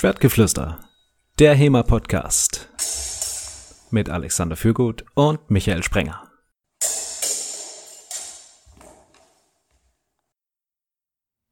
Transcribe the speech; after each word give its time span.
Schwertgeflüster, 0.00 0.78
der 1.40 1.56
HEMA-Podcast 1.56 2.68
mit 3.90 4.08
Alexander 4.08 4.54
Fürgut 4.54 5.04
und 5.14 5.50
Michael 5.50 5.82
Sprenger. 5.82 6.22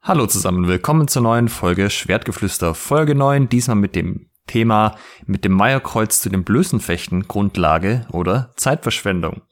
Hallo 0.01 0.29
zusammen, 0.29 0.69
willkommen 0.69 1.09
zur 1.09 1.23
neuen 1.23 1.49
Folge 1.49 1.91
Schwertgeflüster, 1.91 2.77
Folge 2.77 3.17
9, 3.17 3.49
diesmal 3.49 3.79
mit 3.79 3.97
dem 3.97 4.31
Thema 4.47 4.95
mit 5.25 5.45
dem 5.45 5.51
Meierkreuz 5.51 6.21
zu 6.21 6.29
den 6.29 6.45
Blößenfechten, 6.45 7.27
Grundlage 7.27 8.07
oder 8.13 8.53
Zeitverschwendung. 8.55 9.43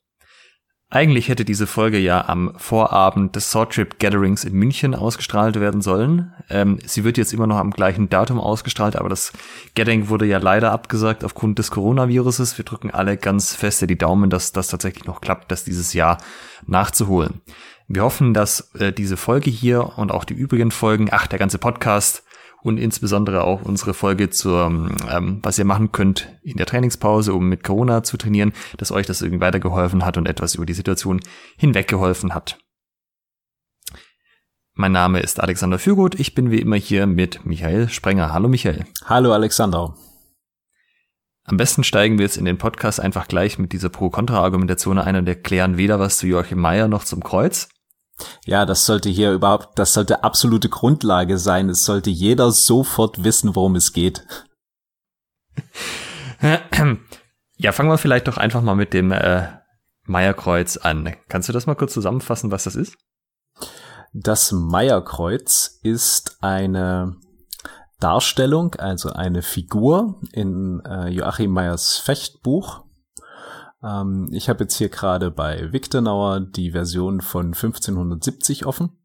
Eigentlich 0.94 1.28
hätte 1.28 1.44
diese 1.44 1.66
Folge 1.66 1.98
ja 1.98 2.28
am 2.28 2.52
Vorabend 2.56 3.34
des 3.34 3.50
Swordtrip 3.50 3.98
Gatherings 3.98 4.44
in 4.44 4.52
München 4.52 4.94
ausgestrahlt 4.94 5.58
werden 5.58 5.82
sollen. 5.82 6.32
Ähm, 6.48 6.78
sie 6.86 7.02
wird 7.02 7.18
jetzt 7.18 7.32
immer 7.32 7.48
noch 7.48 7.56
am 7.56 7.72
gleichen 7.72 8.08
Datum 8.10 8.38
ausgestrahlt, 8.38 8.94
aber 8.94 9.08
das 9.08 9.32
Gathering 9.74 10.08
wurde 10.08 10.24
ja 10.24 10.38
leider 10.38 10.70
abgesagt 10.70 11.24
aufgrund 11.24 11.58
des 11.58 11.72
Coronaviruses. 11.72 12.56
Wir 12.58 12.64
drücken 12.64 12.92
alle 12.92 13.16
ganz 13.16 13.56
feste 13.56 13.88
die 13.88 13.98
Daumen, 13.98 14.30
dass 14.30 14.52
das 14.52 14.68
tatsächlich 14.68 15.04
noch 15.04 15.20
klappt, 15.20 15.50
das 15.50 15.64
dieses 15.64 15.94
Jahr 15.94 16.18
nachzuholen. 16.64 17.40
Wir 17.88 18.04
hoffen, 18.04 18.32
dass 18.32 18.72
äh, 18.76 18.92
diese 18.92 19.16
Folge 19.16 19.50
hier 19.50 19.98
und 19.98 20.12
auch 20.12 20.22
die 20.22 20.34
übrigen 20.34 20.70
Folgen, 20.70 21.08
ach, 21.10 21.26
der 21.26 21.40
ganze 21.40 21.58
Podcast 21.58 22.22
und 22.64 22.78
insbesondere 22.78 23.44
auch 23.44 23.62
unsere 23.62 23.92
Folge 23.92 24.30
zur, 24.30 24.66
ähm, 24.66 25.38
was 25.42 25.58
ihr 25.58 25.66
machen 25.66 25.92
könnt 25.92 26.34
in 26.42 26.56
der 26.56 26.66
Trainingspause, 26.66 27.34
um 27.34 27.48
mit 27.48 27.62
Corona 27.62 28.02
zu 28.02 28.16
trainieren, 28.16 28.54
dass 28.78 28.90
euch 28.90 29.06
das 29.06 29.20
irgendwie 29.20 29.42
weitergeholfen 29.42 30.04
hat 30.04 30.16
und 30.16 30.26
etwas 30.26 30.54
über 30.54 30.64
die 30.64 30.72
Situation 30.72 31.20
hinweggeholfen 31.58 32.34
hat. 32.34 32.58
Mein 34.72 34.92
Name 34.92 35.20
ist 35.20 35.40
Alexander 35.40 35.78
Fürgut. 35.78 36.18
Ich 36.18 36.34
bin 36.34 36.50
wie 36.50 36.58
immer 36.58 36.76
hier 36.76 37.06
mit 37.06 37.44
Michael 37.44 37.90
Sprenger. 37.90 38.32
Hallo 38.32 38.48
Michael. 38.48 38.86
Hallo 39.04 39.32
Alexander. 39.32 39.94
Am 41.44 41.58
besten 41.58 41.84
steigen 41.84 42.16
wir 42.16 42.24
jetzt 42.24 42.38
in 42.38 42.46
den 42.46 42.56
Podcast 42.56 42.98
einfach 42.98 43.28
gleich 43.28 43.58
mit 43.58 43.74
dieser 43.74 43.90
Pro-Kontra-Argumentation 43.90 44.98
ein 44.98 45.16
und 45.16 45.28
erklären 45.28 45.76
weder 45.76 46.00
was 46.00 46.16
zu 46.16 46.26
Joachim 46.26 46.58
Meyer 46.58 46.88
noch 46.88 47.04
zum 47.04 47.22
Kreuz. 47.22 47.68
Ja, 48.44 48.64
das 48.66 48.86
sollte 48.86 49.08
hier 49.08 49.32
überhaupt, 49.32 49.78
das 49.78 49.94
sollte 49.94 50.22
absolute 50.22 50.68
Grundlage 50.68 51.38
sein. 51.38 51.68
Es 51.68 51.84
sollte 51.84 52.10
jeder 52.10 52.50
sofort 52.52 53.24
wissen, 53.24 53.54
worum 53.56 53.76
es 53.76 53.92
geht. 53.92 54.26
Ja, 57.56 57.70
fangen 57.70 57.88
wir 57.88 57.98
vielleicht 57.98 58.26
doch 58.26 58.36
einfach 58.36 58.62
mal 58.62 58.74
mit 58.74 58.92
dem 58.92 59.12
äh, 59.12 59.46
Meierkreuz 60.06 60.76
an. 60.76 61.14
Kannst 61.28 61.48
du 61.48 61.52
das 61.52 61.66
mal 61.66 61.76
kurz 61.76 61.92
zusammenfassen, 61.92 62.50
was 62.50 62.64
das 62.64 62.74
ist? 62.74 62.96
Das 64.12 64.52
Meierkreuz 64.52 65.78
ist 65.82 66.38
eine 66.42 67.16
Darstellung, 68.00 68.74
also 68.74 69.10
eine 69.10 69.42
Figur 69.42 70.20
in 70.32 70.82
äh, 70.84 71.08
Joachim 71.08 71.52
Meyers 71.52 71.96
Fechtbuch 71.98 72.84
ähm, 73.84 74.28
ich 74.32 74.48
habe 74.48 74.64
jetzt 74.64 74.76
hier 74.76 74.88
gerade 74.88 75.30
bei 75.30 75.72
Victornauer 75.72 76.40
die 76.40 76.70
Version 76.72 77.20
von 77.20 77.46
1570 77.46 78.66
offen. 78.66 78.98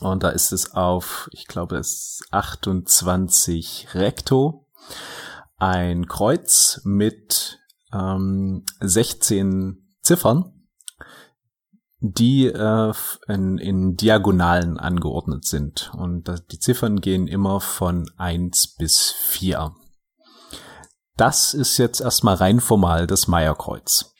Und 0.00 0.22
da 0.22 0.30
ist 0.30 0.52
es 0.52 0.72
auf, 0.74 1.28
ich 1.32 1.46
glaube, 1.46 1.76
es 1.76 2.20
ist 2.20 2.28
28 2.30 3.94
Recto. 3.94 4.66
Ein 5.56 6.06
Kreuz 6.06 6.80
mit 6.84 7.58
ähm, 7.92 8.64
16 8.80 9.96
Ziffern, 10.02 10.66
die 12.00 12.46
äh, 12.46 12.92
in, 13.28 13.58
in 13.58 13.96
Diagonalen 13.96 14.78
angeordnet 14.78 15.44
sind. 15.44 15.92
Und 15.94 16.30
die 16.50 16.58
Ziffern 16.58 17.00
gehen 17.00 17.28
immer 17.28 17.60
von 17.60 18.10
1 18.16 18.74
bis 18.76 19.12
4. 19.12 19.74
Das 21.16 21.54
ist 21.54 21.78
jetzt 21.78 22.00
erstmal 22.00 22.34
rein 22.34 22.60
formal 22.60 23.06
das 23.06 23.28
Meierkreuz. 23.28 24.14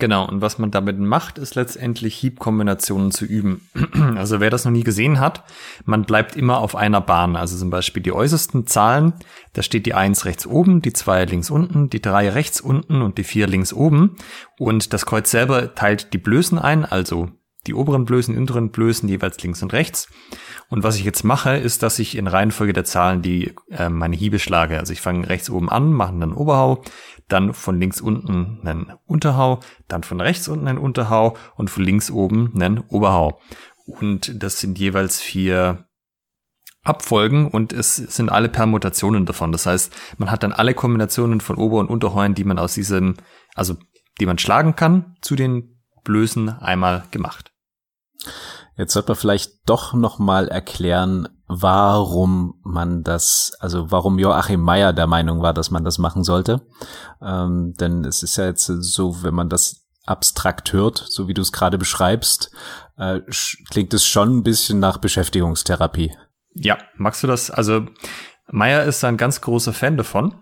Genau, 0.00 0.28
und 0.28 0.40
was 0.40 0.58
man 0.58 0.70
damit 0.70 0.96
macht, 0.96 1.38
ist 1.38 1.56
letztendlich 1.56 2.14
Hiebkombinationen 2.18 3.10
zu 3.10 3.24
üben. 3.24 3.68
Also 4.16 4.38
wer 4.38 4.50
das 4.50 4.64
noch 4.64 4.72
nie 4.72 4.84
gesehen 4.84 5.18
hat, 5.18 5.42
man 5.84 6.04
bleibt 6.04 6.36
immer 6.36 6.58
auf 6.58 6.76
einer 6.76 7.00
Bahn. 7.00 7.34
Also 7.34 7.56
zum 7.56 7.70
Beispiel 7.70 8.02
die 8.02 8.12
äußersten 8.12 8.66
Zahlen, 8.66 9.14
da 9.54 9.62
steht 9.62 9.86
die 9.86 9.94
1 9.94 10.24
rechts 10.24 10.46
oben, 10.46 10.82
die 10.82 10.92
2 10.92 11.24
links 11.24 11.50
unten, 11.50 11.90
die 11.90 12.00
3 12.00 12.30
rechts 12.30 12.60
unten 12.60 13.02
und 13.02 13.18
die 13.18 13.24
4 13.24 13.48
links 13.48 13.72
oben. 13.72 14.16
Und 14.58 14.92
das 14.92 15.04
Kreuz 15.04 15.30
selber 15.32 15.74
teilt 15.74 16.12
die 16.12 16.18
Blößen 16.18 16.58
ein, 16.58 16.84
also 16.84 17.30
die 17.68 17.74
oberen 17.74 18.04
Blößen, 18.04 18.36
unteren 18.36 18.70
Blößen 18.70 19.08
jeweils 19.08 19.40
links 19.42 19.62
und 19.62 19.72
rechts. 19.72 20.08
Und 20.68 20.82
was 20.82 20.96
ich 20.96 21.04
jetzt 21.04 21.22
mache, 21.22 21.56
ist, 21.56 21.82
dass 21.82 21.98
ich 21.98 22.16
in 22.16 22.26
Reihenfolge 22.26 22.72
der 22.72 22.84
Zahlen 22.84 23.22
die 23.22 23.54
äh, 23.70 23.88
meine 23.88 24.16
Hiebe 24.16 24.38
schlage. 24.38 24.78
Also 24.78 24.92
ich 24.92 25.00
fange 25.00 25.28
rechts 25.28 25.50
oben 25.50 25.68
an, 25.68 25.92
mache 25.92 26.12
einen 26.12 26.32
Oberhau, 26.32 26.82
dann 27.28 27.54
von 27.54 27.78
links 27.78 28.00
unten 28.00 28.60
einen 28.66 28.92
Unterhau, 29.06 29.60
dann 29.86 30.02
von 30.02 30.20
rechts 30.20 30.48
unten 30.48 30.66
einen 30.66 30.78
Unterhau 30.78 31.36
und 31.56 31.70
von 31.70 31.84
links 31.84 32.10
oben 32.10 32.52
einen 32.54 32.80
Oberhau. 32.88 33.40
Und 33.86 34.42
das 34.42 34.60
sind 34.60 34.78
jeweils 34.78 35.20
vier 35.20 35.86
Abfolgen 36.84 37.48
und 37.48 37.72
es 37.72 37.96
sind 37.96 38.30
alle 38.30 38.48
Permutationen 38.48 39.26
davon. 39.26 39.52
Das 39.52 39.66
heißt, 39.66 39.94
man 40.16 40.30
hat 40.30 40.42
dann 40.42 40.52
alle 40.52 40.74
Kombinationen 40.74 41.40
von 41.40 41.56
Ober- 41.56 41.80
und 41.80 41.90
Unterheuern, 41.90 42.34
die 42.34 42.44
man 42.44 42.58
aus 42.58 42.74
diesem, 42.74 43.14
also 43.54 43.76
die 44.20 44.26
man 44.26 44.38
schlagen 44.38 44.74
kann, 44.74 45.16
zu 45.20 45.36
den 45.36 45.78
Blößen 46.04 46.48
einmal 46.48 47.04
gemacht. 47.10 47.52
Jetzt 48.76 48.92
sollte 48.92 49.10
man 49.10 49.16
vielleicht 49.16 49.68
doch 49.68 49.92
noch 49.92 50.18
mal 50.18 50.48
erklären, 50.48 51.28
warum 51.48 52.60
man 52.62 53.02
das, 53.02 53.52
also 53.58 53.90
warum 53.90 54.18
Joachim 54.18 54.60
Meyer 54.60 54.92
der 54.92 55.06
Meinung 55.06 55.42
war, 55.42 55.52
dass 55.52 55.70
man 55.70 55.84
das 55.84 55.98
machen 55.98 56.22
sollte. 56.22 56.66
Ähm, 57.20 57.74
denn 57.80 58.04
es 58.04 58.22
ist 58.22 58.36
ja 58.36 58.46
jetzt 58.46 58.66
so, 58.66 59.22
wenn 59.22 59.34
man 59.34 59.48
das 59.48 59.86
abstrakt 60.06 60.72
hört, 60.72 61.04
so 61.08 61.28
wie 61.28 61.34
du 61.34 61.42
es 61.42 61.52
gerade 61.52 61.76
beschreibst, 61.78 62.50
äh, 62.96 63.20
klingt 63.70 63.92
es 63.94 64.06
schon 64.06 64.38
ein 64.38 64.42
bisschen 64.42 64.78
nach 64.78 64.98
Beschäftigungstherapie. 64.98 66.14
Ja, 66.54 66.78
magst 66.96 67.22
du 67.22 67.26
das? 67.26 67.50
Also 67.50 67.86
Meyer 68.50 68.84
ist 68.84 69.04
ein 69.04 69.16
ganz 69.16 69.40
großer 69.40 69.72
Fan 69.72 69.96
davon. 69.96 70.34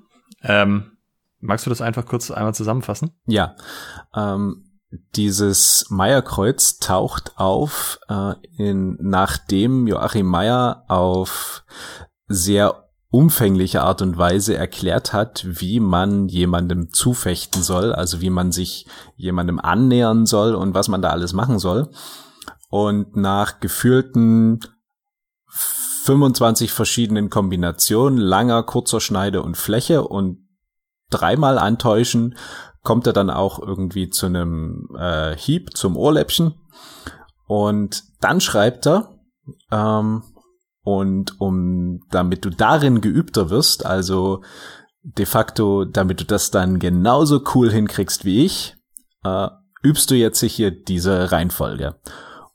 Ähm, 0.43 0.98
magst 1.41 1.66
du 1.66 1.70
das 1.70 1.81
einfach 1.81 2.06
kurz 2.06 2.31
einmal 2.31 2.54
zusammenfassen? 2.54 3.12
Ja, 3.26 3.56
ähm, 4.14 4.66
dieses 4.91 5.87
Meierkreuz 5.91 6.79
taucht 6.79 7.33
auf, 7.37 7.99
äh, 8.09 8.35
in, 8.57 8.97
nachdem 9.01 9.87
Joachim 9.87 10.27
Meyer 10.27 10.85
auf 10.89 11.65
sehr 12.29 12.87
umfängliche 13.11 13.83
Art 13.83 14.03
und 14.03 14.19
Weise 14.19 14.57
erklärt 14.57 15.13
hat, 15.13 15.47
wie 15.49 15.81
man 15.81 16.29
jemandem 16.29 16.93
zufechten 16.93 17.63
soll, 17.63 17.93
also 17.93 18.21
wie 18.21 18.31
man 18.31 18.53
sich 18.53 18.87
jemandem 19.17 19.59
annähern 19.59 20.27
soll 20.27 20.55
und 20.55 20.75
was 20.75 20.89
man 20.89 21.03
da 21.03 21.11
alles 21.11 21.33
machen 21.33 21.59
soll. 21.59 21.91
Und 22.69 23.17
nach 23.17 23.61
gefühlten 23.61 24.61
25 25.49 26.73
verschiedenen 26.73 27.31
Kombinationen 27.31 28.19
langer, 28.19 28.63
kurzer 28.65 29.01
Schneide 29.01 29.43
und 29.43 29.57
Fläche 29.57 30.03
und 30.03 30.47
dreimal 31.11 31.59
antäuschen 31.59 32.37
kommt 32.87 33.09
er 33.09 33.13
dann 33.13 33.31
auch 33.31 33.59
irgendwie 33.59 34.11
zu 34.11 34.27
einem 34.27 34.89
äh, 34.97 35.37
Hieb 35.37 35.77
zum 35.77 35.97
Ohrläppchen 35.97 36.55
und 37.49 38.05
dann 38.21 38.41
schreibt 38.41 38.87
er 38.87 39.19
ähm, 39.73 40.23
und 40.85 41.41
um 41.41 41.99
damit 42.13 42.45
du 42.45 42.51
darin 42.51 43.01
geübter 43.01 43.51
wirst, 43.51 43.85
also 43.85 44.45
de 45.03 45.27
facto, 45.27 45.85
damit 45.85 46.21
du 46.21 46.25
das 46.25 46.53
dann 46.53 46.79
genauso 46.79 47.43
cool 47.57 47.73
hinkriegst 47.73 48.25
wie 48.25 48.45
ich, 48.45 48.77
äh, 49.25 49.49
übst 49.83 50.13
du 50.13 50.15
jetzt 50.15 50.41
hier 50.45 50.71
diese 50.71 51.33
Reihenfolge. 51.33 51.97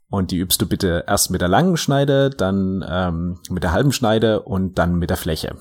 Und 0.10 0.32
die 0.32 0.38
übst 0.38 0.62
du 0.62 0.66
bitte 0.66 1.04
erst 1.08 1.30
mit 1.30 1.42
der 1.42 1.50
langen 1.50 1.76
Schneide, 1.76 2.30
dann 2.30 2.86
ähm, 2.88 3.40
mit 3.50 3.64
der 3.64 3.74
halben 3.74 3.92
Schneide 3.92 4.44
und 4.44 4.80
dann 4.80 4.96
mit 4.96 5.10
der 5.10 5.18
Fläche. 5.18 5.58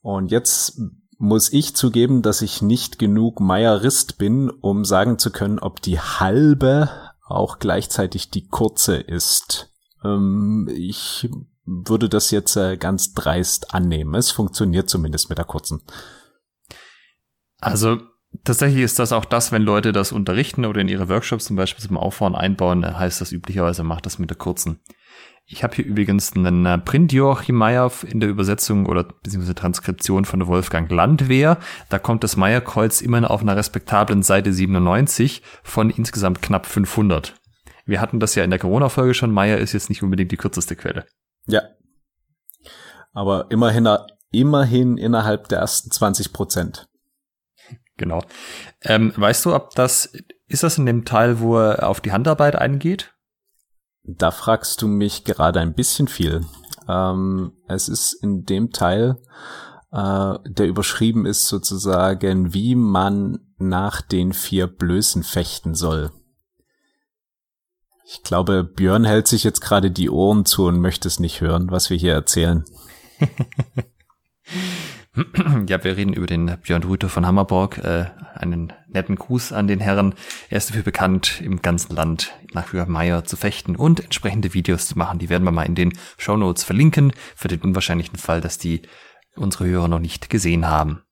Und 0.00 0.30
jetzt 0.30 0.80
muss 1.22 1.52
ich 1.52 1.76
zugeben, 1.76 2.20
dass 2.20 2.42
ich 2.42 2.62
nicht 2.62 2.98
genug 2.98 3.38
Meierist 3.38 4.18
bin, 4.18 4.50
um 4.50 4.84
sagen 4.84 5.20
zu 5.20 5.30
können, 5.30 5.60
ob 5.60 5.80
die 5.80 6.00
halbe 6.00 6.90
auch 7.24 7.60
gleichzeitig 7.60 8.30
die 8.30 8.48
kurze 8.48 8.96
ist. 8.96 9.72
Ähm, 10.02 10.68
ich 10.74 11.30
würde 11.64 12.08
das 12.08 12.32
jetzt 12.32 12.56
äh, 12.56 12.76
ganz 12.76 13.14
dreist 13.14 13.72
annehmen. 13.72 14.16
Es 14.16 14.32
funktioniert 14.32 14.90
zumindest 14.90 15.28
mit 15.28 15.38
der 15.38 15.44
kurzen. 15.44 15.82
Also 17.60 17.98
tatsächlich 18.42 18.82
ist 18.82 18.98
das 18.98 19.12
auch 19.12 19.24
das, 19.24 19.52
wenn 19.52 19.62
Leute 19.62 19.92
das 19.92 20.10
unterrichten 20.10 20.64
oder 20.64 20.80
in 20.80 20.88
ihre 20.88 21.08
Workshops 21.08 21.44
zum 21.44 21.54
Beispiel 21.54 21.86
zum 21.86 21.98
Aufbauen 21.98 22.34
einbauen, 22.34 22.84
heißt 22.84 23.20
das 23.20 23.30
üblicherweise, 23.30 23.84
macht 23.84 24.06
das 24.06 24.18
mit 24.18 24.30
der 24.30 24.38
kurzen. 24.38 24.80
Ich 25.44 25.62
habe 25.62 25.74
hier 25.74 25.84
übrigens 25.84 26.34
einen 26.34 26.64
äh, 26.64 26.78
Print 26.78 27.12
Joachim 27.12 27.56
Meyer 27.56 27.90
in 28.06 28.20
der 28.20 28.28
Übersetzung 28.28 28.86
oder 28.86 29.04
beziehungsweise 29.04 29.54
Transkription 29.54 30.24
von 30.24 30.46
Wolfgang 30.46 30.90
Landwehr. 30.90 31.58
Da 31.88 31.98
kommt 31.98 32.24
das 32.24 32.36
Meierkreuz 32.36 33.00
immerhin 33.00 33.24
auf 33.24 33.42
einer 33.42 33.56
respektablen 33.56 34.22
Seite 34.22 34.52
97 34.52 35.42
von 35.62 35.90
insgesamt 35.90 36.42
knapp 36.42 36.66
500. 36.66 37.34
Wir 37.84 38.00
hatten 38.00 38.20
das 38.20 38.34
ja 38.34 38.44
in 38.44 38.50
der 38.50 38.60
Corona-Folge 38.60 39.14
schon. 39.14 39.32
Meyer 39.32 39.58
ist 39.58 39.72
jetzt 39.72 39.88
nicht 39.88 40.02
unbedingt 40.02 40.30
die 40.30 40.36
kürzeste 40.36 40.76
Quelle. 40.76 41.06
Ja. 41.46 41.62
Aber 43.12 43.50
immerhin, 43.50 43.88
immerhin 44.30 44.96
innerhalb 44.96 45.48
der 45.48 45.58
ersten 45.58 45.90
20 45.90 46.32
Prozent. 46.32 46.86
Genau. 47.96 48.22
Ähm, 48.82 49.12
weißt 49.16 49.44
du, 49.44 49.54
ob 49.54 49.74
das, 49.74 50.12
ist 50.46 50.62
das 50.62 50.78
in 50.78 50.86
dem 50.86 51.04
Teil, 51.04 51.40
wo 51.40 51.58
er 51.58 51.88
auf 51.88 52.00
die 52.00 52.12
Handarbeit 52.12 52.56
eingeht? 52.56 53.11
Da 54.04 54.30
fragst 54.30 54.82
du 54.82 54.88
mich 54.88 55.24
gerade 55.24 55.60
ein 55.60 55.74
bisschen 55.74 56.08
viel. 56.08 56.44
Ähm, 56.88 57.52
es 57.68 57.88
ist 57.88 58.14
in 58.14 58.44
dem 58.44 58.70
Teil, 58.70 59.16
äh, 59.92 60.34
der 60.44 60.66
überschrieben 60.66 61.26
ist 61.26 61.46
sozusagen, 61.46 62.52
wie 62.52 62.74
man 62.74 63.38
nach 63.58 64.00
den 64.00 64.32
vier 64.32 64.66
Blößen 64.66 65.22
fechten 65.22 65.74
soll. 65.74 66.10
Ich 68.04 68.22
glaube, 68.22 68.64
Björn 68.64 69.04
hält 69.04 69.28
sich 69.28 69.44
jetzt 69.44 69.60
gerade 69.60 69.90
die 69.90 70.10
Ohren 70.10 70.44
zu 70.44 70.66
und 70.66 70.80
möchte 70.80 71.08
es 71.08 71.20
nicht 71.20 71.40
hören, 71.40 71.70
was 71.70 71.88
wir 71.88 71.96
hier 71.96 72.12
erzählen. 72.12 72.64
ja, 75.68 75.84
wir 75.84 75.96
reden 75.96 76.14
über 76.14 76.26
den 76.26 76.58
Björn 76.62 76.84
Rüther 76.84 77.08
von 77.10 77.26
Hammerborg. 77.26 77.78
Äh, 77.78 78.06
einen 78.34 78.72
netten 78.88 79.16
Gruß 79.16 79.52
an 79.52 79.66
den 79.66 79.80
Herren. 79.80 80.14
Er 80.48 80.58
ist 80.58 80.70
dafür 80.70 80.82
bekannt, 80.82 81.40
im 81.42 81.60
ganzen 81.60 81.94
Land 81.94 82.32
nach 82.52 82.72
Meyer 82.88 83.24
zu 83.24 83.36
fechten 83.36 83.76
und 83.76 84.00
entsprechende 84.00 84.54
Videos 84.54 84.86
zu 84.86 84.98
machen. 84.98 85.18
Die 85.18 85.28
werden 85.28 85.44
wir 85.44 85.52
mal 85.52 85.64
in 85.64 85.74
den 85.74 85.92
Show 86.16 86.36
Notes 86.36 86.64
verlinken, 86.64 87.12
für 87.36 87.48
den 87.48 87.60
unwahrscheinlichen 87.60 88.16
Fall, 88.16 88.40
dass 88.40 88.56
die 88.58 88.82
unsere 89.36 89.66
Hörer 89.66 89.88
noch 89.88 89.98
nicht 89.98 90.30
gesehen 90.30 90.66
haben. 90.66 91.02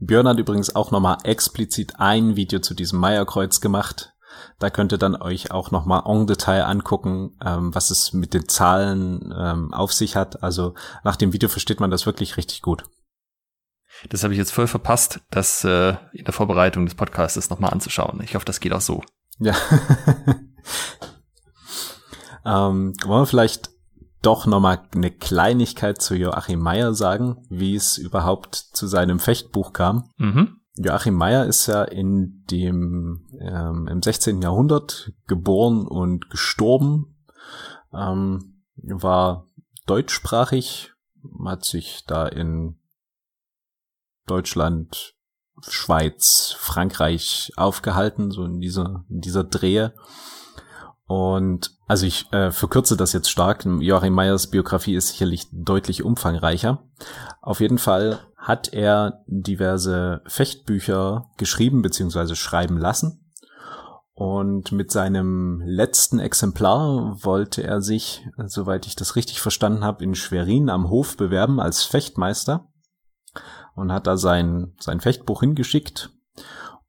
Björn 0.00 0.28
hat 0.28 0.38
übrigens 0.38 0.74
auch 0.74 0.90
nochmal 0.90 1.18
explizit 1.24 1.94
ein 1.98 2.36
Video 2.36 2.58
zu 2.60 2.74
diesem 2.74 3.00
Meierkreuz 3.00 3.60
gemacht. 3.60 4.12
Da 4.58 4.68
könnt 4.68 4.92
ihr 4.92 4.98
dann 4.98 5.16
euch 5.16 5.50
auch 5.50 5.70
nochmal 5.70 6.02
en 6.06 6.26
Detail 6.26 6.64
angucken, 6.64 7.38
ähm, 7.44 7.74
was 7.74 7.90
es 7.90 8.12
mit 8.12 8.34
den 8.34 8.48
Zahlen 8.48 9.32
ähm, 9.36 9.72
auf 9.72 9.92
sich 9.92 10.14
hat. 10.14 10.42
Also 10.42 10.74
nach 11.04 11.16
dem 11.16 11.32
Video 11.32 11.48
versteht 11.48 11.80
man 11.80 11.90
das 11.90 12.04
wirklich 12.04 12.36
richtig 12.36 12.60
gut. 12.60 12.84
Das 14.08 14.22
habe 14.22 14.34
ich 14.34 14.38
jetzt 14.38 14.52
voll 14.52 14.66
verpasst, 14.66 15.20
das 15.30 15.64
äh, 15.64 15.96
in 16.12 16.24
der 16.24 16.34
Vorbereitung 16.34 16.84
des 16.84 16.94
Podcasts 16.94 17.50
nochmal 17.50 17.72
anzuschauen. 17.72 18.20
Ich 18.22 18.34
hoffe, 18.34 18.44
das 18.44 18.60
geht 18.60 18.72
auch 18.72 18.80
so. 18.80 19.02
Ja. 19.38 19.54
ähm, 22.44 22.94
wollen 23.04 23.22
wir 23.22 23.26
vielleicht 23.26 23.70
doch 24.22 24.46
nochmal 24.46 24.82
eine 24.94 25.10
Kleinigkeit 25.10 26.00
zu 26.00 26.14
Joachim 26.14 26.60
Meyer 26.60 26.94
sagen, 26.94 27.44
wie 27.50 27.74
es 27.74 27.98
überhaupt 27.98 28.54
zu 28.54 28.86
seinem 28.86 29.18
Fechtbuch 29.18 29.72
kam. 29.72 30.10
Mhm. 30.16 30.60
Joachim 30.76 31.14
Meyer 31.14 31.46
ist 31.46 31.66
ja 31.66 31.84
in 31.84 32.44
dem 32.50 33.26
ähm, 33.38 33.86
im 33.88 34.02
16. 34.02 34.42
Jahrhundert 34.42 35.12
geboren 35.26 35.86
und 35.86 36.30
gestorben, 36.30 37.16
ähm, 37.92 38.62
war 38.76 39.46
deutschsprachig, 39.86 40.92
hat 41.44 41.64
sich 41.64 42.04
da 42.06 42.26
in 42.26 42.76
Deutschland, 44.26 45.14
Schweiz, 45.60 46.54
Frankreich 46.58 47.52
aufgehalten, 47.56 48.30
so 48.30 48.44
in 48.44 48.60
dieser 48.60 49.04
in 49.08 49.20
dieser 49.20 49.44
Drehe. 49.44 49.94
Und 51.06 51.76
also 51.86 52.06
ich 52.06 52.32
äh, 52.32 52.50
verkürze 52.50 52.96
das 52.96 53.12
jetzt 53.12 53.30
stark. 53.30 53.64
Joachim 53.64 54.14
Meyers 54.14 54.50
Biografie 54.50 54.94
ist 54.94 55.08
sicherlich 55.08 55.46
deutlich 55.52 56.02
umfangreicher. 56.02 56.82
Auf 57.42 57.60
jeden 57.60 57.78
Fall 57.78 58.20
hat 58.36 58.72
er 58.72 59.22
diverse 59.26 60.22
Fechtbücher 60.26 61.30
geschrieben 61.36 61.82
bzw. 61.82 62.34
schreiben 62.34 62.78
lassen. 62.78 63.20
Und 64.14 64.70
mit 64.70 64.92
seinem 64.92 65.60
letzten 65.66 66.20
Exemplar 66.20 67.18
wollte 67.24 67.64
er 67.64 67.82
sich, 67.82 68.24
soweit 68.46 68.86
ich 68.86 68.94
das 68.94 69.16
richtig 69.16 69.40
verstanden 69.40 69.82
habe, 69.82 70.04
in 70.04 70.14
Schwerin 70.14 70.70
am 70.70 70.88
Hof 70.88 71.16
bewerben 71.16 71.58
als 71.58 71.82
Fechtmeister 71.82 72.68
und 73.74 73.92
hat 73.92 74.06
da 74.06 74.16
sein, 74.16 74.72
sein 74.78 75.00
Fechtbuch 75.00 75.40
hingeschickt 75.40 76.10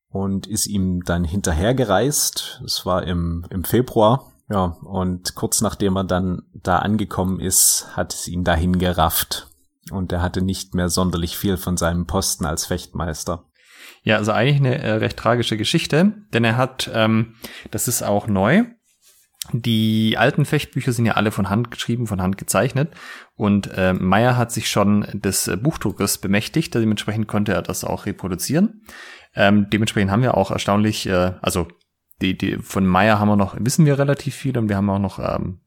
und 0.09 0.47
ist 0.47 0.67
ihm 0.67 1.03
dann 1.03 1.23
hinterhergereist. 1.23 2.61
Es 2.65 2.85
war 2.85 3.03
im, 3.03 3.45
im 3.49 3.63
Februar. 3.63 4.31
Ja, 4.49 4.77
und 4.83 5.33
kurz 5.33 5.61
nachdem 5.61 5.97
er 5.97 6.03
dann 6.03 6.43
da 6.53 6.79
angekommen 6.79 7.39
ist, 7.39 7.87
hat 7.95 8.13
es 8.13 8.27
ihn 8.27 8.43
dahin 8.43 8.77
gerafft 8.77 9.47
und 9.91 10.11
er 10.11 10.21
hatte 10.21 10.41
nicht 10.41 10.75
mehr 10.75 10.89
sonderlich 10.89 11.37
viel 11.37 11.57
von 11.57 11.77
seinem 11.77 12.05
Posten 12.05 12.45
als 12.45 12.65
Fechtmeister. 12.67 13.45
Ja, 14.03 14.17
also 14.17 14.31
eigentlich 14.31 14.57
eine 14.57 14.77
äh, 14.77 14.91
recht 14.93 15.17
tragische 15.17 15.57
Geschichte, 15.57 16.13
denn 16.31 16.43
er 16.43 16.57
hat, 16.57 16.89
ähm, 16.93 17.35
das 17.71 17.87
ist 17.87 18.03
auch 18.03 18.27
neu, 18.27 18.65
die 19.51 20.17
alten 20.17 20.45
Fechtbücher 20.45 20.91
sind 20.91 21.05
ja 21.05 21.13
alle 21.13 21.31
von 21.31 21.49
Hand 21.49 21.71
geschrieben, 21.71 22.07
von 22.07 22.21
Hand 22.21 22.37
gezeichnet. 22.37 22.93
Und 23.35 23.67
äh, 23.73 23.93
Meyer 23.93 24.37
hat 24.37 24.51
sich 24.51 24.69
schon 24.69 25.05
des 25.13 25.47
äh, 25.47 25.57
Buchdruckers 25.57 26.19
bemächtigt, 26.19 26.73
dementsprechend 26.73 27.27
konnte 27.27 27.53
er 27.53 27.61
das 27.61 27.83
auch 27.83 28.05
reproduzieren. 28.05 28.83
Ähm, 29.35 29.69
dementsprechend 29.69 30.09
haben 30.11 30.21
wir 30.21 30.37
auch 30.37 30.51
erstaunlich, 30.51 31.07
äh, 31.07 31.33
also 31.41 31.67
die, 32.21 32.37
die 32.37 32.57
von 32.57 32.85
Meyer 32.85 33.19
haben 33.19 33.27
wir 33.27 33.35
noch, 33.35 33.57
wissen 33.59 33.85
wir 33.85 33.99
relativ 33.99 34.35
viel 34.35 34.57
und 34.57 34.69
wir 34.69 34.77
haben 34.77 34.89
auch 34.89 34.99
noch 34.99 35.19
ähm, 35.19 35.59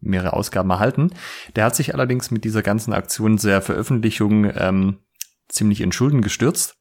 mehrere 0.00 0.32
Ausgaben 0.32 0.70
erhalten. 0.70 1.10
Der 1.56 1.64
hat 1.64 1.76
sich 1.76 1.92
allerdings 1.92 2.30
mit 2.30 2.44
dieser 2.44 2.62
ganzen 2.62 2.94
Aktion 2.94 3.36
der 3.36 3.60
Veröffentlichung 3.60 4.50
ähm, 4.56 5.00
ziemlich 5.48 5.82
in 5.82 5.92
Schulden 5.92 6.22
gestürzt. 6.22 6.76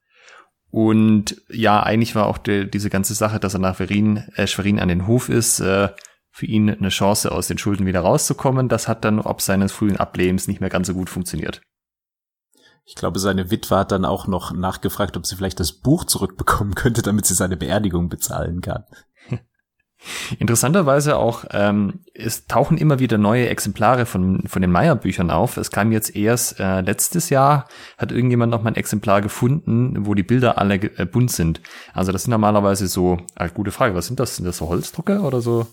Und 0.71 1.41
ja, 1.49 1.81
eigentlich 1.81 2.15
war 2.15 2.27
auch 2.27 2.37
die, 2.37 2.69
diese 2.69 2.89
ganze 2.89 3.13
Sache, 3.13 3.39
dass 3.39 3.55
er 3.55 3.59
nach 3.59 3.75
Schwerin, 3.75 4.23
äh, 4.35 4.47
Schwerin 4.47 4.79
an 4.79 4.87
den 4.87 5.07
Hof 5.07 5.27
ist, 5.27 5.59
äh, 5.59 5.89
für 6.39 6.45
ihn 6.45 6.69
eine 6.69 6.87
Chance, 6.87 7.33
aus 7.33 7.47
den 7.47 7.57
Schulden 7.57 7.85
wieder 7.85 7.99
rauszukommen. 7.99 8.69
Das 8.69 8.87
hat 8.87 9.03
dann 9.03 9.19
ob 9.19 9.41
seines 9.41 9.73
frühen 9.73 9.97
Ablebens 9.97 10.47
nicht 10.47 10.61
mehr 10.61 10.69
ganz 10.69 10.87
so 10.87 10.93
gut 10.93 11.09
funktioniert. 11.09 11.61
Ich 12.85 12.95
glaube, 12.95 13.19
seine 13.19 13.51
Witwe 13.51 13.75
hat 13.75 13.91
dann 13.91 14.05
auch 14.05 14.25
noch 14.25 14.53
nachgefragt, 14.53 15.17
ob 15.17 15.25
sie 15.25 15.35
vielleicht 15.35 15.59
das 15.59 15.73
Buch 15.73 16.05
zurückbekommen 16.05 16.75
könnte, 16.75 17.01
damit 17.01 17.25
sie 17.25 17.33
seine 17.33 17.57
Beerdigung 17.57 18.07
bezahlen 18.07 18.61
kann. 18.61 18.85
Interessanterweise 20.39 21.17
auch, 21.17 21.43
ähm, 21.51 22.05
es 22.13 22.47
tauchen 22.47 22.77
immer 22.77 22.99
wieder 22.99 23.17
neue 23.17 23.49
Exemplare 23.49 24.05
von, 24.05 24.47
von 24.47 24.61
den 24.61 24.71
Meyer-Büchern 24.71 25.31
auf. 25.31 25.57
Es 25.57 25.71
kam 25.71 25.91
jetzt 25.91 26.15
erst 26.15 26.57
äh, 26.61 26.79
letztes 26.79 27.29
Jahr, 27.29 27.67
hat 27.97 28.13
irgendjemand 28.13 28.49
noch 28.49 28.63
mal 28.63 28.69
ein 28.69 28.77
Exemplar 28.77 29.21
gefunden, 29.21 30.05
wo 30.05 30.13
die 30.13 30.23
Bilder 30.23 30.57
alle 30.57 30.75
äh, 30.75 31.05
bunt 31.05 31.31
sind. 31.31 31.59
Also 31.93 32.13
das 32.13 32.23
sind 32.23 32.31
normalerweise 32.31 32.87
so, 32.87 33.17
äh, 33.35 33.49
gute 33.53 33.71
Frage, 33.71 33.93
was 33.93 34.07
sind 34.07 34.21
das? 34.21 34.37
Sind 34.37 34.45
das 34.45 34.55
so 34.55 34.69
Holzdrucke 34.69 35.19
oder 35.19 35.41
so? 35.41 35.67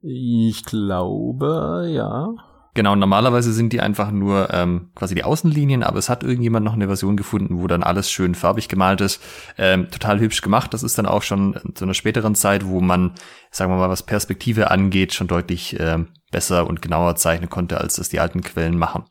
Ich 0.00 0.64
glaube, 0.64 1.88
ja. 1.88 2.34
Genau, 2.74 2.96
normalerweise 2.96 3.52
sind 3.52 3.74
die 3.74 3.82
einfach 3.82 4.10
nur 4.10 4.48
ähm, 4.50 4.90
quasi 4.94 5.14
die 5.14 5.24
Außenlinien, 5.24 5.82
aber 5.82 5.98
es 5.98 6.08
hat 6.08 6.22
irgendjemand 6.22 6.64
noch 6.64 6.72
eine 6.72 6.86
Version 6.86 7.18
gefunden, 7.18 7.60
wo 7.60 7.66
dann 7.66 7.82
alles 7.82 8.10
schön 8.10 8.34
farbig 8.34 8.68
gemalt 8.68 9.02
ist. 9.02 9.22
Ähm, 9.58 9.90
total 9.90 10.20
hübsch 10.20 10.40
gemacht. 10.40 10.72
Das 10.72 10.82
ist 10.82 10.96
dann 10.96 11.04
auch 11.04 11.22
schon 11.22 11.60
zu 11.74 11.84
einer 11.84 11.92
späteren 11.92 12.34
Zeit, 12.34 12.66
wo 12.66 12.80
man, 12.80 13.12
sagen 13.50 13.70
wir 13.70 13.76
mal, 13.76 13.90
was 13.90 14.02
Perspektive 14.02 14.70
angeht, 14.70 15.12
schon 15.12 15.28
deutlich 15.28 15.78
ähm, 15.78 16.08
besser 16.30 16.66
und 16.66 16.80
genauer 16.80 17.16
zeichnen 17.16 17.50
konnte, 17.50 17.78
als 17.78 17.96
das 17.96 18.08
die 18.08 18.20
alten 18.20 18.40
Quellen 18.40 18.78
machen. 18.78 19.04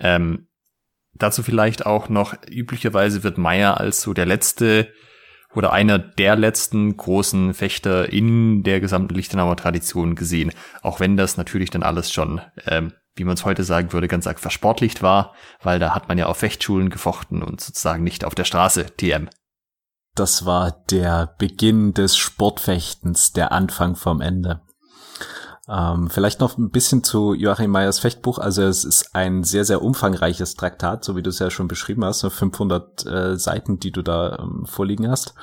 Ähm, 0.00 0.48
dazu 1.14 1.44
vielleicht 1.44 1.86
auch 1.86 2.08
noch, 2.08 2.34
üblicherweise 2.50 3.22
wird 3.22 3.38
Meyer 3.38 3.78
als 3.78 4.02
so 4.02 4.14
der 4.14 4.26
letzte 4.26 4.88
oder 5.54 5.72
einer 5.72 5.98
der 5.98 6.36
letzten 6.36 6.96
großen 6.96 7.54
Fechter 7.54 8.12
in 8.12 8.62
der 8.62 8.80
gesamten 8.80 9.14
Lichtenauer 9.14 9.56
Tradition 9.56 10.14
gesehen. 10.14 10.52
Auch 10.82 11.00
wenn 11.00 11.16
das 11.16 11.36
natürlich 11.36 11.70
dann 11.70 11.82
alles 11.82 12.12
schon, 12.12 12.40
ähm, 12.66 12.92
wie 13.16 13.24
man 13.24 13.34
es 13.34 13.44
heute 13.44 13.64
sagen 13.64 13.92
würde, 13.92 14.08
ganz 14.08 14.26
arg 14.26 14.38
versportlicht 14.38 15.02
war, 15.02 15.34
weil 15.62 15.78
da 15.78 15.94
hat 15.94 16.08
man 16.08 16.18
ja 16.18 16.26
auf 16.26 16.38
Fechtschulen 16.38 16.90
gefochten 16.90 17.42
und 17.42 17.60
sozusagen 17.60 18.04
nicht 18.04 18.24
auf 18.24 18.34
der 18.34 18.44
Straße 18.44 18.96
TM. 18.96 19.28
Das 20.14 20.44
war 20.44 20.84
der 20.90 21.34
Beginn 21.38 21.94
des 21.94 22.16
Sportfechtens, 22.16 23.32
der 23.32 23.52
Anfang 23.52 23.96
vom 23.96 24.20
Ende. 24.20 24.60
Ähm, 25.70 26.10
vielleicht 26.10 26.40
noch 26.40 26.58
ein 26.58 26.70
bisschen 26.70 27.04
zu 27.04 27.32
Joachim 27.32 27.70
Meyers 27.70 28.00
Fechtbuch. 28.00 28.38
Also 28.38 28.62
es 28.62 28.84
ist 28.84 29.14
ein 29.14 29.44
sehr, 29.44 29.64
sehr 29.64 29.82
umfangreiches 29.82 30.54
Traktat, 30.54 31.04
so 31.04 31.14
wie 31.14 31.22
du 31.22 31.30
es 31.30 31.38
ja 31.38 31.48
schon 31.48 31.68
beschrieben 31.68 32.04
hast, 32.04 32.20
so 32.20 32.30
500 32.30 33.06
äh, 33.06 33.36
Seiten, 33.36 33.78
die 33.78 33.92
du 33.92 34.02
da 34.02 34.40
ähm, 34.40 34.66
vorliegen 34.66 35.08
hast. 35.08 35.34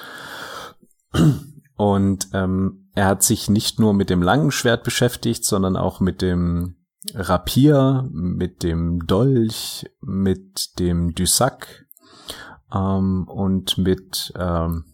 Und 1.78 2.28
ähm, 2.34 2.90
er 2.94 3.06
hat 3.06 3.24
sich 3.24 3.50
nicht 3.50 3.80
nur 3.80 3.94
mit 3.94 4.10
dem 4.10 4.22
langen 4.22 4.52
Schwert 4.52 4.84
beschäftigt, 4.84 5.46
sondern 5.46 5.78
auch 5.78 6.02
mit 6.02 6.22
dem 6.22 6.76
Rapier, 7.14 8.10
mit 8.12 8.64
dem 8.64 9.06
Dolch, 9.06 9.86
mit 10.02 10.78
dem 10.80 11.14
Dussac 11.16 11.86
ähm, 12.74 13.28
und 13.30 13.78
mit 13.78 14.34
ähm, 14.36 14.86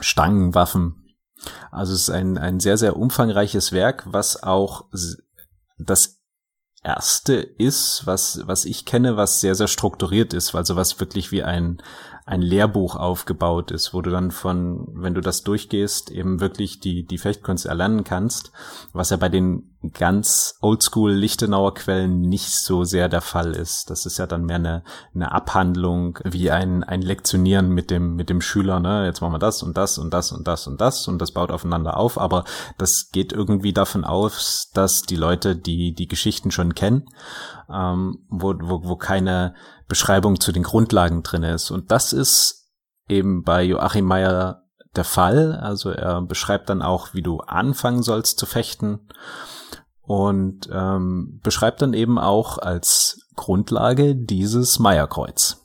Stangenwaffen 0.00 1.03
also 1.70 1.92
es 1.92 2.02
ist 2.02 2.10
ein, 2.10 2.38
ein 2.38 2.60
sehr, 2.60 2.76
sehr 2.76 2.96
umfangreiches 2.96 3.72
Werk, 3.72 4.04
was 4.06 4.42
auch 4.42 4.86
das 5.78 6.20
erste 6.82 7.34
ist, 7.34 8.02
was, 8.04 8.46
was 8.46 8.64
ich 8.64 8.84
kenne, 8.84 9.16
was 9.16 9.40
sehr, 9.40 9.54
sehr 9.54 9.68
strukturiert 9.68 10.34
ist, 10.34 10.54
also 10.54 10.76
was 10.76 11.00
wirklich 11.00 11.32
wie 11.32 11.42
ein, 11.42 11.82
ein 12.26 12.40
Lehrbuch 12.40 12.96
aufgebaut 12.96 13.70
ist, 13.70 13.92
wo 13.92 14.00
du 14.00 14.10
dann 14.10 14.30
von, 14.30 14.88
wenn 14.94 15.12
du 15.12 15.20
das 15.20 15.42
durchgehst, 15.42 16.10
eben 16.10 16.40
wirklich 16.40 16.80
die, 16.80 17.06
die 17.06 17.18
Fechtkunst 17.18 17.66
erlernen 17.66 18.02
kannst, 18.02 18.50
was 18.94 19.10
ja 19.10 19.18
bei 19.18 19.28
den 19.28 19.74
ganz 19.92 20.56
oldschool 20.62 21.12
Lichtenauer 21.12 21.74
Quellen 21.74 22.22
nicht 22.22 22.48
so 22.48 22.84
sehr 22.84 23.10
der 23.10 23.20
Fall 23.20 23.52
ist. 23.52 23.90
Das 23.90 24.06
ist 24.06 24.18
ja 24.18 24.26
dann 24.26 24.46
mehr 24.46 24.56
eine, 24.56 24.84
eine 25.14 25.32
Abhandlung, 25.32 26.18
wie 26.24 26.50
ein, 26.50 26.82
ein 26.82 27.02
Lektionieren 27.02 27.68
mit 27.68 27.90
dem, 27.90 28.16
mit 28.16 28.30
dem 28.30 28.40
Schüler, 28.40 28.80
ne, 28.80 29.04
jetzt 29.04 29.20
machen 29.20 29.34
wir 29.34 29.38
das 29.38 29.62
und 29.62 29.76
das 29.76 29.98
und 29.98 30.14
das 30.14 30.32
und 30.32 30.48
das 30.48 30.66
und 30.66 30.80
das 30.80 31.06
und 31.06 31.18
das 31.18 31.32
baut 31.32 31.50
aufeinander 31.50 31.98
auf, 31.98 32.18
aber 32.18 32.44
das 32.78 33.10
geht 33.12 33.34
irgendwie 33.34 33.74
davon 33.74 34.04
aus, 34.04 34.70
dass 34.72 35.02
die 35.02 35.16
Leute 35.16 35.56
die, 35.56 35.92
die 35.94 36.08
Geschichten 36.08 36.50
schon 36.50 36.74
kennen, 36.74 37.10
ähm, 37.70 38.20
wo, 38.30 38.54
wo, 38.58 38.84
wo 38.84 38.96
keine 38.96 39.54
Beschreibung 39.88 40.40
zu 40.40 40.52
den 40.52 40.62
Grundlagen 40.62 41.22
drin 41.22 41.42
ist. 41.42 41.70
Und 41.70 41.90
das 41.90 42.12
ist 42.12 42.70
eben 43.08 43.42
bei 43.42 43.62
Joachim 43.62 44.06
Meyer 44.06 44.62
der 44.96 45.04
Fall. 45.04 45.52
Also 45.60 45.90
er 45.90 46.22
beschreibt 46.22 46.70
dann 46.70 46.82
auch, 46.82 47.14
wie 47.14 47.22
du 47.22 47.40
anfangen 47.40 48.02
sollst 48.02 48.38
zu 48.38 48.46
fechten 48.46 49.08
und 50.02 50.68
ähm, 50.72 51.40
beschreibt 51.42 51.82
dann 51.82 51.94
eben 51.94 52.18
auch 52.18 52.58
als 52.58 53.28
Grundlage 53.34 54.14
dieses 54.14 54.78
Meierkreuz. 54.78 55.60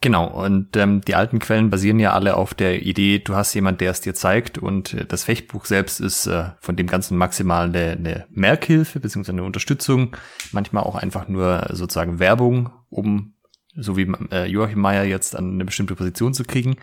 Genau, 0.00 0.28
und 0.28 0.76
ähm, 0.76 1.00
die 1.00 1.16
alten 1.16 1.40
Quellen 1.40 1.70
basieren 1.70 1.98
ja 1.98 2.12
alle 2.12 2.36
auf 2.36 2.54
der 2.54 2.82
Idee, 2.82 3.18
du 3.18 3.34
hast 3.34 3.52
jemand, 3.54 3.80
der 3.80 3.90
es 3.90 4.00
dir 4.00 4.14
zeigt 4.14 4.56
und 4.56 4.94
äh, 4.94 5.04
das 5.04 5.24
Fechtbuch 5.24 5.64
selbst 5.64 6.00
ist 6.00 6.28
äh, 6.28 6.50
von 6.60 6.76
dem 6.76 6.86
Ganzen 6.86 7.18
maximal 7.18 7.64
eine, 7.64 7.92
eine 7.92 8.26
Merkhilfe 8.30 9.00
bzw. 9.00 9.32
eine 9.32 9.42
Unterstützung, 9.42 10.16
manchmal 10.52 10.84
auch 10.84 10.94
einfach 10.94 11.26
nur 11.26 11.66
sozusagen 11.72 12.20
Werbung, 12.20 12.70
um 12.90 13.34
so 13.78 13.96
wie 13.96 14.12
äh, 14.30 14.46
Joachim 14.46 14.80
Meyer 14.80 15.04
jetzt 15.04 15.36
an 15.36 15.52
eine 15.52 15.64
bestimmte 15.64 15.94
Position 15.94 16.34
zu 16.34 16.44
kriegen. 16.44 16.76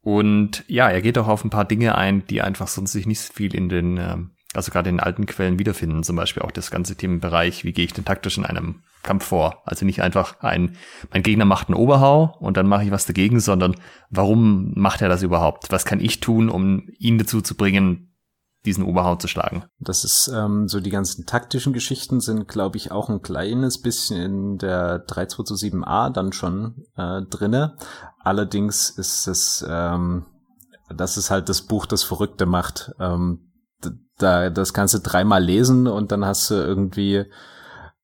Und 0.00 0.64
ja, 0.68 0.88
er 0.88 1.02
geht 1.02 1.18
auch 1.18 1.28
auf 1.28 1.44
ein 1.44 1.50
paar 1.50 1.64
Dinge 1.64 1.96
ein, 1.96 2.26
die 2.26 2.40
einfach 2.40 2.68
sonst 2.68 2.92
sich 2.92 3.06
nicht 3.06 3.20
viel 3.20 3.54
in 3.54 3.68
den, 3.68 3.98
äh, 3.98 4.16
also 4.54 4.70
gerade 4.70 4.88
in 4.88 4.96
den 4.96 5.04
alten 5.04 5.26
Quellen 5.26 5.58
wiederfinden. 5.58 6.02
Zum 6.02 6.16
Beispiel 6.16 6.42
auch 6.42 6.50
das 6.50 6.70
ganze 6.70 6.96
Themenbereich, 6.96 7.64
wie 7.64 7.72
gehe 7.72 7.84
ich 7.84 7.92
denn 7.92 8.04
taktisch 8.04 8.38
in 8.38 8.46
einem 8.46 8.82
Kampf 9.02 9.26
vor? 9.26 9.62
Also 9.66 9.84
nicht 9.84 10.00
einfach 10.02 10.40
ein, 10.40 10.76
mein 11.12 11.22
Gegner 11.22 11.44
macht 11.44 11.68
einen 11.68 11.76
Oberhau 11.76 12.36
und 12.40 12.56
dann 12.56 12.68
mache 12.68 12.84
ich 12.84 12.90
was 12.90 13.06
dagegen, 13.06 13.40
sondern 13.40 13.74
warum 14.08 14.72
macht 14.76 15.02
er 15.02 15.08
das 15.08 15.22
überhaupt? 15.22 15.70
Was 15.70 15.84
kann 15.84 16.00
ich 16.00 16.20
tun, 16.20 16.48
um 16.48 16.88
ihn 16.98 17.18
dazu 17.18 17.42
zu 17.42 17.56
bringen, 17.56 18.07
diesen 18.64 18.84
Oberhaut 18.84 19.22
zu 19.22 19.28
schlagen. 19.28 19.64
Das 19.78 20.04
ist 20.04 20.28
ähm, 20.34 20.68
so 20.68 20.80
die 20.80 20.90
ganzen 20.90 21.26
taktischen 21.26 21.72
Geschichten 21.72 22.20
sind, 22.20 22.48
glaube 22.48 22.76
ich, 22.76 22.90
auch 22.90 23.08
ein 23.08 23.22
kleines 23.22 23.80
bisschen 23.80 24.20
in 24.20 24.58
der 24.58 25.06
3227a 25.06 26.10
dann 26.10 26.32
schon 26.32 26.84
äh, 26.96 27.22
drinne. 27.22 27.76
Allerdings 28.18 28.90
ist 28.90 29.26
es, 29.26 29.64
ähm, 29.68 30.26
das 30.94 31.16
ist 31.16 31.30
halt 31.30 31.48
das 31.48 31.62
Buch, 31.62 31.86
das 31.86 32.02
Verrückte 32.02 32.46
macht. 32.46 32.92
Ähm, 32.98 33.48
da, 34.18 34.50
das 34.50 34.72
du 34.94 34.98
dreimal 34.98 35.42
lesen 35.42 35.86
und 35.86 36.10
dann 36.10 36.24
hast 36.24 36.50
du 36.50 36.54
irgendwie 36.54 37.26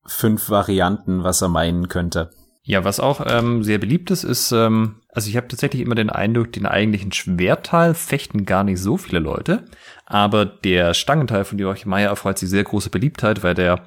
fünf 0.06 0.50
Varianten, 0.50 1.25
was 1.25 1.42
er 1.42 1.49
meinen 1.49 1.88
könnte. 1.88 2.30
Ja, 2.66 2.83
was 2.83 2.99
auch 2.99 3.25
ähm, 3.28 3.62
sehr 3.62 3.76
beliebt 3.76 4.11
ist, 4.11 4.25
ist, 4.25 4.50
ähm, 4.50 5.02
also 5.11 5.28
ich 5.28 5.37
habe 5.37 5.49
tatsächlich 5.49 5.83
immer 5.83 5.94
den 5.94 6.09
Eindruck, 6.09 6.50
den 6.52 6.64
eigentlichen 6.64 7.12
Schwerteil 7.12 7.92
fechten 7.92 8.47
gar 8.47 8.64
nicht 8.64 8.80
so 8.80 8.97
viele 8.97 9.18
Leute, 9.18 9.66
aber 10.06 10.47
der 10.47 10.94
Stangenteil 10.94 11.44
von 11.44 11.59
Joachim 11.59 11.90
Meyer 11.90 12.09
erfreut 12.09 12.38
sich 12.38 12.49
sehr 12.49 12.64
große 12.64 12.88
Beliebtheit, 12.88 13.42
weil 13.42 13.52
der, 13.52 13.87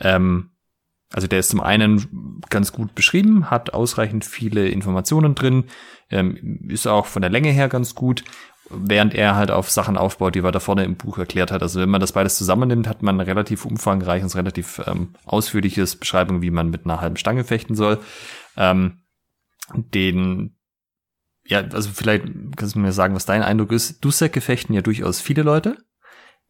ähm, 0.00 0.50
also 1.12 1.28
der 1.28 1.38
ist 1.38 1.50
zum 1.50 1.60
einen 1.60 2.40
ganz 2.50 2.72
gut 2.72 2.96
beschrieben, 2.96 3.52
hat 3.52 3.72
ausreichend 3.72 4.24
viele 4.24 4.68
Informationen 4.68 5.36
drin, 5.36 5.66
ähm, 6.10 6.66
ist 6.68 6.88
auch 6.88 7.06
von 7.06 7.22
der 7.22 7.30
Länge 7.30 7.50
her 7.50 7.68
ganz 7.68 7.94
gut 7.94 8.24
während 8.70 9.14
er 9.14 9.36
halt 9.36 9.50
auf 9.50 9.70
Sachen 9.70 9.96
aufbaut, 9.96 10.34
die 10.34 10.40
er 10.40 10.52
da 10.52 10.60
vorne 10.60 10.84
im 10.84 10.96
Buch 10.96 11.18
erklärt 11.18 11.50
hat. 11.50 11.62
Also 11.62 11.80
wenn 11.80 11.88
man 11.88 12.00
das 12.00 12.12
beides 12.12 12.36
zusammennimmt, 12.36 12.88
hat 12.88 13.02
man 13.02 13.16
ein 13.16 13.26
relativ 13.26 13.64
umfangreiches, 13.64 14.36
relativ 14.36 14.80
ähm, 14.86 15.14
ausführliches 15.24 15.96
Beschreibung, 15.96 16.42
wie 16.42 16.50
man 16.50 16.70
mit 16.70 16.84
einer 16.84 17.00
halben 17.00 17.16
Stange 17.16 17.44
fechten 17.44 17.74
soll. 17.74 17.98
Ähm, 18.56 19.02
den, 19.74 20.56
ja, 21.44 21.60
also 21.60 21.90
vielleicht 21.90 22.24
kannst 22.56 22.74
du 22.74 22.80
mir 22.80 22.92
sagen, 22.92 23.14
was 23.14 23.26
dein 23.26 23.42
Eindruck 23.42 23.72
ist. 23.72 24.04
Dussäcke 24.04 24.40
fechten 24.40 24.72
ja 24.72 24.82
durchaus 24.82 25.20
viele 25.20 25.42
Leute. 25.42 25.78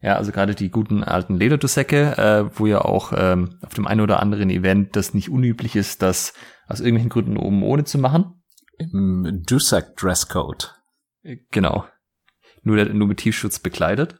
Ja, 0.01 0.15
also 0.15 0.31
gerade 0.31 0.55
die 0.55 0.69
guten 0.69 1.03
alten 1.03 1.35
Lederdussäcke, 1.35 2.17
äh, 2.17 2.57
wo 2.57 2.67
ja 2.67 2.79
auch 2.79 3.11
ähm, 3.15 3.59
auf 3.61 3.73
dem 3.73 3.85
einen 3.85 3.99
oder 4.01 4.21
anderen 4.21 4.49
Event 4.49 4.95
das 4.95 5.13
nicht 5.13 5.29
unüblich 5.29 5.75
ist, 5.75 6.01
das 6.01 6.33
aus 6.67 6.79
irgendwelchen 6.79 7.09
Gründen 7.09 7.37
oben 7.37 7.63
ohne 7.63 7.83
zu 7.83 7.97
machen. 7.97 8.41
Im 8.77 9.43
Dussack 9.45 9.97
Dresscode. 9.97 10.73
Genau 11.51 11.85
nur, 12.63 12.83
nur 12.85 13.07
mit 13.07 13.17
Tiefschutz 13.17 13.59
bekleidet. 13.59 14.17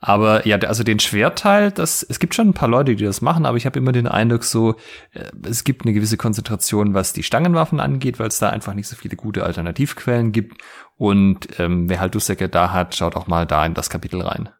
Aber 0.00 0.46
ja, 0.46 0.56
also 0.58 0.84
den 0.84 1.00
Schwerteil, 1.00 1.72
das, 1.72 2.04
es 2.04 2.20
gibt 2.20 2.34
schon 2.34 2.50
ein 2.50 2.54
paar 2.54 2.68
Leute, 2.68 2.94
die 2.94 3.04
das 3.04 3.20
machen, 3.20 3.46
aber 3.46 3.56
ich 3.56 3.66
habe 3.66 3.78
immer 3.80 3.90
den 3.90 4.06
Eindruck 4.06 4.44
so, 4.44 4.76
äh, 5.12 5.30
es 5.42 5.64
gibt 5.64 5.84
eine 5.84 5.92
gewisse 5.92 6.16
Konzentration, 6.16 6.94
was 6.94 7.12
die 7.12 7.24
Stangenwaffen 7.24 7.80
angeht, 7.80 8.20
weil 8.20 8.28
es 8.28 8.38
da 8.38 8.50
einfach 8.50 8.74
nicht 8.74 8.86
so 8.86 8.94
viele 8.94 9.16
gute 9.16 9.42
Alternativquellen 9.42 10.30
gibt. 10.30 10.62
Und 10.96 11.58
ähm, 11.58 11.88
wer 11.88 12.00
halt 12.00 12.14
Dussäcke 12.14 12.48
da 12.48 12.72
hat, 12.72 12.94
schaut 12.94 13.16
auch 13.16 13.26
mal 13.26 13.44
da 13.44 13.66
in 13.66 13.74
das 13.74 13.90
Kapitel 13.90 14.22
rein. 14.22 14.50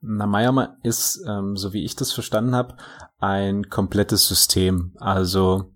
Na, 0.00 0.26
Meiermann 0.26 0.76
ist, 0.82 1.24
ähm, 1.28 1.56
so 1.56 1.72
wie 1.72 1.84
ich 1.84 1.94
das 1.94 2.12
verstanden 2.12 2.56
habe, 2.56 2.76
ein 3.18 3.68
komplettes 3.70 4.26
System. 4.26 4.94
Also 4.98 5.72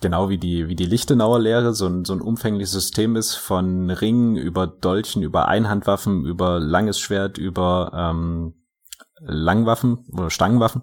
genau 0.00 0.28
wie 0.28 0.38
die, 0.38 0.68
wie 0.68 0.74
die 0.74 0.86
Lichtenauer 0.86 1.40
Lehre 1.40 1.74
so 1.74 1.86
ein, 1.86 2.04
so 2.04 2.12
ein 2.12 2.20
umfängliches 2.20 2.72
System 2.72 3.16
ist 3.16 3.34
von 3.34 3.90
Ringen 3.90 4.36
über 4.36 4.66
Dolchen, 4.66 5.22
über 5.22 5.48
Einhandwaffen, 5.48 6.24
über 6.24 6.60
langes 6.60 6.98
Schwert, 6.98 7.38
über 7.38 7.92
ähm, 7.94 8.54
Langwaffen 9.20 10.04
oder 10.12 10.30
Stangenwaffen. 10.30 10.82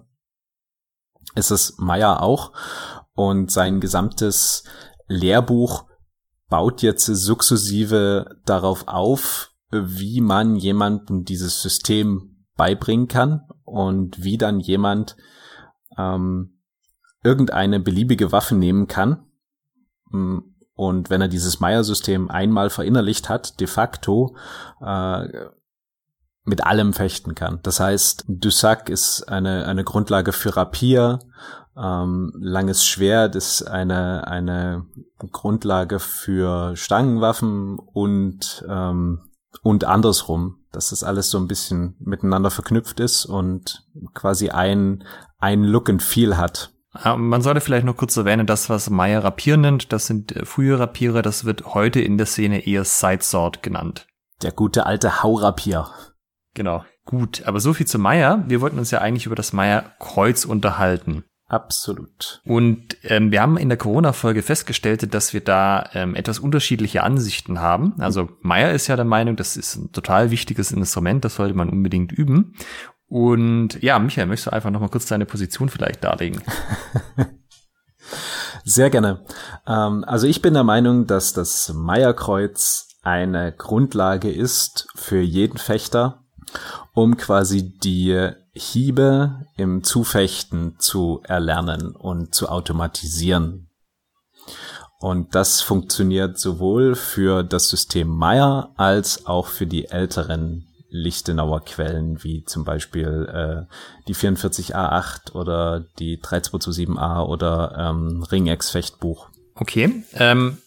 Ist 1.34 1.50
es 1.50 1.76
Meyer 1.78 2.22
auch. 2.22 2.52
Und 3.14 3.50
sein 3.50 3.80
gesamtes 3.80 4.64
Lehrbuch 5.06 5.86
baut 6.48 6.82
jetzt 6.82 7.06
sukzessive 7.06 8.36
darauf 8.44 8.88
auf, 8.88 9.52
wie 9.70 10.20
man 10.20 10.56
jemandem 10.56 11.24
dieses 11.24 11.62
System 11.62 12.44
beibringen 12.56 13.08
kann 13.08 13.42
und 13.64 14.22
wie 14.22 14.38
dann 14.38 14.60
jemand 14.60 15.16
ähm, 15.96 16.53
irgendeine 17.24 17.80
beliebige 17.80 18.30
Waffe 18.30 18.54
nehmen 18.54 18.86
kann. 18.86 19.24
Mm, 20.10 20.38
und 20.74 21.10
wenn 21.10 21.20
er 21.20 21.28
dieses 21.28 21.60
Meyer-System 21.60 22.30
einmal 22.30 22.70
verinnerlicht 22.70 23.28
hat, 23.28 23.60
de 23.60 23.66
facto 23.66 24.36
äh, 24.80 25.28
mit 26.44 26.66
allem 26.66 26.92
fechten 26.92 27.34
kann. 27.34 27.60
Das 27.62 27.80
heißt, 27.80 28.24
Dussac 28.28 28.88
ist 28.88 29.22
eine, 29.28 29.66
eine 29.66 29.84
Grundlage 29.84 30.32
für 30.32 30.56
Rapier, 30.56 31.20
ähm, 31.76 32.32
langes 32.36 32.84
Schwert 32.86 33.34
ist 33.34 33.62
eine, 33.62 34.26
eine 34.28 34.86
Grundlage 35.18 35.98
für 35.98 36.76
Stangenwaffen 36.76 37.78
und, 37.78 38.64
ähm, 38.68 39.30
und 39.62 39.84
andersrum, 39.84 40.58
dass 40.70 40.90
das 40.90 41.02
alles 41.02 41.30
so 41.30 41.38
ein 41.38 41.48
bisschen 41.48 41.96
miteinander 41.98 42.50
verknüpft 42.50 43.00
ist 43.00 43.24
und 43.26 43.86
quasi 44.12 44.50
ein, 44.50 45.04
ein 45.38 45.64
Look 45.64 45.88
and 45.88 46.02
Feel 46.02 46.36
hat. 46.36 46.73
Man 47.02 47.42
sollte 47.42 47.60
vielleicht 47.60 47.84
noch 47.84 47.96
kurz 47.96 48.16
erwähnen, 48.16 48.46
das, 48.46 48.70
was 48.70 48.88
Meyer 48.88 49.24
Rapier 49.24 49.56
nennt, 49.56 49.92
das 49.92 50.06
sind 50.06 50.34
äh, 50.34 50.44
frühe 50.44 50.78
Rapiere, 50.78 51.22
das 51.22 51.44
wird 51.44 51.74
heute 51.74 52.00
in 52.00 52.18
der 52.18 52.26
Szene 52.26 52.66
eher 52.66 52.84
Sidesword 52.84 53.62
genannt. 53.62 54.06
Der 54.42 54.52
gute 54.52 54.86
alte 54.86 55.22
Haurapier. 55.22 55.88
Genau. 56.54 56.84
Gut, 57.04 57.42
aber 57.46 57.60
so 57.60 57.74
viel 57.74 57.86
zu 57.86 57.98
Meyer. 57.98 58.44
Wir 58.46 58.60
wollten 58.60 58.78
uns 58.78 58.90
ja 58.90 59.00
eigentlich 59.00 59.26
über 59.26 59.34
das 59.34 59.52
Meyer 59.52 59.92
Kreuz 59.98 60.44
unterhalten. 60.44 61.24
Absolut. 61.46 62.40
Und 62.46 62.96
ähm, 63.02 63.30
wir 63.30 63.42
haben 63.42 63.58
in 63.58 63.68
der 63.68 63.76
Corona-Folge 63.76 64.42
festgestellt, 64.42 65.12
dass 65.12 65.34
wir 65.34 65.42
da 65.42 65.90
ähm, 65.92 66.14
etwas 66.14 66.38
unterschiedliche 66.38 67.02
Ansichten 67.02 67.60
haben. 67.60 67.94
Also 67.98 68.30
Meyer 68.40 68.72
ist 68.72 68.86
ja 68.86 68.96
der 68.96 69.04
Meinung, 69.04 69.36
das 69.36 69.56
ist 69.56 69.76
ein 69.76 69.92
total 69.92 70.30
wichtiges 70.30 70.72
Instrument, 70.72 71.24
das 71.24 71.36
sollte 71.36 71.54
man 71.54 71.68
unbedingt 71.68 72.12
üben. 72.12 72.54
Und 73.14 73.80
ja, 73.80 74.00
Michael, 74.00 74.26
möchtest 74.26 74.48
du 74.48 74.52
einfach 74.52 74.72
noch 74.72 74.80
mal 74.80 74.88
kurz 74.88 75.06
deine 75.06 75.24
Position 75.24 75.68
vielleicht 75.68 76.02
darlegen? 76.02 76.42
Sehr 78.64 78.90
gerne. 78.90 79.24
Ähm, 79.68 80.02
also 80.04 80.26
ich 80.26 80.42
bin 80.42 80.54
der 80.54 80.64
Meinung, 80.64 81.06
dass 81.06 81.32
das 81.32 81.72
Meierkreuz 81.72 82.88
eine 83.02 83.52
Grundlage 83.52 84.32
ist 84.32 84.88
für 84.96 85.20
jeden 85.20 85.58
Fechter, 85.58 86.24
um 86.92 87.16
quasi 87.16 87.78
die 87.78 88.32
Hiebe 88.52 89.46
im 89.56 89.84
Zufechten 89.84 90.80
zu 90.80 91.20
erlernen 91.22 91.94
und 91.94 92.34
zu 92.34 92.48
automatisieren. 92.48 93.70
Und 94.98 95.36
das 95.36 95.60
funktioniert 95.60 96.36
sowohl 96.40 96.96
für 96.96 97.44
das 97.44 97.68
System 97.68 98.08
Meier 98.08 98.72
als 98.74 99.26
auch 99.26 99.46
für 99.46 99.68
die 99.68 99.86
älteren 99.86 100.66
Lichtenauer 100.94 101.64
Quellen, 101.64 102.22
wie 102.22 102.44
zum 102.44 102.64
Beispiel 102.64 103.66
äh, 103.68 103.74
die 104.06 104.14
44a8 104.14 105.32
oder 105.32 105.80
die 105.98 106.18
3227a 106.18 107.26
oder 107.26 107.74
ähm, 107.76 108.22
Ringex 108.22 108.70
Fechtbuch. 108.70 109.28
Okay. 109.56 110.04
Ähm, 110.12 110.58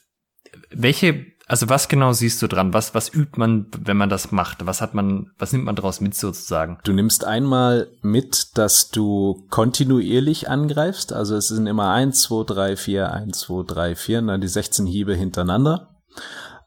welche, 0.69 1.27
also 1.47 1.69
was 1.69 1.87
genau 1.87 2.11
siehst 2.11 2.41
du 2.41 2.47
dran? 2.47 2.73
Was, 2.73 2.93
was 2.93 3.13
übt 3.13 3.39
man, 3.39 3.67
wenn 3.79 3.95
man 3.95 4.09
das 4.09 4.33
macht? 4.33 4.65
Was 4.65 4.81
hat 4.81 4.93
man, 4.93 5.31
was 5.39 5.53
nimmt 5.53 5.63
man 5.63 5.77
daraus 5.77 6.01
mit 6.01 6.13
sozusagen? 6.13 6.77
Du 6.83 6.91
nimmst 6.91 7.23
einmal 7.23 7.87
mit, 8.01 8.57
dass 8.57 8.89
du 8.89 9.45
kontinuierlich 9.49 10.49
angreifst. 10.49 11.13
Also 11.13 11.37
es 11.37 11.47
sind 11.47 11.67
immer 11.67 11.91
eins, 11.91 12.23
zwei, 12.23 12.43
drei, 12.43 12.75
vier, 12.75 13.13
eins, 13.13 13.39
zwei, 13.39 13.63
drei, 13.65 13.95
vier, 13.95 14.21
dann 14.21 14.41
die 14.41 14.49
16 14.49 14.85
Hiebe 14.87 15.15
hintereinander. 15.15 15.95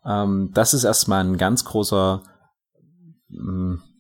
Ähm, 0.07 0.51
das 0.55 0.73
ist 0.73 0.85
erstmal 0.85 1.25
ein 1.25 1.37
ganz 1.37 1.67
großer 1.67 2.23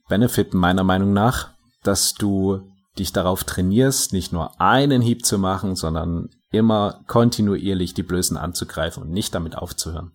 Benefit 0.09 0.55
meiner 0.55 0.85
Meinung 0.85 1.13
nach, 1.13 1.51
dass 1.83 2.15
du 2.15 2.61
dich 2.99 3.13
darauf 3.13 3.45
trainierst, 3.45 4.13
nicht 4.13 4.33
nur 4.33 4.61
einen 4.61 5.01
Hieb 5.01 5.25
zu 5.25 5.39
machen, 5.39 5.77
sondern 5.77 6.29
immer 6.51 7.03
kontinuierlich 7.07 7.95
die 7.95 8.03
Blößen 8.03 8.37
anzugreifen 8.37 9.05
und 9.05 9.11
nicht 9.11 9.35
damit 9.35 9.57
aufzuhören. 9.57 10.13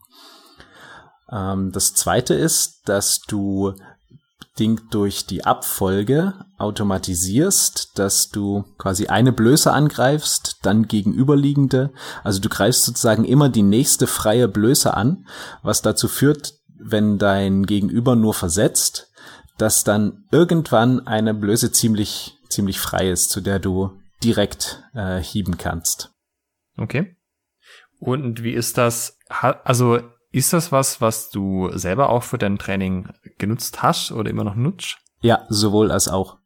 Ähm, 1.31 1.71
das 1.71 1.93
zweite 1.93 2.33
ist, 2.33 2.81
dass 2.85 3.21
du 3.21 3.73
bedingt 4.55 4.93
durch 4.93 5.25
die 5.25 5.45
Abfolge 5.45 6.33
automatisierst, 6.57 7.99
dass 7.99 8.29
du 8.29 8.63
quasi 8.77 9.07
eine 9.07 9.33
Blöße 9.33 9.71
angreifst, 9.71 10.59
dann 10.61 10.87
gegenüberliegende. 10.87 11.91
Also 12.23 12.39
du 12.39 12.47
greifst 12.47 12.85
sozusagen 12.85 13.25
immer 13.25 13.49
die 13.49 13.63
nächste 13.63 14.07
freie 14.07 14.47
Blöße 14.47 14.93
an, 14.93 15.25
was 15.61 15.81
dazu 15.81 16.07
führt, 16.07 16.53
wenn 16.85 17.17
dein 17.17 17.65
Gegenüber 17.65 18.15
nur 18.15 18.33
versetzt, 18.33 19.11
dass 19.57 19.83
dann 19.83 20.25
irgendwann 20.31 21.07
eine 21.07 21.33
Blöße 21.33 21.71
ziemlich, 21.71 22.37
ziemlich 22.49 22.79
frei 22.79 23.09
ist, 23.09 23.31
zu 23.31 23.41
der 23.41 23.59
du 23.59 23.99
direkt 24.23 24.83
äh, 24.93 25.19
hieben 25.19 25.57
kannst. 25.57 26.11
Okay. 26.77 27.15
Und 27.99 28.43
wie 28.43 28.53
ist 28.53 28.77
das? 28.77 29.17
Also 29.29 29.99
ist 30.31 30.51
das 30.51 30.71
was, 30.71 30.99
was 30.99 31.29
du 31.29 31.69
selber 31.73 32.09
auch 32.09 32.23
für 32.23 32.37
dein 32.37 32.57
Training 32.57 33.09
genutzt 33.37 33.81
hast 33.81 34.11
oder 34.11 34.29
immer 34.29 34.43
noch 34.43 34.55
nutzt? 34.55 34.97
Ja, 35.21 35.45
sowohl 35.49 35.91
als 35.91 36.07
auch. 36.07 36.37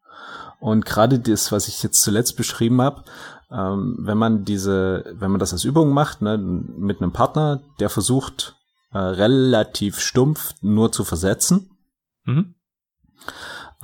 Und 0.59 0.85
gerade 0.85 1.19
das, 1.19 1.51
was 1.51 1.67
ich 1.67 1.81
jetzt 1.81 2.01
zuletzt 2.01 2.37
beschrieben 2.37 2.81
habe, 2.81 3.03
ähm, 3.51 3.97
wenn 3.99 4.17
man 4.17 4.45
diese, 4.45 5.05
wenn 5.13 5.31
man 5.31 5.39
das 5.39 5.53
als 5.53 5.63
Übung 5.63 5.91
macht, 5.91 6.21
ne, 6.21 6.37
mit 6.37 7.01
einem 7.01 7.11
Partner, 7.11 7.61
der 7.79 7.89
versucht 7.89 8.58
äh, 8.91 8.97
relativ 8.97 9.99
stumpf 9.99 10.53
nur 10.61 10.91
zu 10.91 11.03
versetzen, 11.03 11.69
mhm. 12.25 12.55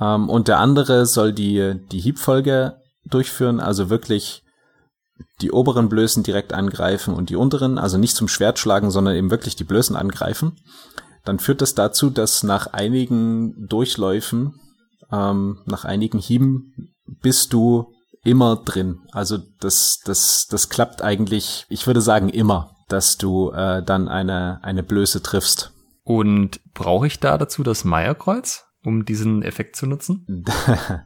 ähm, 0.00 0.28
und 0.28 0.48
der 0.48 0.58
andere 0.58 1.06
soll 1.06 1.32
die 1.32 1.80
die 1.90 2.00
Hiebfolge 2.00 2.80
durchführen, 3.04 3.60
also 3.60 3.90
wirklich 3.90 4.42
die 5.40 5.52
oberen 5.52 5.88
Blößen 5.88 6.22
direkt 6.22 6.52
angreifen 6.52 7.14
und 7.14 7.30
die 7.30 7.36
unteren, 7.36 7.78
also 7.78 7.98
nicht 7.98 8.16
zum 8.16 8.28
Schwert 8.28 8.58
schlagen, 8.58 8.90
sondern 8.90 9.14
eben 9.14 9.30
wirklich 9.30 9.56
die 9.56 9.64
Blößen 9.64 9.96
angreifen, 9.96 10.56
dann 11.24 11.38
führt 11.38 11.60
das 11.60 11.74
dazu, 11.74 12.10
dass 12.10 12.42
nach 12.42 12.68
einigen 12.68 13.66
Durchläufen, 13.66 14.60
ähm, 15.10 15.62
nach 15.66 15.84
einigen 15.84 16.18
Hieben, 16.18 16.94
bist 17.06 17.52
du 17.52 17.92
immer 18.24 18.56
drin. 18.56 19.00
Also 19.12 19.38
das, 19.60 20.00
das, 20.04 20.46
das 20.48 20.68
klappt 20.68 21.02
eigentlich, 21.02 21.66
ich 21.68 21.86
würde 21.86 22.00
sagen 22.00 22.28
immer, 22.28 22.75
dass 22.88 23.16
du 23.16 23.50
äh, 23.50 23.82
dann 23.82 24.08
eine, 24.08 24.60
eine 24.62 24.82
Blöße 24.82 25.22
triffst. 25.22 25.72
Und 26.02 26.60
brauche 26.72 27.06
ich 27.06 27.18
da 27.18 27.36
dazu 27.36 27.62
das 27.62 27.84
Meierkreuz, 27.84 28.64
um 28.84 29.04
diesen 29.04 29.42
Effekt 29.42 29.76
zu 29.76 29.86
nutzen? 29.86 30.44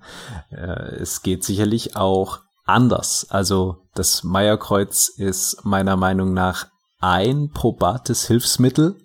es 0.51 1.23
geht 1.23 1.45
sicherlich 1.45 1.97
auch 1.97 2.41
anders. 2.67 3.27
Also 3.31 3.87
das 3.95 4.23
Meierkreuz 4.25 5.09
ist 5.09 5.65
meiner 5.65 5.97
Meinung 5.97 6.35
nach 6.35 6.67
ein 7.01 7.51
probates 7.51 8.27
Hilfsmittel, 8.27 8.99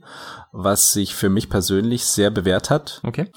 was 0.51 0.91
sich 0.91 1.15
für 1.15 1.29
mich 1.29 1.49
persönlich 1.49 2.05
sehr 2.05 2.29
bewährt 2.29 2.69
hat. 2.69 2.99
Okay. 3.03 3.31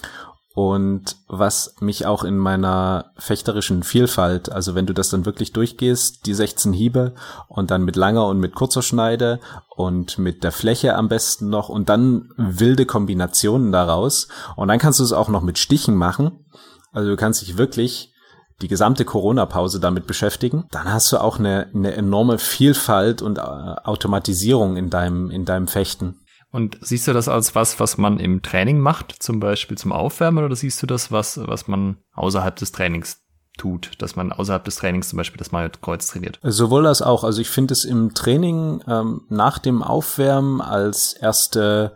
Und 0.58 1.14
was 1.28 1.76
mich 1.78 2.04
auch 2.04 2.24
in 2.24 2.36
meiner 2.36 3.12
fechterischen 3.16 3.84
Vielfalt, 3.84 4.50
also 4.50 4.74
wenn 4.74 4.86
du 4.86 4.92
das 4.92 5.08
dann 5.08 5.24
wirklich 5.24 5.52
durchgehst, 5.52 6.26
die 6.26 6.34
16 6.34 6.72
Hiebe 6.72 7.14
und 7.46 7.70
dann 7.70 7.84
mit 7.84 7.94
langer 7.94 8.26
und 8.26 8.40
mit 8.40 8.56
kurzer 8.56 8.82
Schneide 8.82 9.38
und 9.76 10.18
mit 10.18 10.42
der 10.42 10.50
Fläche 10.50 10.96
am 10.96 11.06
besten 11.06 11.48
noch 11.48 11.68
und 11.68 11.88
dann 11.88 12.30
wilde 12.36 12.86
Kombinationen 12.86 13.70
daraus. 13.70 14.26
Und 14.56 14.66
dann 14.66 14.80
kannst 14.80 14.98
du 14.98 15.04
es 15.04 15.12
auch 15.12 15.28
noch 15.28 15.42
mit 15.42 15.58
Stichen 15.58 15.94
machen. 15.94 16.44
Also 16.90 17.08
du 17.08 17.16
kannst 17.16 17.40
dich 17.40 17.56
wirklich 17.56 18.12
die 18.60 18.66
gesamte 18.66 19.04
Corona-Pause 19.04 19.78
damit 19.78 20.08
beschäftigen, 20.08 20.64
dann 20.72 20.92
hast 20.92 21.12
du 21.12 21.18
auch 21.18 21.38
eine, 21.38 21.68
eine 21.72 21.94
enorme 21.94 22.40
Vielfalt 22.40 23.22
und 23.22 23.38
äh, 23.38 23.42
Automatisierung 23.42 24.76
in 24.76 24.90
deinem, 24.90 25.30
in 25.30 25.44
deinem 25.44 25.68
Fechten. 25.68 26.16
Und 26.50 26.78
siehst 26.80 27.06
du 27.06 27.12
das 27.12 27.28
als 27.28 27.54
was, 27.54 27.78
was 27.78 27.98
man 27.98 28.18
im 28.18 28.42
Training 28.42 28.78
macht, 28.78 29.22
zum 29.22 29.38
Beispiel 29.38 29.76
zum 29.76 29.92
Aufwärmen, 29.92 30.44
oder 30.44 30.56
siehst 30.56 30.82
du 30.82 30.86
das, 30.86 31.12
was, 31.12 31.38
was 31.46 31.68
man 31.68 31.98
außerhalb 32.14 32.56
des 32.56 32.72
Trainings 32.72 33.20
tut, 33.58 33.90
dass 33.98 34.16
man 34.16 34.32
außerhalb 34.32 34.64
des 34.64 34.76
Trainings 34.76 35.10
zum 35.10 35.18
Beispiel 35.18 35.38
das 35.38 35.50
Kreuz 35.80 36.06
trainiert? 36.06 36.38
Sowohl 36.42 36.86
als 36.86 37.02
auch. 37.02 37.24
Also 37.24 37.40
ich 37.40 37.50
finde 37.50 37.72
es 37.72 37.84
im 37.84 38.14
Training 38.14 38.82
ähm, 38.86 39.22
nach 39.28 39.58
dem 39.58 39.82
Aufwärmen 39.82 40.60
als 40.60 41.12
erste 41.12 41.92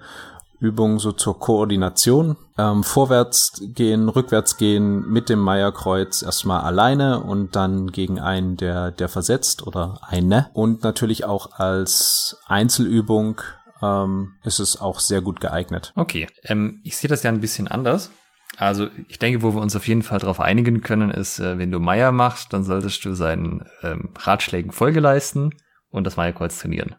Übung 0.62 0.98
so 1.00 1.12
zur 1.12 1.40
Koordination. 1.40 2.36
Ähm, 2.56 2.84
vorwärts 2.84 3.60
gehen, 3.74 4.08
rückwärts 4.08 4.56
gehen 4.56 5.08
mit 5.08 5.28
dem 5.28 5.40
Meierkreuz 5.40 6.22
erstmal 6.22 6.60
alleine 6.60 7.22
und 7.22 7.56
dann 7.56 7.90
gegen 7.90 8.20
einen, 8.20 8.56
der, 8.56 8.92
der 8.92 9.08
versetzt 9.08 9.66
oder 9.66 9.98
eine. 10.02 10.50
Und 10.52 10.84
natürlich 10.84 11.24
auch 11.24 11.58
als 11.58 12.38
Einzelübung 12.46 13.40
ähm, 13.82 14.34
ist 14.44 14.60
es 14.60 14.80
auch 14.80 15.00
sehr 15.00 15.20
gut 15.20 15.40
geeignet. 15.40 15.92
Okay, 15.96 16.28
ähm, 16.44 16.80
ich 16.84 16.96
sehe 16.96 17.08
das 17.08 17.22
ja 17.22 17.30
ein 17.30 17.40
bisschen 17.40 17.68
anders. 17.68 18.10
Also 18.56 18.88
ich 19.08 19.18
denke, 19.18 19.42
wo 19.42 19.54
wir 19.54 19.62
uns 19.62 19.74
auf 19.76 19.88
jeden 19.88 20.02
Fall 20.02 20.18
darauf 20.18 20.40
einigen 20.40 20.82
können, 20.82 21.10
ist, 21.10 21.38
äh, 21.38 21.58
wenn 21.58 21.70
du 21.70 21.78
Meier 21.78 22.12
machst, 22.12 22.52
dann 22.52 22.64
solltest 22.64 23.04
du 23.04 23.14
seinen 23.14 23.64
ähm, 23.82 24.10
Ratschlägen 24.18 24.72
Folge 24.72 25.00
leisten 25.00 25.50
und 25.88 26.04
das 26.04 26.16
Meierkreuz 26.16 26.58
trainieren. 26.58 26.96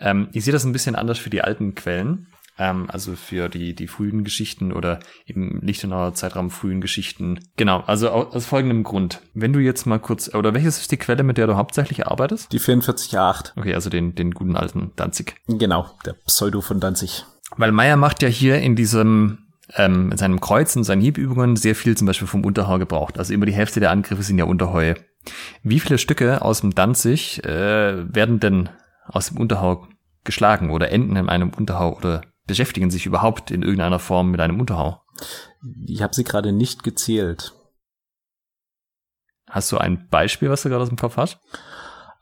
Ähm, 0.00 0.28
ich 0.32 0.44
sehe 0.44 0.52
das 0.52 0.64
ein 0.64 0.72
bisschen 0.72 0.96
anders 0.96 1.18
für 1.18 1.30
die 1.30 1.42
alten 1.42 1.74
Quellen, 1.74 2.28
ähm, 2.60 2.86
also 2.88 3.16
für 3.16 3.48
die, 3.48 3.74
die 3.74 3.88
frühen 3.88 4.22
Geschichten 4.22 4.72
oder 4.72 5.00
eben 5.26 5.60
Lichtenauer 5.62 6.14
Zeitraum 6.14 6.50
frühen 6.50 6.80
Geschichten. 6.80 7.40
Genau, 7.56 7.80
also 7.80 8.10
aus, 8.10 8.34
aus 8.34 8.46
folgendem 8.46 8.84
Grund. 8.84 9.22
Wenn 9.34 9.52
du 9.52 9.58
jetzt 9.58 9.86
mal 9.86 9.98
kurz, 9.98 10.32
oder 10.34 10.54
welches 10.54 10.78
ist 10.78 10.92
die 10.92 10.98
Quelle, 10.98 11.22
mit 11.22 11.38
der 11.38 11.46
du 11.46 11.56
hauptsächlich 11.56 12.06
arbeitest? 12.06 12.52
Die 12.52 12.60
44a8. 12.60 13.52
Okay, 13.56 13.74
also 13.74 13.88
den, 13.88 14.14
den 14.14 14.32
guten 14.32 14.56
alten 14.56 14.92
Danzig. 14.94 15.36
Genau, 15.48 15.90
der 16.04 16.12
Pseudo 16.26 16.60
von 16.60 16.78
Danzig. 16.80 17.24
Weil 17.56 17.72
Meyer 17.72 17.96
macht 17.96 18.22
ja 18.22 18.28
hier 18.28 18.60
in 18.60 18.76
diesem 18.76 19.46
ähm, 19.76 20.10
in 20.12 20.18
seinem 20.18 20.40
Kreuz 20.40 20.76
und 20.76 20.84
seinen 20.84 21.00
Hiebübungen 21.00 21.56
sehr 21.56 21.74
viel 21.74 21.96
zum 21.96 22.06
Beispiel 22.06 22.28
vom 22.28 22.44
Unterhau 22.44 22.78
gebraucht. 22.78 23.18
Also 23.18 23.32
immer 23.32 23.46
die 23.46 23.54
Hälfte 23.54 23.80
der 23.80 23.90
Angriffe 23.90 24.22
sind 24.22 24.38
ja 24.38 24.44
Unterheue. 24.44 24.96
Wie 25.62 25.80
viele 25.80 25.98
Stücke 25.98 26.42
aus 26.42 26.60
dem 26.60 26.74
Danzig 26.74 27.44
äh, 27.44 28.14
werden 28.14 28.40
denn 28.40 28.68
aus 29.06 29.28
dem 29.28 29.38
Unterhau 29.38 29.86
geschlagen 30.24 30.70
oder 30.70 30.90
enden 30.90 31.16
in 31.16 31.28
einem 31.28 31.50
Unterhau 31.50 31.96
oder 31.96 32.22
beschäftigen 32.50 32.90
sich 32.90 33.06
überhaupt 33.06 33.50
in 33.50 33.62
irgendeiner 33.62 34.00
Form 34.00 34.30
mit 34.30 34.40
einem 34.40 34.58
Unterhau? 34.58 35.00
Ich 35.86 36.02
habe 36.02 36.14
sie 36.14 36.24
gerade 36.24 36.52
nicht 36.52 36.82
gezählt. 36.82 37.54
Hast 39.48 39.70
du 39.72 39.78
ein 39.78 40.08
Beispiel, 40.08 40.50
was 40.50 40.62
du 40.62 40.68
gerade 40.68 40.82
aus 40.82 40.88
dem 40.88 40.98
Kopf 40.98 41.16
hast? 41.16 41.38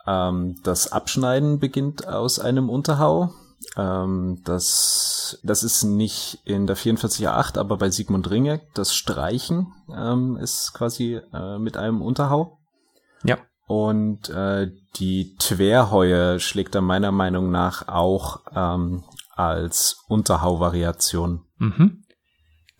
Ähm, 0.06 0.56
das 0.64 0.92
Abschneiden 0.92 1.58
beginnt 1.58 2.06
aus 2.06 2.38
einem 2.38 2.68
Unterhau. 2.68 3.32
Ähm, 3.76 4.42
das, 4.44 5.38
das 5.42 5.62
ist 5.62 5.84
nicht 5.84 6.40
in 6.44 6.66
der 6.66 6.76
44a8, 6.76 7.58
aber 7.58 7.78
bei 7.78 7.90
Sigmund 7.90 8.30
Ringe. 8.30 8.60
Das 8.74 8.94
Streichen 8.94 9.72
ähm, 9.94 10.36
ist 10.36 10.74
quasi 10.74 11.20
äh, 11.32 11.58
mit 11.58 11.76
einem 11.76 12.02
Unterhau. 12.02 12.58
Ja. 13.24 13.38
Und 13.66 14.30
äh, 14.30 14.70
die 14.96 15.36
Twerheue 15.38 16.40
schlägt 16.40 16.74
da 16.74 16.80
meiner 16.80 17.12
Meinung 17.12 17.50
nach 17.50 17.88
auch 17.88 18.40
ähm, 18.54 19.04
als 19.38 20.04
Unterhauvariation. 20.08 21.44
Mhm. 21.58 22.02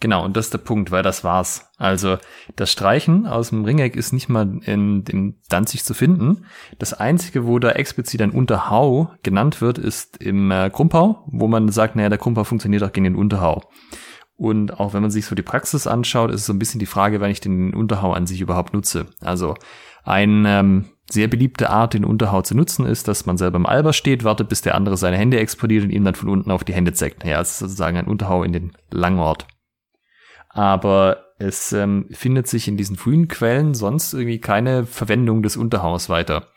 Genau, 0.00 0.24
und 0.24 0.36
das 0.36 0.46
ist 0.46 0.54
der 0.54 0.58
Punkt, 0.58 0.92
weil 0.92 1.02
das 1.02 1.24
war's. 1.24 1.72
Also 1.76 2.18
das 2.54 2.70
Streichen 2.70 3.26
aus 3.26 3.48
dem 3.48 3.64
Ringeck 3.64 3.96
ist 3.96 4.12
nicht 4.12 4.28
mal 4.28 4.60
in 4.62 5.02
dem 5.02 5.40
Danzig 5.48 5.84
zu 5.84 5.92
finden. 5.92 6.44
Das 6.78 6.94
einzige, 6.94 7.46
wo 7.46 7.58
da 7.58 7.70
explizit 7.70 8.22
ein 8.22 8.30
Unterhau 8.30 9.10
genannt 9.24 9.60
wird, 9.60 9.76
ist 9.76 10.18
im 10.18 10.52
äh, 10.52 10.70
Krumpau, 10.70 11.24
wo 11.26 11.48
man 11.48 11.68
sagt, 11.70 11.96
naja, 11.96 12.08
der 12.08 12.18
Krumpau 12.18 12.44
funktioniert 12.44 12.84
auch 12.84 12.92
gegen 12.92 13.04
den 13.04 13.16
Unterhau. 13.16 13.62
Und 14.36 14.78
auch 14.78 14.94
wenn 14.94 15.02
man 15.02 15.10
sich 15.10 15.26
so 15.26 15.34
die 15.34 15.42
Praxis 15.42 15.88
anschaut, 15.88 16.30
ist 16.30 16.42
es 16.42 16.46
so 16.46 16.52
ein 16.52 16.60
bisschen 16.60 16.78
die 16.78 16.86
Frage, 16.86 17.20
wenn 17.20 17.32
ich 17.32 17.40
den 17.40 17.74
Unterhau 17.74 18.12
an 18.12 18.28
sich 18.28 18.40
überhaupt 18.40 18.72
nutze. 18.72 19.06
Also 19.20 19.56
ein 20.04 20.44
ähm, 20.46 20.84
sehr 21.10 21.28
beliebte 21.28 21.70
Art, 21.70 21.94
den 21.94 22.04
Unterhau 22.04 22.42
zu 22.42 22.54
nutzen, 22.54 22.84
ist, 22.84 23.08
dass 23.08 23.26
man 23.26 23.38
selber 23.38 23.56
im 23.56 23.66
Alber 23.66 23.92
steht, 23.92 24.24
wartet, 24.24 24.48
bis 24.48 24.60
der 24.60 24.74
andere 24.74 24.96
seine 24.96 25.16
Hände 25.16 25.38
explodiert 25.38 25.84
und 25.84 25.90
ihm 25.90 26.04
dann 26.04 26.14
von 26.14 26.28
unten 26.28 26.50
auf 26.50 26.64
die 26.64 26.74
Hände 26.74 26.92
zeigt. 26.92 27.24
Ja, 27.24 27.38
das 27.38 27.52
ist 27.52 27.58
sozusagen 27.60 27.96
ein 27.96 28.06
Unterhau 28.06 28.42
in 28.42 28.52
den 28.52 28.72
Langort. 28.90 29.46
Aber 30.50 31.24
es 31.38 31.72
ähm, 31.72 32.06
findet 32.10 32.48
sich 32.48 32.68
in 32.68 32.76
diesen 32.76 32.96
frühen 32.96 33.28
Quellen 33.28 33.74
sonst 33.74 34.12
irgendwie 34.12 34.40
keine 34.40 34.84
Verwendung 34.84 35.42
des 35.42 35.56
Unterhauers 35.56 36.08
weiter. 36.08 36.48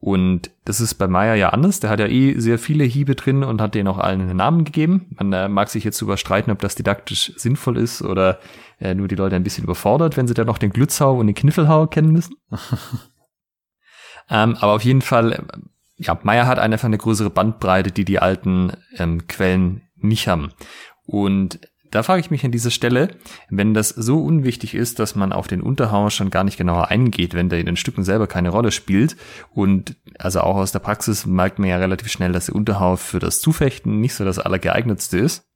Und 0.00 0.50
das 0.66 0.82
ist 0.82 0.94
bei 0.96 1.08
Meyer 1.08 1.34
ja 1.34 1.50
anders. 1.50 1.80
Der 1.80 1.88
hat 1.88 2.00
ja 2.00 2.06
eh 2.06 2.38
sehr 2.38 2.58
viele 2.58 2.84
Hiebe 2.84 3.14
drin 3.14 3.42
und 3.42 3.62
hat 3.62 3.74
denen 3.74 3.88
auch 3.88 3.96
allen 3.96 4.20
einen 4.20 4.36
Namen 4.36 4.64
gegeben. 4.64 5.16
Man 5.18 5.32
äh, 5.32 5.48
mag 5.48 5.70
sich 5.70 5.82
jetzt 5.82 6.02
überstreiten, 6.02 6.52
ob 6.52 6.58
das 6.58 6.74
didaktisch 6.74 7.32
sinnvoll 7.36 7.78
ist 7.78 8.02
oder 8.02 8.38
äh, 8.80 8.94
nur 8.94 9.08
die 9.08 9.14
Leute 9.14 9.36
ein 9.36 9.44
bisschen 9.44 9.64
überfordert, 9.64 10.18
wenn 10.18 10.26
sie 10.26 10.34
dann 10.34 10.46
noch 10.46 10.58
den 10.58 10.70
Glützhau 10.70 11.16
und 11.16 11.26
den 11.26 11.34
Kniffelhau 11.34 11.86
kennen 11.86 12.12
müssen. 12.12 12.34
ähm, 14.30 14.56
aber 14.60 14.72
auf 14.72 14.84
jeden 14.84 15.02
Fall, 15.02 15.44
ja, 15.96 16.18
Meyer 16.22 16.46
hat 16.46 16.58
einfach 16.58 16.86
eine 16.86 16.98
größere 16.98 17.30
Bandbreite, 17.30 17.92
die 17.92 18.04
die 18.04 18.18
alten 18.18 18.72
ähm, 18.96 19.26
Quellen 19.26 19.82
nicht 19.96 20.28
haben. 20.28 20.52
Und 21.06 21.60
da 21.94 22.02
frage 22.02 22.20
ich 22.20 22.30
mich 22.30 22.44
an 22.44 22.50
dieser 22.50 22.72
Stelle, 22.72 23.08
wenn 23.50 23.72
das 23.72 23.90
so 23.90 24.20
unwichtig 24.20 24.74
ist, 24.74 24.98
dass 24.98 25.14
man 25.14 25.32
auf 25.32 25.46
den 25.46 25.60
Unterhau 25.60 26.10
schon 26.10 26.28
gar 26.28 26.42
nicht 26.42 26.56
genauer 26.56 26.88
eingeht, 26.88 27.34
wenn 27.34 27.48
der 27.48 27.60
in 27.60 27.66
den 27.66 27.76
Stücken 27.76 28.02
selber 28.02 28.26
keine 28.26 28.48
Rolle 28.48 28.72
spielt 28.72 29.16
und 29.52 29.94
also 30.18 30.40
auch 30.40 30.56
aus 30.56 30.72
der 30.72 30.80
Praxis 30.80 31.24
merkt 31.24 31.60
man 31.60 31.68
ja 31.68 31.76
relativ 31.76 32.10
schnell, 32.10 32.32
dass 32.32 32.46
der 32.46 32.56
Unterhau 32.56 32.96
für 32.96 33.20
das 33.20 33.40
Zufechten 33.40 34.00
nicht 34.00 34.14
so 34.14 34.24
das 34.24 34.40
allergeeignetste 34.40 35.18
ist, 35.18 35.46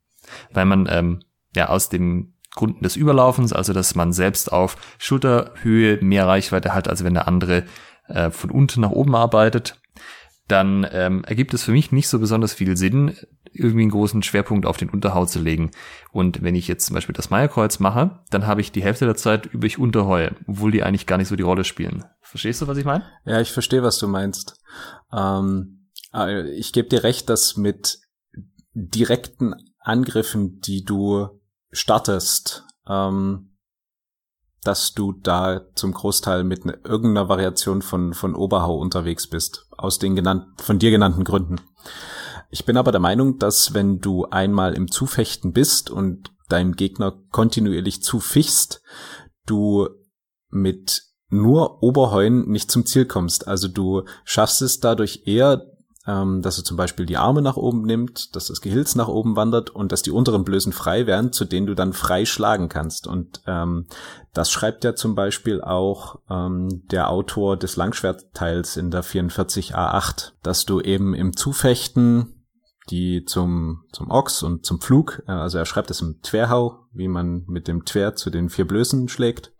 weil 0.52 0.64
man 0.64 0.88
ähm, 0.88 1.20
ja 1.57 1.70
aus 1.70 1.88
dem 1.88 2.35
Gründen 2.54 2.85
des 2.85 2.94
Überlaufens, 2.94 3.52
also 3.52 3.72
dass 3.72 3.96
man 3.96 4.12
selbst 4.12 4.52
auf 4.52 4.76
Schulterhöhe 4.98 5.98
mehr 6.02 6.28
Reichweite 6.28 6.72
hat, 6.72 6.88
als 6.88 7.02
wenn 7.02 7.14
der 7.14 7.26
andere 7.26 7.64
äh, 8.09 8.31
von 8.31 8.51
unten 8.51 8.81
nach 8.81 8.90
oben 8.90 9.14
arbeitet, 9.14 9.81
dann 10.49 10.87
ähm, 10.92 11.25
ergibt 11.25 11.53
es 11.55 11.62
für 11.62 11.73
mich 11.73 11.92
nicht 11.92 12.09
so 12.09 12.18
besonders 12.18 12.55
viel 12.55 12.77
Sinn, 12.77 13.14
irgendwie 13.53 13.83
einen 13.83 13.90
großen 13.90 14.23
Schwerpunkt 14.23 14.66
auf 14.66 14.77
den 14.77 14.90
Unterhau 14.90 15.27
zu 15.27 15.40
legen. 15.40 15.71
Und 16.11 16.42
wenn 16.42 16.55
ich 16.55 16.68
jetzt 16.68 16.87
zum 16.87 16.94
Beispiel 16.94 17.14
das 17.14 17.31
Meierkreuz 17.31 17.79
mache, 17.79 18.21
dann 18.31 18.47
habe 18.47 18.61
ich 18.61 18.73
die 18.73 18.83
Hälfte 18.83 19.05
der 19.05 19.16
Zeit 19.16 19.47
übe 19.47 19.66
ich 19.66 19.79
Unterheue, 19.79 20.35
obwohl 20.47 20.71
die 20.71 20.83
eigentlich 20.83 21.07
gar 21.07 21.18
nicht 21.18 21.29
so 21.29 21.37
die 21.37 21.42
Rolle 21.42 21.64
spielen. 21.64 22.05
Verstehst 22.23 22.62
du, 22.62 22.66
was 22.66 22.79
ich 22.79 22.85
meine? 22.85 23.05
Ja, 23.25 23.40
ich 23.40 23.53
verstehe, 23.53 23.83
was 23.83 23.99
du 23.99 24.09
meinst. 24.09 24.61
Ähm, 25.12 25.90
äh, 26.14 26.51
ich 26.53 26.73
gebe 26.73 26.88
dir 26.88 27.05
recht, 27.05 27.29
dass 27.29 27.57
mit 27.57 28.01
direkten 28.75 29.55
Angriffen, 29.81 30.61
die 30.61 30.85
du 30.85 31.40
startest, 31.71 32.64
ähm, 32.88 33.48
dass 34.68 34.92
du 34.92 35.12
da 35.12 35.62
zum 35.74 35.92
Großteil 35.92 36.44
mit 36.44 36.66
ne, 36.66 36.78
irgendeiner 36.85 37.31
Variation 37.31 37.81
von, 37.81 38.12
von 38.12 38.35
Oberhau 38.35 38.76
unterwegs 38.76 39.26
bist. 39.26 39.66
Aus 39.70 39.98
den 39.98 40.14
genannten, 40.14 40.52
von 40.62 40.78
dir 40.78 40.90
genannten 40.90 41.24
Gründen. 41.24 41.57
Ich 42.50 42.66
bin 42.66 42.76
aber 42.76 42.92
der 42.92 43.00
Meinung, 43.00 43.38
dass 43.38 43.72
wenn 43.72 43.98
du 44.00 44.26
einmal 44.26 44.74
im 44.74 44.90
Zufechten 44.90 45.54
bist 45.54 45.88
und 45.88 46.33
deinem 46.50 46.72
Gegner 46.72 47.18
kontinuierlich 47.31 48.02
zufichst, 48.02 48.83
du 49.46 49.88
mit 50.50 51.02
nur 51.31 51.83
Oberheuen 51.83 52.46
nicht 52.50 52.70
zum 52.70 52.85
Ziel 52.85 53.07
kommst. 53.07 53.48
Also 53.48 53.68
du 53.68 54.02
schaffst 54.24 54.61
es 54.61 54.81
dadurch 54.81 55.22
eher, 55.24 55.64
ähm, 56.09 56.40
dass 56.40 56.57
er 56.57 56.64
zum 56.64 56.79
Beispiel 56.79 57.05
die 57.05 57.18
Arme 57.18 57.42
nach 57.42 57.59
oben 57.59 57.83
nimmt, 57.83 58.35
dass 58.35 58.47
das 58.47 58.62
Gehilz 58.62 58.94
nach 58.94 59.09
oben 59.09 59.37
wandert 59.37 59.68
und 59.68 59.92
dass 59.92 60.03
die 60.03 60.11
unteren 60.11 60.42
Blößen 60.42 60.73
frei 60.73 61.07
werden, 61.07 61.33
zu 61.33 61.44
denen 61.44 61.66
du 61.66 61.75
dann 61.75 61.92
frei 61.92 62.25
schlagen 62.25 62.71
kannst. 62.71 63.07
Und 63.07 63.42
ähm, 63.47 63.87
das 64.33 64.51
schreibt 64.51 64.85
ja 64.85 64.94
zum 64.94 65.14
Beispiel 65.14 65.61
auch 65.61 66.21
ähm, 66.31 66.87
der 66.90 67.11
Autor 67.11 67.59
des 67.59 67.77
Langschwertteils 67.77 68.79
in 68.79 68.90
der 68.90 69.05
44a8, 69.05 70.33
dass 70.42 70.64
du 70.64 70.81
eben 70.81 71.14
im 71.14 71.37
Zufechten 71.37 72.35
die 72.90 73.27
zum, 73.27 73.85
zum 73.92 74.11
Ochs 74.11 74.42
und 74.42 74.64
zum 74.64 74.81
Pflug, 74.81 75.23
äh, 75.27 75.33
also 75.33 75.59
er 75.59 75.66
schreibt 75.66 75.90
es 75.90 76.01
im 76.01 76.23
Twerhau, 76.23 76.87
wie 76.94 77.09
man 77.09 77.44
mit 77.47 77.68
dem 77.68 77.85
Twer 77.85 78.14
zu 78.14 78.31
den 78.31 78.49
vier 78.49 78.66
Blößen 78.66 79.09
schlägt, 79.09 79.53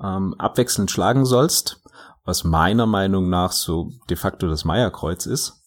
ähm, 0.00 0.34
abwechselnd 0.38 0.88
schlagen 0.88 1.26
sollst, 1.26 1.82
was 2.24 2.44
meiner 2.44 2.86
Meinung 2.86 3.28
nach 3.28 3.50
so 3.50 3.90
de 4.08 4.16
facto 4.16 4.46
das 4.46 4.64
Meierkreuz 4.64 5.26
ist. 5.26 5.63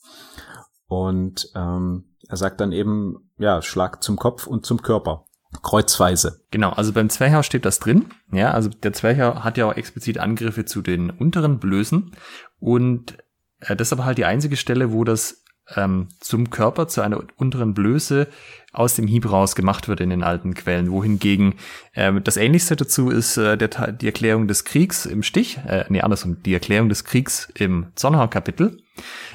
Und 0.87 1.49
ähm, 1.55 2.05
er 2.27 2.37
sagt 2.37 2.61
dann 2.61 2.71
eben, 2.71 3.29
ja, 3.37 3.61
Schlag 3.61 4.03
zum 4.03 4.17
Kopf 4.17 4.47
und 4.47 4.65
zum 4.65 4.81
Körper. 4.81 5.25
Kreuzweise. 5.63 6.41
Genau, 6.51 6.71
also 6.71 6.93
beim 6.93 7.09
Zwerchau 7.09 7.41
steht 7.41 7.65
das 7.65 7.79
drin. 7.79 8.07
Ja, 8.31 8.51
also 8.51 8.69
der 8.69 8.93
Zwerchau 8.93 9.43
hat 9.43 9.57
ja 9.57 9.65
auch 9.65 9.75
explizit 9.75 10.17
Angriffe 10.17 10.65
zu 10.65 10.81
den 10.81 11.09
unteren 11.09 11.59
Blößen. 11.59 12.11
Und 12.59 13.17
äh, 13.59 13.75
das 13.75 13.89
ist 13.89 13.93
aber 13.93 14.05
halt 14.05 14.17
die 14.17 14.25
einzige 14.25 14.57
Stelle, 14.57 14.91
wo 14.91 15.03
das 15.03 15.43
ähm, 15.75 16.09
zum 16.19 16.49
Körper, 16.49 16.87
zu 16.87 17.01
einer 17.01 17.21
unteren 17.37 17.73
Blöße 17.73 18.27
aus 18.73 18.95
dem 18.95 19.07
Hieb 19.07 19.31
raus 19.31 19.55
gemacht 19.55 19.87
wird 19.87 20.01
in 20.01 20.09
den 20.09 20.23
alten 20.23 20.53
Quellen. 20.53 20.91
Wohingegen 20.91 21.55
ähm, 21.95 22.23
das 22.23 22.37
Ähnlichste 22.37 22.75
dazu 22.75 23.09
ist 23.09 23.37
äh, 23.37 23.57
der, 23.57 23.91
die 23.91 24.05
Erklärung 24.05 24.47
des 24.47 24.65
Kriegs 24.65 25.05
im 25.05 25.23
Stich, 25.23 25.59
äh, 25.67 25.85
nee, 25.89 26.01
andersrum, 26.01 26.43
die 26.43 26.53
Erklärung 26.53 26.89
des 26.89 27.03
Kriegs 27.03 27.49
im 27.55 27.87
Zornhau-Kapitel. 27.95 28.77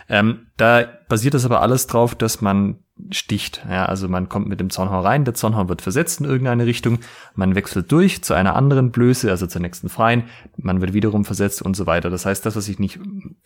Ähm, 0.09 0.47
da 0.57 0.85
basiert 1.09 1.35
das 1.35 1.45
aber 1.45 1.63
alles 1.63 1.87
drauf, 1.87 2.15
dass 2.15 2.41
man 2.41 2.79
sticht. 3.11 3.65
Ja, 3.69 3.87
also 3.87 4.09
man 4.09 4.29
kommt 4.29 4.49
mit 4.49 4.61
dem 4.61 4.71
Zornhau 4.71 5.01
rein, 5.01 5.25
der 5.25 5.35
Zornhau 5.35 5.69
wird 5.69 5.83
versetzt 5.83 6.21
in 6.21 6.27
irgendeine 6.27 6.67
Richtung, 6.67 6.99
man 7.35 7.55
wechselt 7.55 7.91
durch 7.91 8.23
zu 8.23 8.35
einer 8.35 8.55
anderen 8.55 8.91
Blöße, 8.91 9.31
also 9.31 9.47
zur 9.47 9.61
nächsten 9.61 9.89
freien, 9.89 10.25
man 10.57 10.81
wird 10.81 10.93
wiederum 10.93 11.25
versetzt 11.25 11.63
und 11.63 11.75
so 11.75 11.87
weiter. 11.87 12.11
Das 12.11 12.27
heißt, 12.27 12.45
das, 12.45 12.55
was 12.55 12.69
ich 12.69 12.79
nicht, 12.79 13.01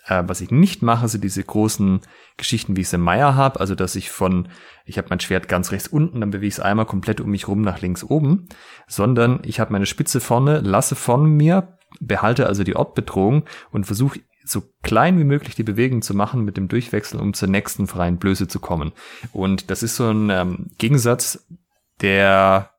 äh, 0.07 0.25
was 0.27 0.41
ich 0.41 0.51
nicht 0.51 0.83
mache, 0.83 1.09
sind 1.09 1.25
diese 1.25 1.43
großen 1.43 2.01
Geschichten, 2.37 2.77
wie 2.77 2.83
ich 2.83 2.89
es 2.89 2.93
im 2.93 3.01
Meier 3.01 3.35
habe, 3.35 3.61
also 3.61 3.75
dass 3.75 3.95
ich 3.95 4.11
von, 4.11 4.49
ich 4.87 4.99
habe 4.99 5.09
mein 5.11 5.21
Schwert 5.21 5.49
ganz 5.49 5.73
rechts 5.73 5.89
unten, 5.89 6.21
dann 6.21 6.31
bewege 6.31 6.49
ich 6.49 6.55
es 6.55 6.61
einmal 6.61 6.87
komplett 6.87 7.21
um 7.21 7.31
mich 7.31 7.49
rum 7.49 7.61
nach 7.61 7.81
links 7.81 8.05
oben, 8.05 8.49
sondern 8.87 9.41
ich 9.43 9.61
habe 9.61 9.73
meine 9.73 9.87
Spitze 9.87 10.21
vorne, 10.21 10.61
lasse 10.61 10.95
von 10.95 11.27
mir, 11.29 11.77
behalte 12.01 12.47
also 12.47 12.65
die 12.65 12.77
Ortbedrohung 12.77 13.45
und 13.71 13.85
versuche 13.85 14.21
so 14.45 14.63
klein 14.83 15.19
wie 15.19 15.25
möglich 15.25 15.57
die 15.57 15.65
Bewegung 15.65 16.03
zu 16.03 16.15
machen 16.15 16.45
mit 16.45 16.57
dem 16.57 16.69
Durchwechsel, 16.69 17.21
um 17.21 17.35
zur 17.35 17.49
nächsten 17.49 17.89
freien 17.89 18.19
Blöße 18.19 18.47
zu 18.47 18.61
kommen. 18.61 18.93
Und 19.33 19.71
das 19.71 19.83
ist 19.83 19.97
so 19.97 20.09
ein 20.09 20.31
ähm, 20.31 20.71
Gegensatz, 20.79 21.47
der 22.01 22.71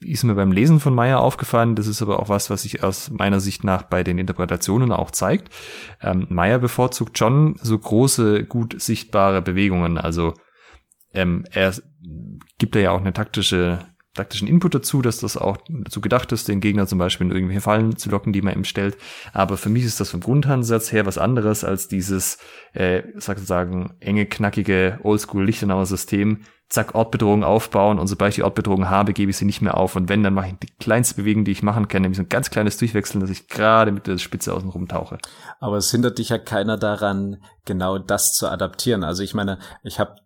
ist 0.00 0.24
mir 0.24 0.34
beim 0.34 0.52
Lesen 0.52 0.80
von 0.80 0.94
Meyer 0.94 1.20
aufgefallen. 1.20 1.74
Das 1.74 1.86
ist 1.86 2.02
aber 2.02 2.20
auch 2.20 2.28
was, 2.28 2.50
was 2.50 2.62
sich 2.62 2.82
aus 2.82 3.10
meiner 3.10 3.40
Sicht 3.40 3.64
nach 3.64 3.82
bei 3.82 4.02
den 4.02 4.18
Interpretationen 4.18 4.92
auch 4.92 5.10
zeigt. 5.10 5.54
Ähm, 6.02 6.26
Meyer 6.28 6.58
bevorzugt 6.58 7.16
schon 7.16 7.56
so 7.62 7.78
große, 7.78 8.44
gut 8.44 8.80
sichtbare 8.80 9.42
Bewegungen. 9.42 9.98
Also 9.98 10.34
ähm, 11.16 11.44
er 11.50 11.74
gibt 12.58 12.74
da 12.74 12.78
ja 12.78 12.92
auch 12.92 13.00
eine 13.00 13.12
taktische 13.12 13.80
taktischen 14.16 14.48
Input 14.48 14.74
dazu, 14.74 15.02
dass 15.02 15.18
das 15.18 15.36
auch 15.36 15.58
dazu 15.68 16.00
gedacht 16.00 16.32
ist, 16.32 16.48
den 16.48 16.60
Gegner 16.60 16.86
zum 16.86 16.98
Beispiel 16.98 17.26
in 17.26 17.32
irgendwelche 17.32 17.60
Fallen 17.60 17.96
zu 17.96 18.10
locken, 18.10 18.32
die 18.32 18.42
man 18.42 18.54
ihm 18.54 18.64
stellt. 18.64 18.96
Aber 19.32 19.56
für 19.56 19.68
mich 19.68 19.84
ist 19.84 20.00
das 20.00 20.10
vom 20.10 20.20
Grundansatz 20.20 20.90
her 20.90 21.06
was 21.06 21.18
anderes 21.18 21.62
als 21.62 21.86
dieses, 21.86 22.38
äh, 22.72 23.02
sozusagen, 23.14 23.94
enge, 24.00 24.26
knackige, 24.26 24.98
oldschool-Lichtenauer 25.02 25.86
System. 25.86 26.40
Zack, 26.68 26.96
Ortbedrohung 26.96 27.44
aufbauen 27.44 28.00
und 28.00 28.08
sobald 28.08 28.30
ich 28.30 28.36
die 28.36 28.42
Ortbedrohung 28.42 28.90
habe, 28.90 29.12
gebe 29.12 29.30
ich 29.30 29.36
sie 29.36 29.44
nicht 29.44 29.62
mehr 29.62 29.76
auf. 29.76 29.94
Und 29.94 30.08
wenn, 30.08 30.24
dann 30.24 30.34
mache 30.34 30.48
ich 30.48 30.54
die 30.60 30.74
kleinste 30.80 31.14
Bewegung, 31.14 31.44
die 31.44 31.52
ich 31.52 31.62
machen 31.62 31.86
kann, 31.86 32.02
nämlich 32.02 32.16
so 32.16 32.24
ein 32.24 32.28
ganz 32.28 32.50
kleines 32.50 32.76
Durchwechseln, 32.76 33.20
dass 33.20 33.30
ich 33.30 33.46
gerade 33.46 33.92
mit 33.92 34.08
der 34.08 34.18
Spitze 34.18 34.52
außen 34.52 34.70
rum 34.70 34.88
tauche. 34.88 35.18
Aber 35.60 35.76
es 35.76 35.92
hindert 35.92 36.18
dich 36.18 36.30
ja 36.30 36.38
keiner 36.38 36.76
daran, 36.76 37.36
genau 37.64 37.98
das 37.98 38.32
zu 38.32 38.50
adaptieren. 38.50 39.04
Also 39.04 39.22
ich 39.22 39.32
meine, 39.32 39.60
ich 39.84 40.00
habe 40.00 40.16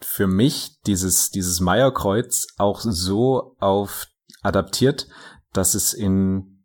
für 0.00 0.26
mich 0.26 0.80
dieses, 0.86 1.30
dieses 1.30 1.60
Meierkreuz 1.60 2.46
auch 2.58 2.80
so 2.80 3.56
auf 3.58 4.06
adaptiert, 4.42 5.08
dass 5.52 5.74
es 5.74 5.92
in 5.92 6.56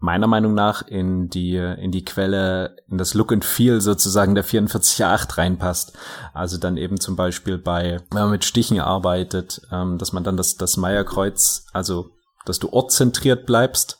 meiner 0.00 0.28
Meinung 0.28 0.54
nach 0.54 0.86
in 0.86 1.28
die, 1.28 1.56
in 1.56 1.90
die 1.90 2.04
Quelle, 2.04 2.76
in 2.88 2.98
das 2.98 3.14
Look 3.14 3.32
and 3.32 3.44
Feel 3.44 3.80
sozusagen 3.80 4.34
der 4.34 4.44
44.8 4.44 5.38
reinpasst. 5.38 5.98
Also 6.32 6.56
dann 6.56 6.76
eben 6.76 7.00
zum 7.00 7.16
Beispiel 7.16 7.58
bei, 7.58 8.00
wenn 8.10 8.22
man 8.22 8.30
mit 8.30 8.44
Stichen 8.44 8.80
arbeitet, 8.80 9.60
ähm, 9.72 9.98
dass 9.98 10.12
man 10.12 10.22
dann 10.22 10.36
das, 10.36 10.56
das 10.56 10.76
Meierkreuz, 10.76 11.66
also, 11.72 12.10
dass 12.46 12.60
du 12.60 12.72
ortzentriert 12.72 13.44
bleibst 13.44 13.98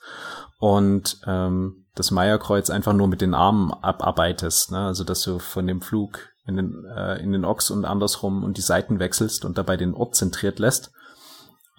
und 0.61 1.21
ähm, 1.27 1.87
das 1.97 2.13
Meierkreuz 2.13 2.71
einfach 2.71 2.93
nur 2.93 3.09
mit 3.09 3.21
den 3.21 3.35
Armen 3.35 3.73
abarbeitest, 3.73 4.71
ne? 4.71 4.87
also 4.87 5.03
dass 5.03 5.23
du 5.23 5.41
von 5.41 5.67
dem 5.67 5.81
Flug 5.81 6.31
in 6.49 6.57
den, 6.57 6.85
äh, 6.85 7.23
in 7.23 7.33
den 7.33 7.45
Ochs 7.45 7.71
und 7.71 7.85
andersrum 7.85 8.43
und 8.43 8.57
die 8.57 8.63
Seiten 8.63 8.99
wechselst 8.99 9.45
und 9.45 9.59
dabei 9.59 9.77
den 9.77 9.95
Ort 9.95 10.17
zentriert 10.17 10.59
lässt. 10.59 10.91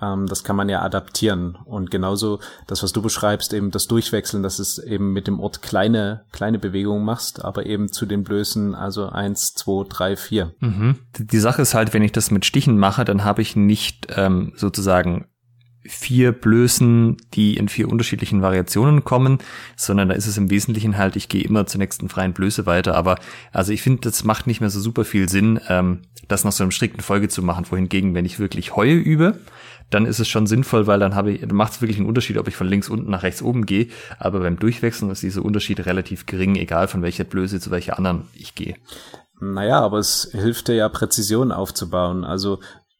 Ähm, 0.01 0.27
das 0.27 0.43
kann 0.43 0.55
man 0.55 0.69
ja 0.69 0.81
adaptieren. 0.81 1.57
Und 1.65 1.91
genauso 1.91 2.39
das, 2.67 2.83
was 2.83 2.93
du 2.93 3.01
beschreibst, 3.01 3.53
eben 3.53 3.71
das 3.71 3.87
Durchwechseln, 3.87 4.43
dass 4.43 4.59
es 4.59 4.77
eben 4.77 5.11
mit 5.11 5.27
dem 5.27 5.39
Ort 5.39 5.61
kleine, 5.61 6.25
kleine 6.31 6.59
Bewegungen 6.59 7.03
machst, 7.03 7.43
aber 7.43 7.65
eben 7.65 7.91
zu 7.91 8.05
den 8.05 8.23
Blößen, 8.23 8.75
also 8.75 9.09
eins, 9.09 9.53
zwei, 9.55 9.85
drei, 9.89 10.15
vier. 10.15 10.53
Mhm. 10.59 10.99
Die 11.17 11.39
Sache 11.39 11.61
ist 11.61 11.73
halt, 11.73 11.93
wenn 11.93 12.03
ich 12.03 12.11
das 12.11 12.31
mit 12.31 12.45
Stichen 12.45 12.77
mache, 12.77 13.03
dann 13.05 13.23
habe 13.23 13.41
ich 13.41 13.55
nicht 13.55 14.07
ähm, 14.15 14.53
sozusagen 14.55 15.25
vier 15.89 16.31
Blößen, 16.31 17.17
die 17.33 17.57
in 17.57 17.67
vier 17.67 17.89
unterschiedlichen 17.89 18.41
Variationen 18.41 19.03
kommen, 19.03 19.39
sondern 19.75 20.09
da 20.09 20.15
ist 20.15 20.27
es 20.27 20.37
im 20.37 20.49
Wesentlichen 20.49 20.97
halt, 20.97 21.15
ich 21.15 21.29
gehe 21.29 21.43
immer 21.43 21.65
zur 21.65 21.79
nächsten 21.79 22.09
freien 22.09 22.33
Blöße 22.33 22.65
weiter. 22.65 22.95
Aber 22.95 23.17
also 23.51 23.73
ich 23.73 23.81
finde, 23.81 24.01
das 24.01 24.23
macht 24.23 24.47
nicht 24.47 24.61
mehr 24.61 24.69
so 24.69 24.79
super 24.79 25.03
viel 25.03 25.27
Sinn, 25.27 25.59
ähm, 25.67 26.01
das 26.27 26.43
nach 26.43 26.51
so 26.51 26.63
einem 26.63 26.71
strikten 26.71 27.01
Folge 27.01 27.27
zu 27.27 27.41
machen. 27.41 27.65
Wohingegen, 27.69 28.13
wenn 28.13 28.25
ich 28.25 28.39
wirklich 28.39 28.75
Heue 28.75 28.93
übe, 28.93 29.39
dann 29.89 30.05
ist 30.05 30.19
es 30.19 30.27
schon 30.27 30.45
sinnvoll, 30.45 30.85
weil 30.85 30.99
dann 30.99 31.15
habe 31.15 31.31
ich, 31.31 31.51
macht 31.51 31.73
es 31.73 31.81
wirklich 31.81 31.97
einen 31.97 32.07
Unterschied, 32.07 32.37
ob 32.37 32.47
ich 32.47 32.55
von 32.55 32.67
links 32.67 32.89
unten 32.89 33.09
nach 33.09 33.23
rechts 33.23 33.41
oben 33.41 33.65
gehe. 33.65 33.87
Aber 34.19 34.39
beim 34.41 34.59
Durchwechseln 34.59 35.09
ist 35.11 35.23
dieser 35.23 35.43
Unterschied 35.43 35.85
relativ 35.85 36.25
gering, 36.27 36.55
egal 36.55 36.87
von 36.87 37.01
welcher 37.01 37.23
Blöße 37.23 37.59
zu 37.59 37.71
welcher 37.71 37.97
anderen 37.97 38.27
ich 38.33 38.53
gehe. 38.53 38.75
Naja, 39.41 39.79
aber 39.79 39.99
es 39.99 40.29
hilft 40.31 40.67
dir 40.67 40.75
ja 40.75 40.89
Präzision 40.89 41.51
aufzubauen. 41.51 42.23
Also 42.23 42.59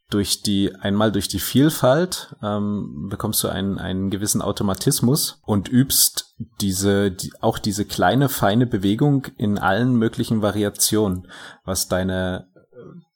durch 0.10 0.42
die, 0.42 0.76
einmal 0.76 1.12
durch 1.12 1.28
die 1.28 1.40
Vielfalt 1.40 2.36
ähm, 2.42 3.08
bekommst 3.10 3.44
du 3.44 3.50
einen, 3.50 3.78
einen 3.78 4.10
gewissen 4.10 4.42
Automatismus 4.42 5.40
und 5.46 5.70
übst 5.70 6.36
diese, 6.62 7.12
die, 7.12 7.32
auch 7.42 7.60
diese 7.60 7.86
kleine, 7.86 8.28
feine 8.28 8.66
Bewegung 8.66 9.28
in 9.38 9.60
allen 9.60 9.94
möglichen 9.94 10.42
Variationen, 10.42 11.28
was 11.64 11.88
deine 11.88 12.48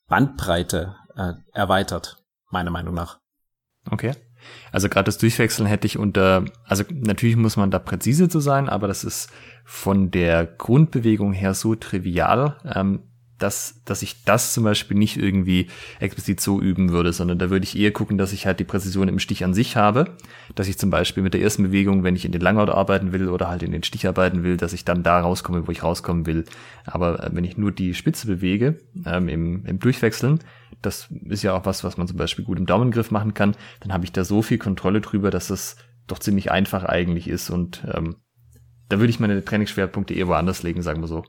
Bandbreite 0.06 0.94
äh, 1.16 1.32
erweitert, 1.52 2.22
meiner 2.50 2.70
Meinung 2.70 2.94
nach. 2.94 3.18
Okay. 3.90 4.12
Also 4.72 4.88
gerade 4.88 5.06
das 5.06 5.18
Durchwechseln 5.18 5.66
hätte 5.66 5.86
ich 5.86 5.98
unter, 5.98 6.44
also 6.64 6.84
natürlich 6.90 7.36
muss 7.36 7.56
man 7.56 7.70
da 7.70 7.78
präzise 7.78 8.28
zu 8.28 8.40
sein, 8.40 8.68
aber 8.68 8.88
das 8.88 9.02
ist 9.02 9.30
von 9.64 10.10
der 10.10 10.46
Grundbewegung 10.46 11.32
her 11.32 11.54
so 11.54 11.74
trivial, 11.74 12.58
ähm, 12.64 13.04
dass, 13.44 13.82
dass 13.84 14.00
ich 14.00 14.24
das 14.24 14.54
zum 14.54 14.64
Beispiel 14.64 14.96
nicht 14.96 15.18
irgendwie 15.18 15.68
explizit 16.00 16.40
so 16.40 16.62
üben 16.62 16.90
würde, 16.90 17.12
sondern 17.12 17.38
da 17.38 17.50
würde 17.50 17.64
ich 17.64 17.78
eher 17.78 17.92
gucken, 17.92 18.16
dass 18.16 18.32
ich 18.32 18.46
halt 18.46 18.58
die 18.58 18.64
Präzision 18.64 19.06
im 19.06 19.18
Stich 19.18 19.44
an 19.44 19.52
sich 19.52 19.76
habe, 19.76 20.16
dass 20.54 20.66
ich 20.66 20.78
zum 20.78 20.88
Beispiel 20.88 21.22
mit 21.22 21.34
der 21.34 21.42
ersten 21.42 21.62
Bewegung, 21.62 22.04
wenn 22.04 22.16
ich 22.16 22.24
in 22.24 22.32
den 22.32 22.40
Langhaut 22.40 22.70
arbeiten 22.70 23.12
will 23.12 23.28
oder 23.28 23.48
halt 23.48 23.62
in 23.62 23.70
den 23.70 23.82
Stich 23.82 24.08
arbeiten 24.08 24.44
will, 24.44 24.56
dass 24.56 24.72
ich 24.72 24.86
dann 24.86 25.02
da 25.02 25.20
rauskomme, 25.20 25.66
wo 25.68 25.72
ich 25.72 25.82
rauskommen 25.82 26.24
will. 26.24 26.46
Aber 26.86 27.22
äh, 27.22 27.30
wenn 27.34 27.44
ich 27.44 27.58
nur 27.58 27.70
die 27.70 27.92
Spitze 27.92 28.26
bewege 28.26 28.78
ähm, 29.04 29.28
im, 29.28 29.66
im 29.66 29.78
Durchwechseln, 29.78 30.40
das 30.80 31.08
ist 31.26 31.42
ja 31.42 31.52
auch 31.52 31.66
was, 31.66 31.84
was 31.84 31.98
man 31.98 32.08
zum 32.08 32.16
Beispiel 32.16 32.46
gut 32.46 32.58
im 32.58 32.66
Daumengriff 32.66 33.10
machen 33.10 33.34
kann, 33.34 33.54
dann 33.80 33.92
habe 33.92 34.04
ich 34.04 34.12
da 34.12 34.24
so 34.24 34.40
viel 34.40 34.58
Kontrolle 34.58 35.02
drüber, 35.02 35.30
dass 35.30 35.50
es 35.50 35.76
doch 36.06 36.18
ziemlich 36.18 36.50
einfach 36.50 36.84
eigentlich 36.84 37.28
ist 37.28 37.50
und 37.50 37.84
ähm, 37.92 38.16
da 38.88 38.98
würde 38.98 39.10
ich 39.10 39.20
meine 39.20 39.44
Trainingsschwerpunkte 39.44 40.14
eher 40.14 40.28
woanders 40.28 40.62
legen, 40.62 40.82
sagen 40.82 41.02
wir 41.02 41.08
so. 41.08 41.24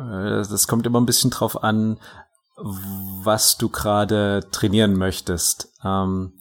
Äh, 0.00 0.42
das 0.48 0.66
kommt 0.66 0.86
immer 0.86 1.00
ein 1.00 1.06
bisschen 1.06 1.30
drauf 1.30 1.62
an, 1.62 1.98
was 2.56 3.56
du 3.56 3.68
gerade 3.68 4.46
trainieren 4.50 4.96
möchtest. 4.96 5.72
Ähm, 5.84 6.34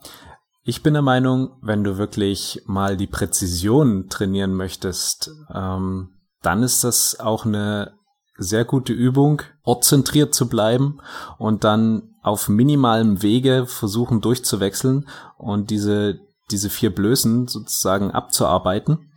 ich 0.63 0.84
bin 0.84 0.93
der 0.93 1.02
Meinung, 1.02 1.58
wenn 1.62 1.84
du 1.84 1.98
wirklich 1.98 2.62
mal 2.65 2.98
die 2.98 3.08
Präzision 3.08 4.08
trainieren 4.10 4.54
möchtest, 4.54 5.32
ähm, 5.54 6.10
dann 6.41 6.63
ist 6.63 6.84
das 6.84 7.19
auch 7.19 7.45
eine 7.45 7.93
sehr 8.38 8.65
gute 8.65 8.93
Übung, 8.93 9.41
ortzentriert 9.63 10.34
zu 10.34 10.48
bleiben 10.48 11.00
und 11.38 11.63
dann 11.63 12.15
auf 12.22 12.50
minimalem 12.50 13.22
Wege 13.22 13.65
versuchen 13.65 14.22
durchzuwechseln 14.22 15.08
und 15.38 15.69
diese, 15.69 16.19
diese 16.52 16.69
vier 16.69 16.93
Blößen 16.93 17.48
sozusagen 17.48 18.12
abzuarbeiten, 18.12 19.12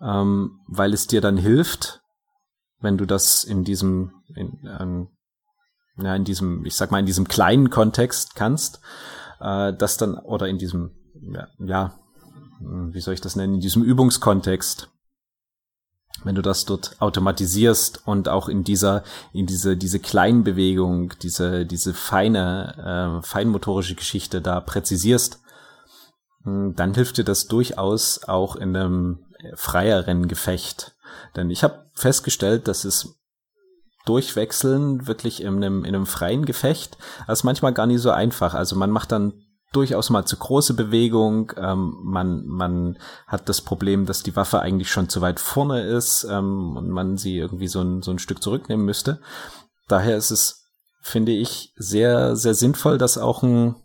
ähm, 0.00 0.60
weil 0.66 0.92
es 0.92 1.06
dir 1.06 1.20
dann 1.20 1.36
hilft, 1.36 1.99
wenn 2.80 2.98
du 2.98 3.06
das 3.06 3.44
in 3.44 3.64
diesem, 3.64 4.12
in, 4.34 4.58
ähm, 4.80 5.08
ja, 5.96 6.14
in 6.14 6.24
diesem, 6.24 6.64
ich 6.64 6.74
sag 6.74 6.90
mal, 6.90 6.98
in 6.98 7.06
diesem 7.06 7.28
kleinen 7.28 7.70
Kontext 7.70 8.34
kannst, 8.34 8.80
äh, 9.40 9.72
das 9.74 9.96
dann, 9.96 10.16
oder 10.16 10.48
in 10.48 10.58
diesem, 10.58 10.92
ja, 11.20 11.48
ja, 11.58 11.98
wie 12.60 13.00
soll 13.00 13.14
ich 13.14 13.20
das 13.20 13.36
nennen, 13.36 13.54
in 13.54 13.60
diesem 13.60 13.82
Übungskontext, 13.82 14.90
wenn 16.24 16.34
du 16.34 16.42
das 16.42 16.66
dort 16.66 17.00
automatisierst 17.00 18.06
und 18.06 18.28
auch 18.28 18.48
in 18.48 18.64
dieser, 18.64 19.02
in 19.32 19.46
diese, 19.46 19.76
diese 19.76 19.98
Kleinbewegung, 19.98 21.14
diese, 21.22 21.64
diese 21.64 21.94
feine, 21.94 23.20
äh, 23.22 23.26
feinmotorische 23.26 23.94
Geschichte 23.94 24.42
da 24.42 24.60
präzisierst, 24.60 25.40
hm, 26.44 26.74
dann 26.74 26.94
hilft 26.94 27.16
dir 27.18 27.24
das 27.24 27.46
durchaus 27.46 28.24
auch 28.24 28.56
in 28.56 28.76
einem 28.76 29.24
freieren 29.54 30.28
Gefecht. 30.28 30.94
Denn 31.36 31.50
ich 31.50 31.62
habe 31.62 31.90
festgestellt, 31.94 32.68
dass 32.68 32.84
es 32.84 33.20
durchwechseln 34.06 35.06
wirklich 35.06 35.42
in 35.42 35.56
einem, 35.56 35.84
in 35.84 35.94
einem 35.94 36.06
freien 36.06 36.46
Gefecht, 36.46 36.96
das 37.26 37.40
ist 37.40 37.44
manchmal 37.44 37.74
gar 37.74 37.86
nicht 37.86 38.00
so 38.00 38.10
einfach. 38.10 38.54
Also 38.54 38.76
man 38.76 38.90
macht 38.90 39.12
dann 39.12 39.34
durchaus 39.72 40.10
mal 40.10 40.24
zu 40.24 40.36
große 40.36 40.74
Bewegung. 40.74 41.52
Ähm, 41.56 41.98
man, 42.02 42.46
man 42.46 42.98
hat 43.26 43.48
das 43.48 43.60
Problem, 43.60 44.06
dass 44.06 44.22
die 44.22 44.34
Waffe 44.36 44.60
eigentlich 44.60 44.90
schon 44.90 45.08
zu 45.08 45.20
weit 45.20 45.38
vorne 45.40 45.82
ist 45.82 46.24
ähm, 46.28 46.76
und 46.76 46.88
man 46.88 47.16
sie 47.16 47.36
irgendwie 47.36 47.68
so 47.68 47.80
ein, 47.80 48.02
so 48.02 48.10
ein 48.10 48.18
Stück 48.18 48.42
zurücknehmen 48.42 48.84
müsste. 48.84 49.20
Daher 49.88 50.16
ist 50.16 50.30
es, 50.30 50.64
finde 51.02 51.32
ich, 51.32 51.72
sehr, 51.76 52.36
sehr 52.36 52.54
sinnvoll, 52.54 52.98
das 52.98 53.18
auch 53.18 53.42
ein, 53.42 53.76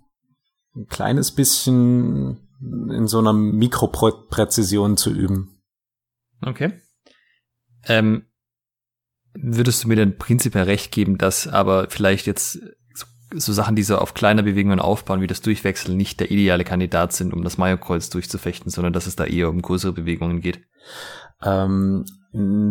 ein 0.75 0.87
kleines 0.87 1.31
bisschen 1.31 2.41
in 2.61 3.07
so 3.07 3.19
einer 3.19 3.33
Mikropräzision 3.33 4.97
zu 4.97 5.11
üben. 5.11 5.61
Okay. 6.41 6.81
Ähm, 7.87 8.25
würdest 9.33 9.83
du 9.83 9.87
mir 9.87 9.95
denn 9.95 10.17
prinzipiell 10.17 10.63
recht 10.63 10.91
geben, 10.91 11.17
dass 11.17 11.47
aber 11.47 11.89
vielleicht 11.89 12.25
jetzt 12.25 12.59
so, 13.33 13.53
Sachen, 13.53 13.75
die 13.75 13.83
so 13.83 13.97
auf 13.97 14.13
kleiner 14.13 14.43
Bewegungen 14.43 14.79
aufbauen, 14.79 15.21
wie 15.21 15.27
das 15.27 15.41
Durchwechseln, 15.41 15.97
nicht 15.97 16.19
der 16.19 16.31
ideale 16.31 16.63
Kandidat 16.63 17.13
sind, 17.13 17.33
um 17.33 17.43
das 17.43 17.57
Majorkreuz 17.57 18.09
durchzufechten, 18.09 18.71
sondern 18.71 18.93
dass 18.93 19.07
es 19.07 19.15
da 19.15 19.25
eher 19.25 19.49
um 19.49 19.61
größere 19.61 19.93
Bewegungen 19.93 20.41
geht? 20.41 20.61
Ähm, 21.43 22.05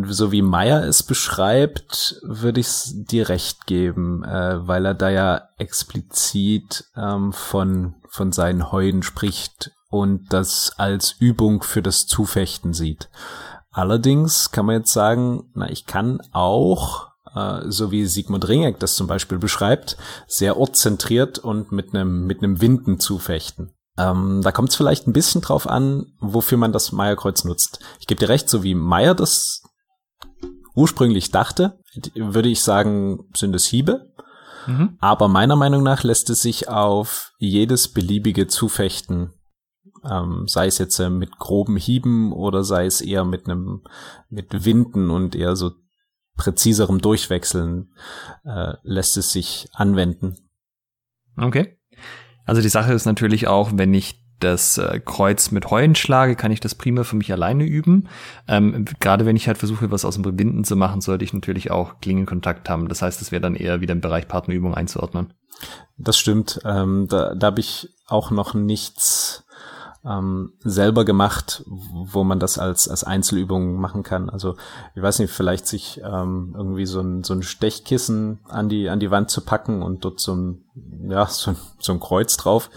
so 0.06 0.30
wie 0.30 0.42
Meyer 0.42 0.84
es 0.84 1.02
beschreibt, 1.02 2.20
würde 2.22 2.60
ich 2.60 2.68
dir 2.92 3.28
recht 3.28 3.66
geben, 3.66 4.22
äh, 4.24 4.66
weil 4.66 4.84
er 4.86 4.94
da 4.94 5.10
ja 5.10 5.48
explizit 5.58 6.84
ähm, 6.96 7.32
von, 7.32 7.94
von 8.08 8.32
seinen 8.32 8.70
Heuden 8.70 9.02
spricht 9.02 9.70
und 9.88 10.32
das 10.32 10.72
als 10.76 11.12
Übung 11.18 11.62
für 11.62 11.82
das 11.82 12.06
Zufechten 12.06 12.74
sieht. 12.74 13.08
Allerdings 13.74 14.52
kann 14.52 14.66
man 14.66 14.76
jetzt 14.76 14.92
sagen, 14.92 15.50
na, 15.52 15.68
ich 15.68 15.84
kann 15.84 16.20
auch, 16.30 17.08
äh, 17.34 17.62
so 17.66 17.90
wie 17.90 18.06
Sigmund 18.06 18.46
Ringek 18.46 18.78
das 18.78 18.94
zum 18.94 19.08
Beispiel 19.08 19.38
beschreibt, 19.38 19.96
sehr 20.28 20.56
ortszentriert 20.56 21.40
und 21.40 21.72
mit 21.72 21.92
einem 21.92 22.24
mit 22.24 22.40
einem 22.40 22.60
Winden 22.60 23.00
zufechten. 23.00 23.74
Ähm, 23.98 24.42
da 24.44 24.52
kommt 24.52 24.70
es 24.70 24.76
vielleicht 24.76 25.08
ein 25.08 25.12
bisschen 25.12 25.40
drauf 25.40 25.68
an, 25.68 26.06
wofür 26.20 26.56
man 26.56 26.72
das 26.72 26.92
Meierkreuz 26.92 27.42
nutzt. 27.42 27.80
Ich 27.98 28.06
gebe 28.06 28.20
dir 28.20 28.28
recht, 28.28 28.48
so 28.48 28.62
wie 28.62 28.76
Meier 28.76 29.16
das 29.16 29.64
ursprünglich 30.76 31.32
dachte, 31.32 31.80
würde 32.14 32.48
ich 32.48 32.62
sagen, 32.62 33.28
sind 33.34 33.56
es 33.56 33.64
Hiebe. 33.64 34.12
Mhm. 34.68 34.98
Aber 35.00 35.26
meiner 35.26 35.56
Meinung 35.56 35.82
nach 35.82 36.04
lässt 36.04 36.30
es 36.30 36.42
sich 36.42 36.68
auf 36.68 37.32
jedes 37.38 37.88
beliebige 37.88 38.46
Zufechten 38.46 39.32
ähm, 40.10 40.44
sei 40.46 40.66
es 40.66 40.78
jetzt 40.78 40.98
äh, 40.98 41.10
mit 41.10 41.38
groben 41.38 41.76
Hieben 41.76 42.32
oder 42.32 42.64
sei 42.64 42.86
es 42.86 43.00
eher 43.00 43.24
mit 43.24 43.46
einem 43.46 43.82
mit 44.28 44.64
Winden 44.64 45.10
und 45.10 45.34
eher 45.34 45.56
so 45.56 45.72
präziserem 46.36 47.00
Durchwechseln 47.00 47.92
äh, 48.44 48.74
lässt 48.82 49.16
es 49.16 49.30
sich 49.32 49.68
anwenden. 49.72 50.36
Okay. 51.36 51.78
Also 52.44 52.60
die 52.60 52.68
Sache 52.68 52.92
ist 52.92 53.06
natürlich 53.06 53.46
auch, 53.46 53.70
wenn 53.74 53.94
ich 53.94 54.20
das 54.40 54.78
äh, 54.78 55.00
Kreuz 55.04 55.50
mit 55.50 55.70
Heuen 55.70 55.94
schlage, 55.94 56.36
kann 56.36 56.52
ich 56.52 56.60
das 56.60 56.74
prima 56.74 57.04
für 57.04 57.16
mich 57.16 57.32
alleine 57.32 57.64
üben. 57.64 58.08
Ähm, 58.48 58.84
Gerade 59.00 59.26
wenn 59.26 59.36
ich 59.36 59.46
halt 59.46 59.58
versuche, 59.58 59.90
was 59.90 60.04
aus 60.04 60.14
dem 60.14 60.38
Winden 60.38 60.64
zu 60.64 60.76
machen, 60.76 61.00
sollte 61.00 61.24
ich 61.24 61.32
natürlich 61.32 61.70
auch 61.70 62.00
Klingenkontakt 62.00 62.68
haben. 62.68 62.88
Das 62.88 63.00
heißt, 63.00 63.22
es 63.22 63.32
wäre 63.32 63.40
dann 63.40 63.54
eher 63.54 63.80
wieder 63.80 63.92
im 63.92 64.00
Bereich 64.00 64.28
Partnerübung 64.28 64.74
einzuordnen. 64.74 65.32
Das 65.96 66.18
stimmt. 66.18 66.60
Ähm, 66.64 67.06
da 67.08 67.34
da 67.34 67.46
habe 67.46 67.60
ich 67.60 67.88
auch 68.06 68.30
noch 68.30 68.54
nichts 68.54 69.43
ähm, 70.04 70.52
selber 70.60 71.04
gemacht, 71.04 71.64
wo 71.66 72.24
man 72.24 72.38
das 72.38 72.58
als, 72.58 72.88
als 72.88 73.04
Einzelübung 73.04 73.76
machen 73.80 74.02
kann. 74.02 74.28
Also 74.28 74.56
ich 74.94 75.02
weiß 75.02 75.18
nicht, 75.18 75.32
vielleicht 75.32 75.66
sich 75.66 76.00
ähm, 76.04 76.54
irgendwie 76.56 76.86
so 76.86 77.00
ein, 77.00 77.24
so 77.24 77.34
ein 77.34 77.42
Stechkissen 77.42 78.40
an 78.44 78.68
die, 78.68 78.88
an 78.90 79.00
die 79.00 79.10
Wand 79.10 79.30
zu 79.30 79.40
packen 79.40 79.82
und 79.82 80.04
dort 80.04 80.20
so 80.20 80.34
ein, 80.34 80.64
ja, 81.08 81.26
so 81.30 81.52
ein, 81.52 81.56
so 81.78 81.92
ein 81.92 82.00
Kreuz 82.00 82.36
drauf, 82.36 82.70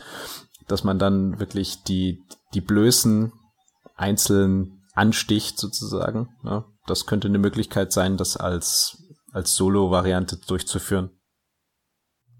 dass 0.67 0.83
man 0.83 0.99
dann 0.99 1.39
wirklich 1.39 1.83
die, 1.83 2.23
die 2.53 2.61
Blößen 2.61 3.33
einzeln 3.95 4.83
ansticht 4.93 5.59
sozusagen. 5.59 6.29
Ja, 6.43 6.65
das 6.85 7.05
könnte 7.05 7.27
eine 7.27 7.39
Möglichkeit 7.39 7.91
sein, 7.91 8.17
das 8.17 8.37
als, 8.37 9.03
als 9.31 9.55
Solo-Variante 9.55 10.37
durchzuführen. 10.47 11.11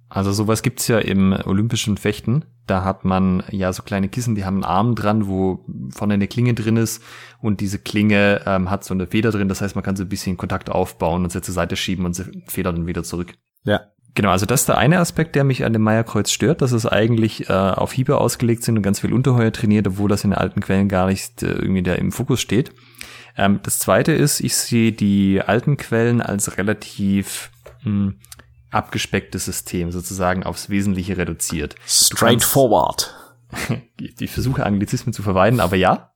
Also 0.09 0.31
sowas 0.31 0.61
gibt's 0.61 0.87
ja 0.87 0.99
im 0.99 1.33
olympischen 1.45 1.97
Fechten. 1.97 2.45
Da 2.67 2.83
hat 2.83 3.05
man 3.05 3.43
ja 3.49 3.71
so 3.73 3.81
kleine 3.81 4.09
Kissen, 4.09 4.35
die 4.35 4.45
haben 4.45 4.55
einen 4.55 4.63
Arm 4.65 4.95
dran, 4.95 5.27
wo 5.27 5.65
vorne 5.89 6.15
eine 6.15 6.27
Klinge 6.27 6.53
drin 6.53 6.77
ist 6.77 7.01
und 7.41 7.61
diese 7.61 7.79
Klinge 7.79 8.41
ähm, 8.45 8.69
hat 8.69 8.83
so 8.83 8.93
eine 8.93 9.07
Feder 9.07 9.31
drin. 9.31 9.47
Das 9.47 9.61
heißt, 9.61 9.75
man 9.75 9.83
kann 9.83 9.95
so 9.95 10.03
ein 10.03 10.09
bisschen 10.09 10.37
Kontakt 10.37 10.69
aufbauen 10.69 11.23
und 11.23 11.31
sie 11.31 11.41
zur 11.41 11.53
Seite 11.53 11.75
schieben 11.75 12.05
und 12.05 12.13
sie 12.13 12.25
federt 12.47 12.77
dann 12.77 12.85
wieder 12.85 13.03
zurück. 13.03 13.33
Ja. 13.63 13.81
Genau, 14.15 14.31
also 14.31 14.47
das 14.47 14.61
ist 14.61 14.69
der 14.69 14.79
eine 14.79 14.97
Aspekt, 14.97 15.35
der 15.35 15.43
mich 15.43 15.63
an 15.63 15.73
dem 15.73 15.83
Meierkreuz 15.83 16.31
stört, 16.31 16.63
dass 16.63 16.71
es 16.71 16.87
eigentlich 16.87 17.51
äh, 17.51 17.53
auf 17.53 17.93
Hiebe 17.93 18.17
ausgelegt 18.17 18.63
sind 18.63 18.75
und 18.75 18.81
ganz 18.81 18.99
viel 18.99 19.13
Unterheuer 19.13 19.53
trainiert, 19.53 19.87
obwohl 19.87 20.09
das 20.09 20.23
in 20.23 20.31
den 20.31 20.39
alten 20.39 20.59
Quellen 20.59 20.89
gar 20.89 21.05
nicht 21.05 21.43
äh, 21.43 21.51
irgendwie 21.51 21.83
da 21.83 21.93
im 21.93 22.11
Fokus 22.11 22.41
steht. 22.41 22.71
Ähm, 23.37 23.59
das 23.61 23.77
zweite 23.77 24.13
ist, 24.13 24.39
ich 24.39 24.55
sehe 24.55 24.91
die 24.91 25.41
alten 25.45 25.77
Quellen 25.77 26.21
als 26.21 26.57
relativ 26.57 27.51
mh, 27.83 27.91
hm, 27.91 28.15
abgespecktes 28.71 29.45
System, 29.45 29.91
sozusagen 29.91 30.43
aufs 30.43 30.69
Wesentliche 30.69 31.17
reduziert. 31.17 31.75
Straightforward. 31.85 33.15
Ich 34.19 34.31
versuche 34.31 34.65
Anglizismen 34.65 35.13
zu 35.13 35.23
vermeiden, 35.23 35.59
aber 35.59 35.75
ja. 35.75 36.13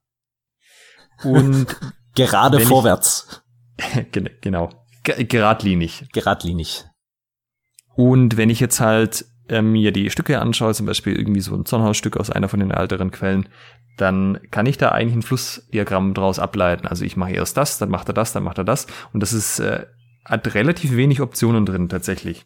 Und 1.23 1.67
gerade 2.15 2.59
vorwärts. 2.59 3.43
Ich, 4.13 4.41
genau. 4.41 4.69
Geradlinig. 5.03 6.05
Geradlinig. 6.13 6.85
Und 7.95 8.37
wenn 8.37 8.51
ich 8.51 8.59
jetzt 8.59 8.79
halt 8.79 9.25
ähm, 9.49 9.71
mir 9.71 9.91
die 9.91 10.11
Stücke 10.11 10.39
anschaue, 10.39 10.75
zum 10.75 10.85
Beispiel 10.85 11.17
irgendwie 11.17 11.41
so 11.41 11.55
ein 11.55 11.65
Zornhausstück 11.65 12.17
aus 12.17 12.29
einer 12.29 12.47
von 12.47 12.59
den 12.59 12.69
älteren 12.69 13.09
Quellen, 13.09 13.49
dann 13.97 14.39
kann 14.51 14.65
ich 14.65 14.77
da 14.77 14.89
eigentlich 14.89 15.15
ein 15.15 15.21
Flussdiagramm 15.21 16.13
draus 16.13 16.39
ableiten. 16.39 16.87
Also 16.87 17.05
ich 17.05 17.17
mache 17.17 17.33
erst 17.33 17.57
das, 17.57 17.77
dann 17.77 17.89
macht 17.89 18.07
er 18.07 18.13
das, 18.13 18.33
dann 18.33 18.43
macht 18.43 18.57
er 18.57 18.63
das. 18.63 18.87
Und 19.13 19.21
das 19.21 19.33
ist, 19.33 19.59
äh, 19.59 19.85
hat 20.25 20.53
relativ 20.53 20.95
wenig 20.95 21.21
Optionen 21.21 21.65
drin 21.65 21.89
tatsächlich. 21.89 22.45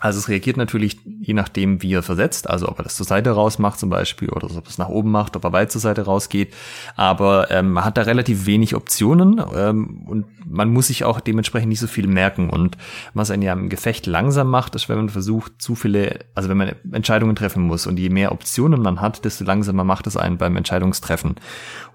Also 0.00 0.18
es 0.18 0.28
reagiert 0.28 0.56
natürlich 0.56 0.98
je 1.04 1.34
nachdem, 1.34 1.82
wie 1.82 1.92
er 1.92 2.02
versetzt, 2.02 2.48
also 2.48 2.68
ob 2.68 2.78
er 2.78 2.84
das 2.84 2.96
zur 2.96 3.04
Seite 3.04 3.32
raus 3.32 3.58
macht 3.58 3.78
zum 3.78 3.90
Beispiel 3.90 4.30
oder 4.30 4.48
ob 4.56 4.66
es 4.66 4.78
nach 4.78 4.88
oben 4.88 5.10
macht, 5.10 5.36
ob 5.36 5.44
er 5.44 5.52
weit 5.52 5.70
zur 5.70 5.82
Seite 5.82 6.06
rausgeht. 6.06 6.54
Aber 6.96 7.50
ähm, 7.50 7.72
man 7.72 7.84
hat 7.84 7.98
da 7.98 8.02
relativ 8.02 8.46
wenig 8.46 8.74
Optionen 8.74 9.42
ähm, 9.54 10.06
und 10.08 10.26
man 10.46 10.72
muss 10.72 10.86
sich 10.86 11.04
auch 11.04 11.20
dementsprechend 11.20 11.68
nicht 11.68 11.80
so 11.80 11.86
viel 11.86 12.06
merken. 12.06 12.48
Und 12.48 12.78
was 13.12 13.30
einen 13.30 13.42
ja 13.42 13.52
im 13.52 13.68
Gefecht 13.68 14.06
langsam 14.06 14.48
macht, 14.48 14.74
ist, 14.74 14.88
wenn 14.88 14.96
man 14.96 15.10
versucht, 15.10 15.60
zu 15.60 15.74
viele, 15.74 16.20
also 16.34 16.48
wenn 16.48 16.56
man 16.56 16.72
Entscheidungen 16.92 17.36
treffen 17.36 17.64
muss. 17.64 17.86
Und 17.86 17.98
je 17.98 18.08
mehr 18.08 18.32
Optionen 18.32 18.80
man 18.80 19.02
hat, 19.02 19.26
desto 19.26 19.44
langsamer 19.44 19.84
macht 19.84 20.06
es 20.06 20.16
einen 20.16 20.38
beim 20.38 20.56
Entscheidungstreffen. 20.56 21.34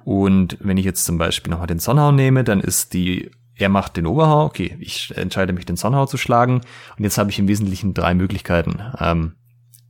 Und 0.03 0.57
wenn 0.59 0.77
ich 0.77 0.85
jetzt 0.85 1.05
zum 1.05 1.17
Beispiel 1.17 1.49
nochmal 1.49 1.67
den 1.67 1.79
Sonnenhau 1.79 2.11
nehme, 2.11 2.43
dann 2.43 2.59
ist 2.59 2.93
die 2.93 3.31
er 3.57 3.69
macht 3.69 3.97
den 3.97 4.05
Oberhau, 4.05 4.45
okay, 4.45 4.75
ich 4.79 5.15
entscheide 5.15 5.53
mich, 5.53 5.65
den 5.65 5.77
Sonnenhau 5.77 6.05
zu 6.05 6.17
schlagen. 6.17 6.61
Und 6.97 7.03
jetzt 7.03 7.17
habe 7.17 7.29
ich 7.29 7.39
im 7.39 7.47
Wesentlichen 7.47 7.93
drei 7.93 8.13
Möglichkeiten, 8.13 8.81
ähm, 8.99 9.35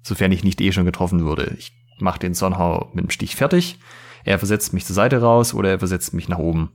sofern 0.03 0.31
ich 0.31 0.43
nicht 0.43 0.61
eh 0.61 0.71
schon 0.71 0.85
getroffen 0.85 1.25
würde. 1.25 1.55
Ich 1.57 1.71
mache 1.99 2.19
den 2.19 2.33
Sonnenhau 2.33 2.91
mit 2.93 3.05
dem 3.05 3.09
Stich 3.09 3.35
fertig, 3.35 3.79
er 4.23 4.39
versetzt 4.39 4.73
mich 4.73 4.85
zur 4.85 4.95
Seite 4.95 5.21
raus 5.21 5.53
oder 5.53 5.69
er 5.69 5.79
versetzt 5.79 6.13
mich 6.13 6.29
nach 6.29 6.39
oben. 6.39 6.71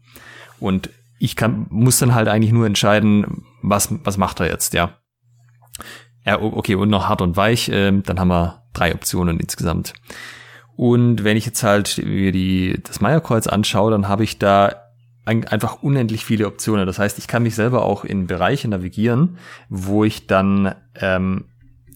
Und 0.58 0.90
ich 1.18 1.36
kann, 1.36 1.66
muss 1.68 1.98
dann 1.98 2.14
halt 2.14 2.28
eigentlich 2.28 2.52
nur 2.52 2.66
entscheiden, 2.66 3.44
was, 3.62 3.88
was 4.04 4.16
macht 4.16 4.40
er 4.40 4.48
jetzt, 4.48 4.72
ja. 4.72 4.98
Ja, 6.24 6.40
okay, 6.40 6.74
und 6.74 6.90
noch 6.90 7.08
hart 7.08 7.22
und 7.22 7.36
weich, 7.36 7.68
äh, 7.68 7.92
dann 7.92 8.20
haben 8.20 8.28
wir 8.28 8.64
drei 8.72 8.94
Optionen 8.94 9.40
insgesamt. 9.40 9.94
Und 10.76 11.24
wenn 11.24 11.36
ich 11.36 11.44
jetzt 11.46 11.62
halt 11.62 12.00
mir 12.04 12.32
die, 12.32 12.80
das 12.82 13.00
Meierkreuz 13.00 13.46
anschaue, 13.46 13.90
dann 13.90 14.08
habe 14.08 14.24
ich 14.24 14.38
da 14.38 14.89
einfach 15.30 15.82
unendlich 15.82 16.24
viele 16.24 16.46
Optionen. 16.46 16.86
Das 16.86 16.98
heißt, 16.98 17.18
ich 17.18 17.26
kann 17.26 17.42
mich 17.42 17.54
selber 17.54 17.84
auch 17.84 18.04
in 18.04 18.26
Bereiche 18.26 18.68
navigieren, 18.68 19.38
wo 19.68 20.04
ich 20.04 20.26
dann, 20.26 20.74
ähm, 20.96 21.44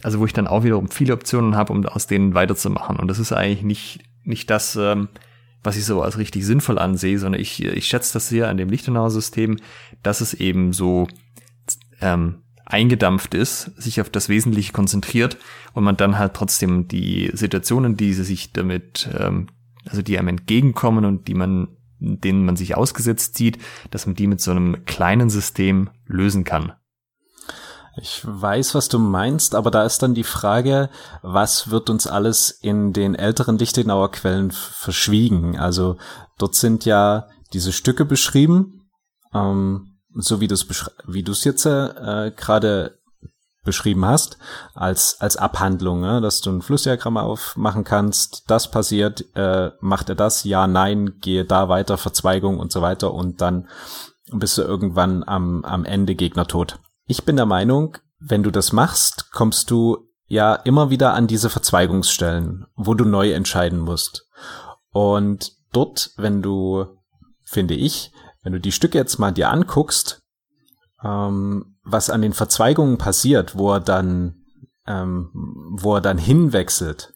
also 0.02 0.20
wo 0.20 0.26
ich 0.26 0.32
dann 0.32 0.46
auch 0.46 0.64
wiederum 0.64 0.88
viele 0.88 1.14
Optionen 1.14 1.56
habe, 1.56 1.72
um 1.72 1.84
aus 1.86 2.06
denen 2.06 2.34
weiterzumachen. 2.34 2.96
Und 2.96 3.08
das 3.08 3.18
ist 3.18 3.32
eigentlich 3.32 3.62
nicht, 3.62 4.00
nicht 4.22 4.50
das, 4.50 4.76
ähm, 4.76 5.08
was 5.62 5.76
ich 5.76 5.84
so 5.84 6.02
als 6.02 6.18
richtig 6.18 6.44
sinnvoll 6.44 6.78
ansehe, 6.78 7.18
sondern 7.18 7.40
ich, 7.40 7.64
ich 7.64 7.86
schätze 7.86 8.12
das 8.12 8.28
sehr 8.28 8.48
an 8.48 8.56
dem 8.56 8.68
Lichtenauer 8.68 9.10
System, 9.10 9.56
dass 10.02 10.20
es 10.20 10.34
eben 10.34 10.72
so 10.72 11.08
ähm, 12.00 12.36
eingedampft 12.66 13.34
ist, 13.34 13.72
sich 13.80 14.00
auf 14.00 14.10
das 14.10 14.28
Wesentliche 14.28 14.72
konzentriert 14.72 15.38
und 15.72 15.84
man 15.84 15.96
dann 15.96 16.18
halt 16.18 16.34
trotzdem 16.34 16.88
die 16.88 17.30
Situationen, 17.32 17.96
die 17.96 18.14
sie 18.14 18.24
sich 18.24 18.52
damit, 18.52 19.08
ähm, 19.18 19.48
also 19.86 20.02
die 20.02 20.18
einem 20.18 20.28
entgegenkommen 20.28 21.04
und 21.04 21.28
die 21.28 21.34
man 21.34 21.68
denen 22.04 22.44
man 22.44 22.56
sich 22.56 22.76
ausgesetzt 22.76 23.36
sieht, 23.36 23.58
dass 23.90 24.06
man 24.06 24.14
die 24.14 24.26
mit 24.26 24.40
so 24.40 24.50
einem 24.50 24.84
kleinen 24.84 25.30
System 25.30 25.90
lösen 26.06 26.44
kann. 26.44 26.72
Ich 27.96 28.22
weiß, 28.24 28.74
was 28.74 28.88
du 28.88 28.98
meinst, 28.98 29.54
aber 29.54 29.70
da 29.70 29.84
ist 29.84 30.02
dann 30.02 30.14
die 30.14 30.24
Frage, 30.24 30.90
was 31.22 31.70
wird 31.70 31.90
uns 31.90 32.08
alles 32.08 32.50
in 32.50 32.92
den 32.92 33.14
älteren 33.14 33.56
Lichtenauer 33.56 34.10
Quellen 34.10 34.50
verschwiegen? 34.50 35.58
Also 35.58 35.96
dort 36.38 36.56
sind 36.56 36.84
ja 36.84 37.28
diese 37.52 37.72
Stücke 37.72 38.04
beschrieben, 38.04 38.88
ähm, 39.32 39.98
so 40.16 40.40
wie 40.40 40.48
du 40.48 40.54
es 40.54 41.44
jetzt 41.44 41.66
äh, 41.66 42.32
gerade 42.36 42.98
beschrieben 43.64 44.04
hast, 44.04 44.38
als, 44.74 45.20
als 45.20 45.36
Abhandlung, 45.36 46.00
ne? 46.00 46.20
dass 46.20 46.40
du 46.40 46.50
ein 46.50 46.62
Flussdiagramm 46.62 47.16
aufmachen 47.16 47.84
kannst, 47.84 48.44
das 48.48 48.70
passiert, 48.70 49.24
äh, 49.34 49.70
macht 49.80 50.08
er 50.08 50.14
das, 50.14 50.44
ja, 50.44 50.66
nein, 50.66 51.18
gehe 51.20 51.44
da 51.44 51.68
weiter, 51.68 51.98
Verzweigung 51.98 52.58
und 52.58 52.70
so 52.70 52.82
weiter 52.82 53.12
und 53.12 53.40
dann 53.40 53.68
bist 54.30 54.58
du 54.58 54.62
irgendwann 54.62 55.24
am, 55.24 55.64
am 55.64 55.84
Ende 55.84 56.14
Gegner 56.14 56.46
tot. 56.46 56.78
Ich 57.06 57.24
bin 57.24 57.36
der 57.36 57.46
Meinung, 57.46 57.98
wenn 58.18 58.42
du 58.42 58.50
das 58.50 58.72
machst, 58.72 59.32
kommst 59.32 59.70
du 59.70 60.08
ja 60.26 60.54
immer 60.54 60.90
wieder 60.90 61.14
an 61.14 61.26
diese 61.26 61.50
Verzweigungsstellen, 61.50 62.66
wo 62.74 62.94
du 62.94 63.04
neu 63.04 63.32
entscheiden 63.32 63.80
musst. 63.80 64.26
Und 64.90 65.52
dort, 65.72 66.12
wenn 66.16 66.40
du, 66.40 66.86
finde 67.44 67.74
ich, 67.74 68.12
wenn 68.42 68.52
du 68.52 68.60
die 68.60 68.72
Stücke 68.72 68.98
jetzt 68.98 69.18
mal 69.18 69.32
dir 69.32 69.50
anguckst, 69.50 70.22
ähm, 71.02 71.73
was 71.84 72.10
an 72.10 72.22
den 72.22 72.32
Verzweigungen 72.32 72.98
passiert, 72.98 73.56
wo 73.56 73.72
er 73.72 73.80
dann, 73.80 74.42
ähm, 74.86 75.30
wo 75.72 75.96
er 75.96 76.00
dann 76.00 76.18
hinwechselt, 76.18 77.14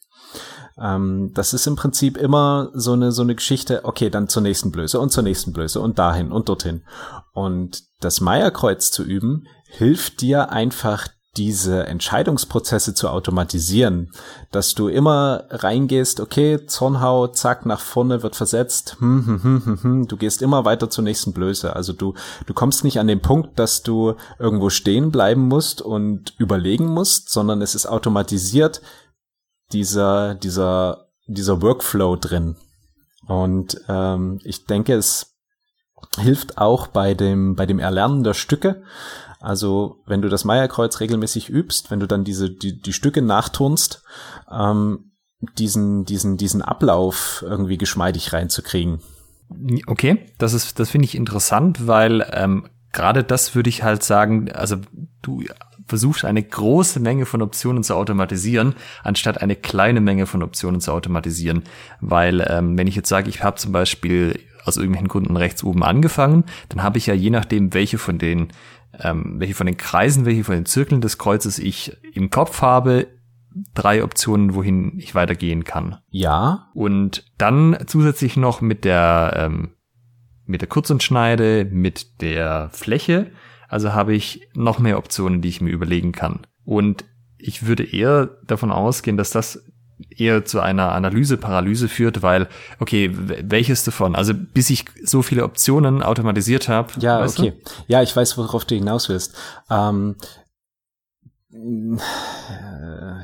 ähm, 0.81 1.33
das 1.35 1.55
ist 1.55 1.67
im 1.67 1.77
Prinzip 1.77 2.17
immer 2.17 2.71
so 2.75 2.93
eine, 2.93 3.13
so 3.13 3.23
eine 3.23 3.35
Geschichte, 3.35 3.85
okay, 3.85 4.11
dann 4.11 4.29
zur 4.29 4.43
nächsten 4.43 4.71
Blöße 4.71 5.01
und 5.01 5.11
zur 5.11 5.23
nächsten 5.23 5.53
Blöße 5.53 5.81
und 5.81 5.99
dahin 5.99 6.31
und 6.31 6.49
dorthin. 6.49 6.85
Und 7.33 7.83
das 8.01 8.21
Meierkreuz 8.21 8.91
zu 8.91 9.03
üben, 9.03 9.45
hilft 9.67 10.21
dir 10.21 10.51
einfach 10.51 11.09
diese 11.37 11.87
Entscheidungsprozesse 11.87 12.95
zu 12.95 13.09
automatisieren, 13.09 14.11
dass 14.51 14.75
du 14.75 14.89
immer 14.89 15.45
reingehst, 15.51 16.21
okay, 16.21 16.67
Zornhau, 16.67 17.29
zack, 17.29 17.65
nach 17.67 17.81
vorne 17.81 18.23
wird 18.23 18.35
versetzt, 18.35 18.97
hm, 18.99 19.27
hm, 19.27 19.43
hm, 19.43 19.65
hm, 19.65 19.83
hm, 19.83 20.09
du 20.09 20.17
gehst 20.17 20.43
immer 20.43 20.65
weiter 20.65 20.91
zur 20.91 21.05
nächsten 21.05 21.33
Blöße. 21.33 21.77
Also 21.77 21.93
du, 21.93 22.15
du 22.47 22.55
kommst 22.55 22.83
nicht 22.83 22.99
an 22.99 23.07
den 23.07 23.21
Punkt, 23.21 23.59
dass 23.59 23.83
du 23.83 24.15
irgendwo 24.39 24.71
stehen 24.71 25.11
bleiben 25.13 25.47
musst 25.49 25.81
und 25.81 26.35
überlegen 26.39 26.87
musst, 26.87 27.31
sondern 27.31 27.63
es 27.63 27.75
ist 27.75 27.87
automatisiert 27.87 28.81
dieser, 29.73 30.35
dieser, 30.35 31.09
dieser 31.27 31.63
Workflow 31.63 32.17
drin. 32.17 32.57
Und 33.27 33.81
ähm, 33.89 34.41
ich 34.43 34.65
denke, 34.65 34.95
es 34.95 35.37
hilft 36.19 36.59
auch 36.59 36.87
bei 36.87 37.15
dem, 37.15 37.55
bei 37.55 37.67
dem 37.67 37.79
Erlernen 37.79 38.25
der 38.25 38.35
Stücke, 38.35 38.83
also 39.41 40.03
wenn 40.07 40.23
du 40.23 40.29
das 40.29 40.45
Meierkreuz 40.45 41.01
regelmäßig 41.01 41.49
übst, 41.49 41.91
wenn 41.91 42.01
du 42.01 42.07
dann 42.07 42.25
diese 42.25 42.51
die, 42.51 42.81
die 42.81 42.93
Stücke 42.93 43.23
nachturnst, 43.23 44.03
ähm, 44.51 45.13
diesen 45.57 46.05
diesen 46.05 46.37
diesen 46.37 46.63
Ablauf 46.63 47.45
irgendwie 47.47 47.79
geschmeidig 47.79 48.33
reinzukriegen. 48.33 49.01
Okay, 49.87 50.27
das 50.39 50.53
ist 50.53 50.79
das 50.79 50.91
finde 50.91 51.07
ich 51.07 51.15
interessant, 51.15 51.87
weil 51.87 52.29
ähm, 52.33 52.69
gerade 52.93 53.25
das 53.25 53.55
würde 53.55 53.71
ich 53.71 53.83
halt 53.83 54.03
sagen, 54.03 54.51
also 54.53 54.77
du 55.23 55.43
versuchst 55.87 56.25
eine 56.25 56.43
große 56.43 57.01
Menge 57.01 57.25
von 57.25 57.43
Optionen 57.43 57.83
zu 57.83 57.95
automatisieren, 57.95 58.75
anstatt 59.03 59.41
eine 59.41 59.57
kleine 59.57 60.01
Menge 60.01 60.27
von 60.27 60.43
Optionen 60.43 60.81
zu 60.81 60.93
automatisieren. 60.93 61.65
Weil 62.01 62.47
ähm, 62.49 62.77
wenn 62.77 62.87
ich 62.87 62.97
jetzt 62.97 63.09
sage, 63.09 63.31
ich 63.31 63.43
habe 63.43 63.57
zum 63.57 63.73
Beispiel 63.73 64.39
aus 64.65 64.77
irgendwelchen 64.77 65.09
Gründen 65.09 65.37
rechts 65.37 65.65
oben 65.65 65.83
angefangen, 65.83 66.45
dann 66.69 66.83
habe 66.83 66.99
ich 66.99 67.07
ja 67.07 67.15
je 67.15 67.31
nachdem, 67.31 67.73
welche 67.73 67.97
von 67.97 68.19
den 68.19 68.49
ähm, 69.01 69.37
welche 69.39 69.55
von 69.55 69.67
den 69.67 69.77
Kreisen, 69.77 70.25
welche 70.25 70.45
von 70.45 70.55
den 70.55 70.67
Zirkeln 70.67 71.01
des 71.01 71.19
Kreuzes 71.19 71.59
ich 71.59 71.97
im 72.13 72.31
Kopf 72.31 72.63
habe, 72.63 73.07
drei 73.75 74.05
Optionen, 74.05 74.55
wohin 74.55 74.99
ich 74.99 75.15
weitergehen 75.15 75.65
kann. 75.65 75.99
Ja. 76.11 76.69
Und 76.75 77.25
dann 77.39 77.77
zusätzlich 77.87 78.37
noch 78.37 78.61
mit 78.61 78.85
der 78.85 79.33
ähm, 79.37 79.71
mit 80.49 80.63
der 80.63 80.69
Kurzentschneide, 80.69 81.67
mit 81.71 82.23
der 82.23 82.71
Fläche. 82.73 83.31
Also 83.69 83.93
habe 83.93 84.15
ich 84.15 84.49
noch 84.55 84.79
mehr 84.79 84.97
Optionen, 84.97 85.43
die 85.43 85.49
ich 85.51 85.61
mir 85.61 85.71
überlegen 85.71 86.13
kann. 86.13 86.47
Und 86.65 87.05
ich 87.37 87.67
würde 87.67 87.85
eher 87.85 88.31
davon 88.47 88.73
ausgehen, 88.73 89.19
dass 89.19 89.31
das 89.31 89.68
eher 90.11 90.45
zu 90.45 90.61
einer 90.61 90.93
Analyse-Paralyse 90.93 91.89
führt, 91.89 92.23
weil, 92.23 92.49
okay, 92.79 93.11
welches 93.13 93.85
davon? 93.85 94.15
Also 94.15 94.35
bis 94.35 94.71
ich 94.71 94.85
so 95.03 95.23
viele 95.23 95.45
Optionen 95.45 96.03
automatisiert 96.03 96.69
habe. 96.69 96.93
Ja, 97.01 97.25
okay. 97.25 97.53
Du? 97.63 97.71
Ja, 97.87 98.03
ich 98.03 98.15
weiß, 98.15 98.39
worauf 98.39 98.65
du 98.65 98.75
hinaus 98.75 99.09
willst. 99.09 99.37
Ähm, 99.71 100.17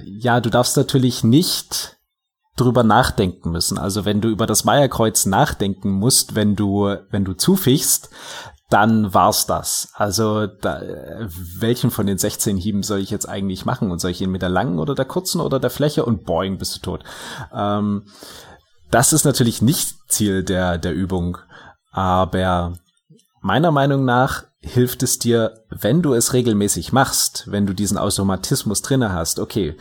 ja, 0.05 0.41
du 0.41 0.51
darfst 0.51 0.77
natürlich 0.77 1.25
nicht 1.25 1.99
drüber 2.57 2.85
nachdenken 2.85 3.51
müssen. 3.51 3.79
Also 3.79 4.05
wenn 4.05 4.21
du 4.21 4.29
über 4.29 4.47
das 4.47 4.65
Meierkreuz 4.65 5.27
nachdenken 5.27 5.91
musst, 5.91 6.35
wenn 6.35 6.57
du, 6.57 6.97
wenn 7.11 7.25
du 7.25 7.35
zufichst, 7.35 8.11
dann 8.75 9.15
war's 9.15 9.47
das. 9.47 9.91
Also 9.95 10.49
da, 10.49 10.83
welchen 11.59 11.93
von 11.93 12.09
den 12.09 12.19
16 12.19 12.57
Hieben 12.57 12.83
soll 12.83 12.99
ich 12.99 13.09
jetzt 13.09 13.29
eigentlich 13.29 13.65
machen? 13.65 13.93
Und 13.93 14.01
soll 14.01 14.11
ich 14.11 14.21
ihn 14.21 14.33
mit 14.33 14.43
der 14.43 14.49
langen 14.49 14.81
oder 14.81 14.97
der 14.97 15.05
kurzen 15.05 15.41
oder 15.41 15.61
der 15.61 15.71
Fläche? 15.71 16.05
Und 16.05 16.25
boing, 16.25 16.59
bist 16.59 16.75
du 16.75 16.81
tot. 16.81 17.05
Ähm, 17.55 18.03
das 18.91 19.13
ist 19.13 19.25
natürlich 19.25 19.63
nicht 19.63 19.95
Ziel 20.09 20.43
der, 20.43 20.77
der 20.79 20.93
Übung. 20.93 21.39
Aber 21.93 22.73
meiner 23.41 23.71
Meinung 23.71 24.05
nach 24.05 24.43
hilft 24.59 25.05
es 25.05 25.21
dir, 25.21 25.55
wenn 25.71 26.03
du 26.03 26.13
es 26.13 26.33
regelmäßig 26.33 26.93
machst, 26.93 27.45
wenn 27.47 27.67
du 27.67 27.75
diesen 27.75 27.97
Automatismus 27.97 28.83
drinne 28.83 29.13
hast, 29.13 29.39
okay, 29.39 29.77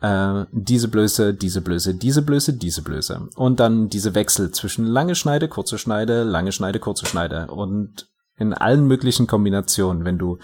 äh, 0.00 0.46
diese 0.52 0.88
Blöße, 0.88 1.34
diese 1.34 1.60
Blöße, 1.60 1.96
diese 1.96 2.22
Blöße, 2.22 2.54
diese 2.54 2.80
Blöße. 2.80 3.28
Und 3.36 3.60
dann 3.60 3.90
diese 3.90 4.14
Wechsel 4.14 4.52
zwischen 4.52 4.86
lange 4.86 5.14
Schneide, 5.14 5.48
kurze 5.48 5.76
Schneide, 5.76 6.22
lange 6.22 6.52
Schneide, 6.52 6.78
kurze 6.78 7.04
Schneide. 7.04 7.48
Und 7.48 8.06
in 8.38 8.54
allen 8.54 8.86
möglichen 8.86 9.26
Kombinationen, 9.26 10.04
wenn 10.04 10.18
du, 10.18 10.38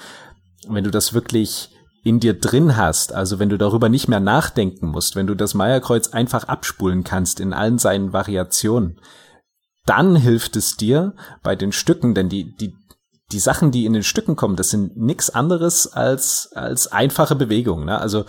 wenn 0.69 0.85
du 0.85 0.91
das 0.91 1.15
wirklich 1.15 1.71
in 2.03 2.21
dir 2.21 2.39
drin 2.39 2.77
hast, 2.77 3.15
also 3.15 3.39
wenn 3.39 3.49
du 3.49 3.57
darüber 3.57 3.89
nicht 3.89 4.09
mehr 4.09 4.21
nachdenken 4.21 4.89
musst, 4.89 5.17
wenn 5.17 5.27
du 5.27 5.35
das 5.35 5.55
Meierkreuz 5.55 6.09
einfach 6.09 6.45
abspulen 6.45 7.03
kannst 7.03 7.41
in 7.41 7.55
allen 7.55 7.79
seinen 7.79 8.13
Variationen, 8.13 9.01
dann 9.87 10.17
hilft 10.17 10.57
es 10.57 10.77
dir 10.77 11.15
bei 11.43 11.57
den 11.57 11.73
Stücken, 11.73 12.15
denn 12.15 12.29
die, 12.29 12.55
die, 12.57 12.75
die 13.33 13.39
Sachen, 13.39 13.71
die 13.71 13.87
in 13.87 13.95
den 13.95 14.03
Stücken 14.03 14.37
kommen, 14.37 14.57
das 14.57 14.71
sind 14.71 14.97
nichts 14.97 15.31
anderes 15.31 15.87
als, 15.87 16.53
als 16.55 16.93
einfache 16.93 17.37
Bewegungen. 17.37 17.87
Ne? 17.87 17.99
Also 17.99 18.25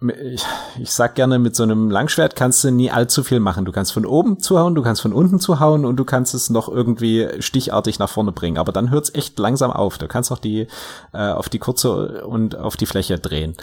ich, 0.00 0.44
ich 0.78 0.92
sag 0.92 1.16
gerne, 1.16 1.40
mit 1.40 1.56
so 1.56 1.64
einem 1.64 1.90
Langschwert 1.90 2.36
kannst 2.36 2.62
du 2.62 2.70
nie 2.70 2.90
allzu 2.90 3.24
viel 3.24 3.40
machen. 3.40 3.64
Du 3.64 3.72
kannst 3.72 3.92
von 3.92 4.06
oben 4.06 4.38
zuhauen, 4.38 4.76
du 4.76 4.82
kannst 4.82 5.02
von 5.02 5.12
unten 5.12 5.40
zuhauen 5.40 5.84
und 5.84 5.96
du 5.96 6.04
kannst 6.04 6.34
es 6.34 6.50
noch 6.50 6.68
irgendwie 6.68 7.28
stichartig 7.40 7.98
nach 7.98 8.08
vorne 8.08 8.30
bringen. 8.30 8.58
Aber 8.58 8.70
dann 8.70 8.90
hört's 8.90 9.12
echt 9.12 9.38
langsam 9.38 9.72
auf. 9.72 9.98
Du 9.98 10.06
kannst 10.06 10.30
auch 10.30 10.38
die 10.38 10.68
äh, 11.12 11.30
auf 11.30 11.48
die 11.48 11.58
kurze 11.58 12.24
und 12.26 12.56
auf 12.56 12.76
die 12.76 12.86
Fläche 12.86 13.18
drehen. 13.18 13.56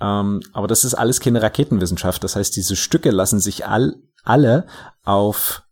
Ähm, 0.00 0.40
aber 0.54 0.68
das 0.68 0.84
ist 0.84 0.94
alles 0.94 1.20
keine 1.20 1.42
Raketenwissenschaft. 1.42 2.24
Das 2.24 2.34
heißt, 2.34 2.56
diese 2.56 2.74
Stücke 2.74 3.10
lassen 3.10 3.38
sich 3.38 3.66
all, 3.66 3.96
alle 4.24 4.66
auf 5.04 5.64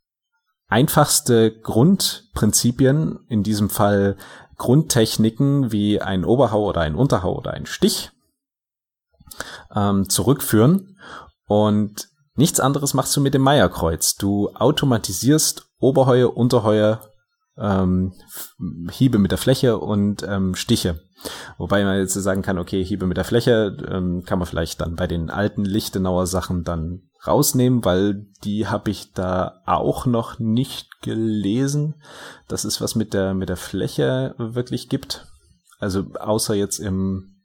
einfachste 0.69 1.59
Grundprinzipien, 1.59 3.21
in 3.29 3.43
diesem 3.43 3.71
Fall 3.71 4.17
Grundtechniken 4.59 5.73
wie 5.73 6.03
ein 6.03 6.27
Oberhau 6.27 6.67
oder 6.67 6.83
ein 6.83 6.97
Unterhau 6.97 7.35
oder 7.39 7.53
ein 7.53 7.65
Stich 7.65 8.13
ähm, 9.75 10.09
zurückführen. 10.09 10.99
Und 11.47 12.09
nichts 12.35 12.61
anderes 12.61 12.95
machst 12.95 13.17
du 13.17 13.21
mit 13.21 13.35
dem 13.35 13.43
Meierkreuz. 13.43 14.17
Du 14.17 14.51
automatisierst 14.55 15.67
Oberheue, 15.79 16.31
Unterheue, 16.31 17.01
ähm, 17.59 18.13
Hiebe 18.91 19.19
mit 19.19 19.31
der 19.31 19.39
Fläche 19.39 19.79
und 19.79 20.23
ähm, 20.23 20.55
Stiche. 20.55 21.01
Wobei 21.59 21.85
man 21.85 21.99
jetzt 21.99 22.15
sagen 22.15 22.43
kann, 22.43 22.59
okay, 22.59 22.83
Hiebe 22.83 23.07
mit 23.07 23.17
der 23.17 23.25
Fläche 23.25 23.77
ähm, 23.91 24.25
kann 24.25 24.39
man 24.39 24.47
vielleicht 24.47 24.81
dann 24.81 24.97
bei 24.97 25.07
den 25.07 25.31
alten 25.31 25.65
Lichtenauer 25.65 26.27
Sachen 26.27 26.65
dann 26.65 27.03
rausnehmen, 27.27 27.85
weil 27.85 28.27
die 28.45 28.67
habe 28.67 28.91
ich 28.91 29.13
da 29.13 29.61
auch 29.67 30.07
noch 30.07 30.39
nicht 30.39 31.03
gelesen, 31.03 32.01
dass 32.49 32.65
es 32.65 32.81
was 32.81 32.95
mit 32.95 33.13
der 33.13 33.35
mit 33.35 33.51
der 33.51 33.59
Fläche 33.59 34.35
wirklich 34.39 34.89
gibt. 34.89 35.27
Also 35.79 36.07
außer 36.19 36.55
jetzt 36.55 36.79
im 36.79 37.40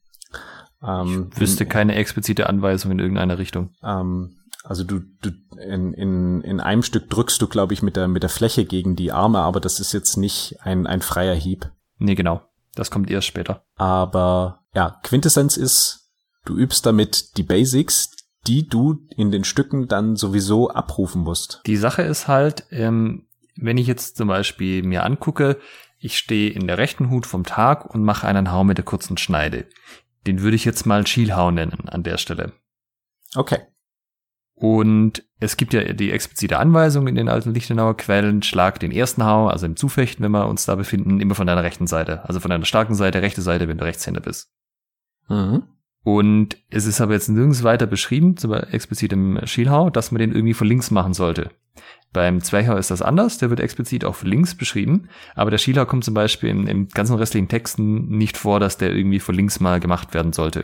ähm, 0.85 1.29
ich 1.33 1.39
wüsste 1.39 1.65
keine 1.65 1.95
explizite 1.95 2.47
Anweisung 2.47 2.91
in 2.91 2.99
irgendeiner 2.99 3.37
Richtung. 3.37 3.71
Ähm, 3.83 4.37
also 4.63 4.83
du, 4.83 4.99
du 5.21 5.31
in, 5.59 5.93
in, 5.93 6.41
in 6.41 6.59
einem 6.59 6.83
Stück 6.83 7.09
drückst 7.09 7.41
du, 7.41 7.47
glaube 7.47 7.73
ich, 7.73 7.83
mit 7.83 7.95
der, 7.95 8.07
mit 8.07 8.23
der 8.23 8.29
Fläche 8.29 8.65
gegen 8.65 8.95
die 8.95 9.11
Arme, 9.11 9.39
aber 9.39 9.59
das 9.59 9.79
ist 9.79 9.93
jetzt 9.93 10.17
nicht 10.17 10.57
ein, 10.61 10.87
ein 10.87 11.01
freier 11.01 11.35
Hieb. 11.35 11.71
Nee, 11.97 12.15
genau. 12.15 12.41
Das 12.73 12.91
kommt 12.91 13.09
erst 13.09 13.27
später. 13.27 13.63
Aber 13.75 14.65
ja, 14.73 14.99
Quintessenz 15.03 15.55
ist, 15.55 16.09
du 16.45 16.57
übst 16.57 16.85
damit 16.85 17.37
die 17.37 17.43
Basics, 17.43 18.11
die 18.47 18.67
du 18.67 19.07
in 19.15 19.31
den 19.31 19.43
Stücken 19.43 19.87
dann 19.87 20.15
sowieso 20.15 20.69
abrufen 20.69 21.21
musst. 21.21 21.61
Die 21.65 21.77
Sache 21.77 22.01
ist 22.01 22.27
halt, 22.27 22.65
ähm, 22.71 23.27
wenn 23.55 23.77
ich 23.77 23.87
jetzt 23.87 24.17
zum 24.17 24.27
Beispiel 24.27 24.83
mir 24.83 25.03
angucke, 25.03 25.57
ich 25.99 26.17
stehe 26.17 26.51
in 26.51 26.67
der 26.67 26.77
rechten 26.77 27.09
Hut 27.09 27.25
vom 27.25 27.43
Tag 27.43 27.93
und 27.93 28.03
mache 28.03 28.27
einen 28.27 28.51
Hau 28.51 28.63
mit 28.63 28.77
der 28.77 28.85
kurzen 28.85 29.17
Schneide. 29.17 29.65
Den 30.27 30.41
würde 30.41 30.55
ich 30.55 30.65
jetzt 30.65 30.85
mal 30.85 31.05
Schielhau 31.05 31.51
nennen 31.51 31.87
an 31.87 32.03
der 32.03 32.17
Stelle. 32.17 32.53
Okay. 33.35 33.59
Und 34.55 35.23
es 35.39 35.57
gibt 35.57 35.73
ja 35.73 35.93
die 35.93 36.11
explizite 36.11 36.59
Anweisung 36.59 37.07
in 37.07 37.15
den 37.15 37.27
alten 37.27 37.53
Lichtenauer 37.53 37.97
Quellen, 37.97 38.41
schlag 38.41 38.79
den 38.79 38.91
ersten 38.91 39.25
Hau, 39.25 39.47
also 39.47 39.65
im 39.65 39.75
Zufechten, 39.75 40.23
wenn 40.23 40.31
wir 40.31 40.47
uns 40.47 40.65
da 40.65 40.75
befinden, 40.75 41.19
immer 41.19 41.35
von 41.35 41.45
deiner 41.45 41.63
rechten 41.63 41.87
Seite. 41.87 42.23
Also 42.25 42.39
von 42.39 42.49
deiner 42.49 42.65
starken 42.65 42.95
Seite, 42.95 43.21
rechte 43.21 43.41
Seite, 43.41 43.67
wenn 43.67 43.77
du 43.77 43.83
Rechtshänder 43.83 44.21
bist. 44.21 44.49
Mhm. 45.27 45.63
Und 46.03 46.57
es 46.69 46.85
ist 46.85 47.01
aber 47.01 47.13
jetzt 47.13 47.29
nirgends 47.29 47.63
weiter 47.63 47.87
beschrieben, 47.87 48.37
zum 48.37 48.51
Beispiel 48.51 48.75
explizit 48.75 49.11
im 49.11 49.39
Schielhau, 49.45 49.89
dass 49.89 50.11
man 50.11 50.19
den 50.19 50.31
irgendwie 50.31 50.53
von 50.53 50.67
links 50.67 50.91
machen 50.91 51.13
sollte. 51.13 51.49
Beim 52.15 52.41
Zwerchhau 52.41 52.77
ist 52.77 52.91
das 52.91 53.01
anders, 53.01 53.39
der 53.39 53.49
wird 53.49 53.59
explizit 53.59 54.05
auch 54.05 54.23
links 54.23 54.55
beschrieben, 54.55 55.09
aber 55.35 55.51
der 55.51 55.57
Schielhau 55.57 55.85
kommt 55.85 56.05
zum 56.05 56.13
Beispiel 56.13 56.49
im, 56.49 56.65
im 56.65 56.87
ganzen 56.87 57.17
restlichen 57.17 57.49
Texten 57.49 58.07
nicht 58.07 58.37
vor, 58.37 58.61
dass 58.61 58.77
der 58.77 58.95
irgendwie 58.95 59.19
von 59.19 59.35
links 59.35 59.59
mal 59.59 59.81
gemacht 59.81 60.13
werden 60.13 60.31
sollte. 60.31 60.63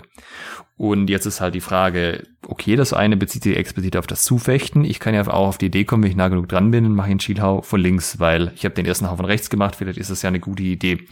Und 0.78 1.10
jetzt 1.10 1.26
ist 1.26 1.42
halt 1.42 1.54
die 1.54 1.60
Frage, 1.60 2.24
okay, 2.48 2.78
das 2.78 2.94
eine 2.94 3.18
bezieht 3.18 3.44
sich 3.44 3.58
explizit 3.58 3.98
auf 3.98 4.08
das 4.08 4.24
Zufechten. 4.24 4.86
Ich 4.86 5.02
kann 5.02 5.14
ja 5.14 5.28
auch 5.28 5.50
auf 5.50 5.58
die 5.58 5.66
Idee 5.66 5.84
kommen, 5.84 6.04
wenn 6.04 6.12
ich 6.12 6.16
nah 6.16 6.30
genug 6.30 6.48
dran 6.48 6.72
bin, 6.72 6.86
und 6.86 6.96
mache 6.96 7.08
ich 7.08 7.12
einen 7.12 7.20
Schielhau 7.20 7.62
von 7.64 7.82
links, 7.82 8.18
weil 8.18 8.54
ich 8.56 8.64
habe 8.64 8.74
den 8.74 8.86
ersten 8.86 9.12
Hau 9.12 9.18
von 9.18 9.26
rechts 9.26 9.50
gemacht, 9.50 9.76
vielleicht 9.76 9.98
ist 9.98 10.10
das 10.10 10.22
ja 10.22 10.30
eine 10.30 10.40
gute 10.40 10.64
Idee. 10.64 11.06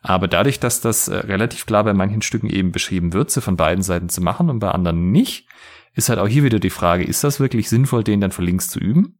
Aber 0.00 0.28
dadurch, 0.28 0.60
dass 0.60 0.80
das 0.80 1.08
äh, 1.08 1.16
relativ 1.16 1.66
klar 1.66 1.82
bei 1.82 1.92
manchen 1.92 2.22
Stücken 2.22 2.48
eben 2.48 2.70
beschrieben 2.70 3.14
wird, 3.14 3.32
sie 3.32 3.40
von 3.40 3.56
beiden 3.56 3.82
Seiten 3.82 4.08
zu 4.08 4.20
machen 4.20 4.48
und 4.48 4.60
bei 4.60 4.70
anderen 4.70 5.10
nicht, 5.10 5.48
ist 5.92 6.08
halt 6.08 6.20
auch 6.20 6.28
hier 6.28 6.44
wieder 6.44 6.60
die 6.60 6.70
Frage, 6.70 7.02
ist 7.02 7.24
das 7.24 7.40
wirklich 7.40 7.68
sinnvoll, 7.68 8.04
den 8.04 8.20
dann 8.20 8.30
von 8.30 8.44
links 8.44 8.68
zu 8.68 8.78
üben? 8.78 9.18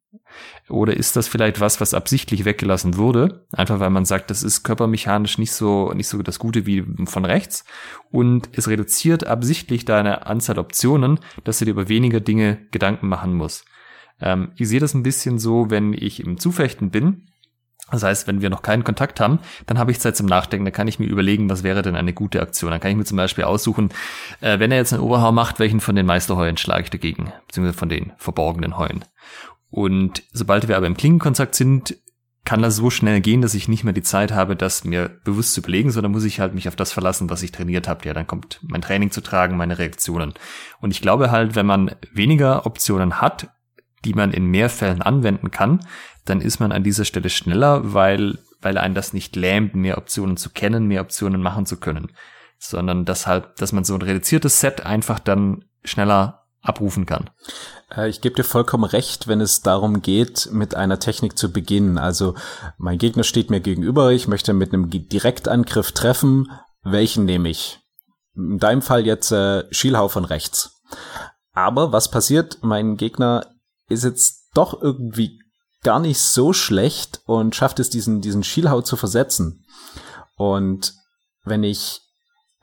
Oder 0.68 0.97
ist 0.97 1.16
das 1.16 1.28
vielleicht 1.28 1.61
was, 1.61 1.80
was 1.80 1.95
absichtlich 1.95 2.45
weggelassen 2.45 2.97
wurde? 2.97 3.47
Einfach 3.53 3.80
weil 3.80 3.91
man 3.91 4.05
sagt, 4.05 4.30
das 4.30 4.43
ist 4.43 4.62
körpermechanisch 4.62 5.39
nicht 5.39 5.53
so, 5.53 5.93
nicht 5.93 6.09
so 6.09 6.22
das 6.22 6.39
Gute 6.39 6.66
wie 6.66 6.85
von 7.07 7.24
rechts. 7.24 7.64
Und 8.11 8.49
es 8.53 8.68
reduziert 8.68 9.26
absichtlich 9.26 9.85
deine 9.85 10.26
Anzahl 10.26 10.59
Optionen, 10.59 11.18
dass 11.45 11.59
du 11.59 11.64
dir 11.64 11.72
über 11.72 11.89
weniger 11.89 12.20
Dinge 12.20 12.59
Gedanken 12.70 13.09
machen 13.09 13.35
musst. 13.35 13.64
Ähm, 14.20 14.53
ich 14.57 14.68
sehe 14.68 14.80
das 14.80 14.95
ein 14.95 15.03
bisschen 15.03 15.39
so, 15.39 15.70
wenn 15.70 15.93
ich 15.93 16.20
im 16.20 16.39
Zufechten 16.39 16.91
bin. 16.91 17.26
Das 17.91 18.03
heißt, 18.03 18.26
wenn 18.26 18.41
wir 18.41 18.49
noch 18.49 18.62
keinen 18.62 18.85
Kontakt 18.85 19.20
haben, 19.20 19.41
dann 19.66 19.78
habe 19.78 19.91
ich 19.91 20.01
Zeit 20.01 20.16
zum 20.16 20.26
Nachdenken. 20.26 20.64
Da 20.64 20.70
kann 20.70 20.89
ich 20.89 20.99
mir 20.99 21.07
überlegen, 21.07 21.51
was 21.51 21.62
wäre 21.62 21.83
denn 21.83 21.95
eine 21.95 22.14
gute 22.14 22.41
Aktion. 22.41 22.70
Dann 22.70 22.80
kann 22.80 22.91
ich 22.91 22.97
mir 22.97 23.05
zum 23.05 23.18
Beispiel 23.18 23.45
aussuchen, 23.45 23.91
äh, 24.41 24.59
wenn 24.59 24.72
er 24.72 24.78
jetzt 24.78 24.95
einen 24.95 25.03
Oberhau 25.03 25.30
macht, 25.33 25.59
welchen 25.59 25.80
von 25.80 25.95
den 25.95 26.07
Meisterheuen 26.07 26.57
schlage 26.57 26.85
ich 26.85 26.91
dagegen, 26.91 27.33
beziehungsweise 27.47 27.78
von 27.78 27.91
den 27.91 28.12
verborgenen 28.16 28.78
Heuen. 28.78 29.05
Und 29.73 30.23
sobald 30.35 30.68
wir 30.68 30.77
aber 30.77 30.87
im 30.87 30.99
Klingenkontakt 30.99 31.55
sind, 31.55 31.97
kann 32.45 32.61
das 32.61 32.77
so 32.77 32.91
schnell 32.91 33.23
gehen, 33.23 33.41
dass 33.41 33.55
ich 33.55 33.68
nicht 33.68 33.85
mehr 33.85 33.95
die 33.95 34.03
Zeit 34.03 34.31
habe, 34.31 34.55
das 34.55 34.85
mir 34.85 35.09
bewusst 35.25 35.55
zu 35.55 35.61
überlegen, 35.61 35.91
sondern 35.91 36.12
muss 36.12 36.25
ich 36.25 36.41
halt 36.41 36.55
mich 36.55 36.68
auf 36.68 36.77
das 36.77 36.93
verlassen, 36.93 37.31
was 37.31 37.43
ich 37.43 37.53
trainiert 37.53 37.89
habe. 37.89 38.05
Ja, 38.05 38.12
dann 38.12 38.27
kommt 38.27 38.61
mein 38.62 38.83
Training 38.83 39.11
zu 39.11 39.23
tragen, 39.23 39.57
meine 39.57 39.79
Reaktionen. 39.79 40.35
Und 40.81 40.91
ich 40.91 41.01
glaube 41.01 41.31
halt, 41.31 41.55
wenn 41.55 41.64
man 41.64 41.97
weniger 42.12 42.66
Optionen 42.66 43.23
hat, 43.23 43.49
die 44.05 44.12
man 44.12 44.31
in 44.31 44.45
mehr 44.45 44.68
Fällen 44.68 45.01
anwenden 45.01 45.51
kann, 45.51 45.81
dann 46.27 46.43
ist 46.43 46.61
man 46.61 46.70
an 46.70 46.85
dieser 46.85 47.07
Stelle 47.07 47.31
schneller, 47.31 47.95
weil, 47.95 48.39
weil 48.61 48.77
einen 48.77 48.95
das 48.95 49.14
nicht 49.14 49.37
lähmt, 49.37 49.75
mehr 49.75 49.97
Optionen 49.97 50.37
zu 50.37 50.51
kennen, 50.51 50.87
mehr 50.87 51.01
Optionen 51.01 51.41
machen 51.41 51.64
zu 51.64 51.79
können. 51.79 52.12
Sondern 52.59 53.07
dass 53.07 53.27
halt, 53.27 53.62
dass 53.62 53.73
man 53.73 53.85
so 53.85 53.95
ein 53.95 54.03
reduziertes 54.03 54.61
Set 54.61 54.85
einfach 54.85 55.18
dann 55.18 55.64
schneller 55.83 56.43
abrufen 56.61 57.07
kann. 57.07 57.31
Äh, 57.97 58.09
ich 58.09 58.20
gebe 58.20 58.34
dir 58.34 58.45
vollkommen 58.45 58.84
recht, 58.84 59.28
wenn 59.28 59.40
es 59.40 59.61
darum 59.61 60.03
geht, 60.03 60.49
mit 60.53 60.74
einer 60.74 60.99
Technik 60.99 61.38
zu 61.38 61.53
beginnen. 61.53 61.99
Also 61.99 62.34
mein 62.78 62.99
Gegner 62.99 63.24
steht 63.24 63.51
mir 63.51 63.61
gegenüber, 63.61 64.12
ich 64.12 64.28
möchte 64.28 64.53
mit 64.53 64.72
einem 64.72 64.90
Direktangriff 64.90 65.93
treffen. 65.93 66.51
Welchen 66.82 67.24
nehme 67.24 67.49
ich? 67.49 67.80
In 68.34 68.59
deinem 68.59 68.82
Fall 68.82 69.07
jetzt 69.07 69.30
äh, 69.30 69.64
Schielhau 69.72 70.09
von 70.09 70.24
rechts. 70.24 70.80
Aber 71.53 71.93
was 71.93 72.11
passiert? 72.11 72.59
Mein 72.62 72.97
Gegner 72.97 73.47
ist 73.88 74.05
jetzt 74.05 74.49
doch 74.55 74.80
irgendwie 74.80 75.38
gar 75.82 76.01
nicht 76.01 76.20
so 76.20 76.53
schlecht 76.53 77.20
und 77.26 77.55
schafft 77.55 77.80
es, 77.80 77.90
diesen, 77.90 78.20
diesen 78.20 78.45
Schielhau 78.45 78.80
zu 78.80 78.97
versetzen. 78.97 79.64
Und 80.36 80.95
wenn 81.45 81.64
ich 81.64 82.01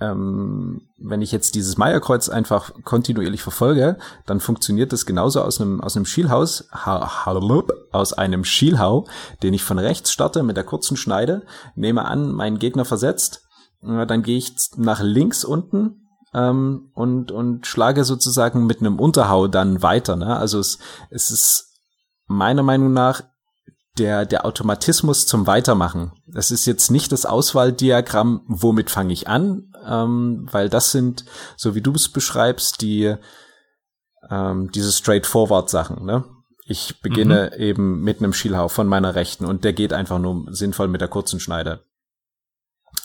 ähm, 0.02 0.82
wenn 0.97 1.22
ich 1.22 1.32
jetzt 1.32 1.56
dieses 1.56 1.78
Meierkreuz 1.78 2.30
einfach 2.30 2.72
kontinuierlich 2.84 3.41
verfolge, 3.41 3.97
dann 4.26 4.39
funktioniert 4.39 4.93
das 4.93 5.06
genauso 5.06 5.41
aus 5.41 5.60
einem 5.60 5.82
aus 5.82 5.95
einem 5.95 6.06
Schielhaus 6.06 6.70
aus 7.91 8.14
einem 8.14 8.43
Schielhau, 8.45 9.08
den 9.43 9.54
ich 9.54 9.64
von 9.64 9.80
rechts 9.80 10.12
starte 10.12 10.43
mit 10.43 10.58
der 10.58 10.64
kurzen 10.64 10.95
Schneide, 10.95 11.45
nehme 11.76 12.06
an, 12.06 12.32
mein 12.32 12.60
Gegner 12.60 12.86
versetzt, 12.86 13.41
dann 13.82 14.24
gehe 14.24 14.38
ich 14.38 14.54
nach 14.78 15.02
links 15.02 15.43
unten 15.43 16.08
ähm, 16.34 16.91
und 16.93 17.32
und 17.32 17.68
schlage 17.68 18.06
sozusagen 18.06 18.66
mit 18.66 18.80
einem 18.80 19.00
Unterhau 19.00 19.47
dann 19.47 19.82
weiter. 19.82 20.16
Ne? 20.16 20.38
Also 20.38 20.60
es, 20.60 20.80
es 21.10 21.32
ist 21.32 21.66
meiner 22.28 22.64
Meinung 22.64 22.93
nach 22.93 23.24
der, 24.00 24.26
der 24.26 24.45
Automatismus 24.45 25.28
zum 25.28 25.45
Weitermachen. 25.45 26.14
das 26.26 26.52
ist 26.52 26.66
jetzt 26.66 26.89
nicht 26.89 27.12
das 27.12 27.26
Auswahldiagramm, 27.26 28.41
womit 28.47 28.89
fange 28.89 29.14
ich 29.14 29.28
an, 29.28 29.68
ähm, 29.86 30.47
weil 30.51 30.69
das 30.69 30.91
sind, 30.91 31.25
so 31.57 31.75
wie 31.75 31.82
du 31.82 31.91
es 31.91 32.09
beschreibst, 32.09 32.82
die 32.82 33.15
ähm, 34.30 34.71
diese 34.71 34.91
straightforward 34.91 35.69
Sachen, 35.69 36.05
ne? 36.05 36.23
Ich 36.65 37.01
beginne 37.01 37.51
mhm. 37.55 37.61
eben 37.63 38.01
mit 38.01 38.19
einem 38.19 38.34
Schielhau 38.34 38.67
von 38.67 38.86
meiner 38.86 39.15
Rechten 39.15 39.45
und 39.45 39.63
der 39.63 39.73
geht 39.73 39.91
einfach 39.91 40.19
nur 40.19 40.45
sinnvoll 40.51 40.88
mit 40.88 41.01
der 41.01 41.07
kurzen 41.07 41.39
Schneide. 41.39 41.84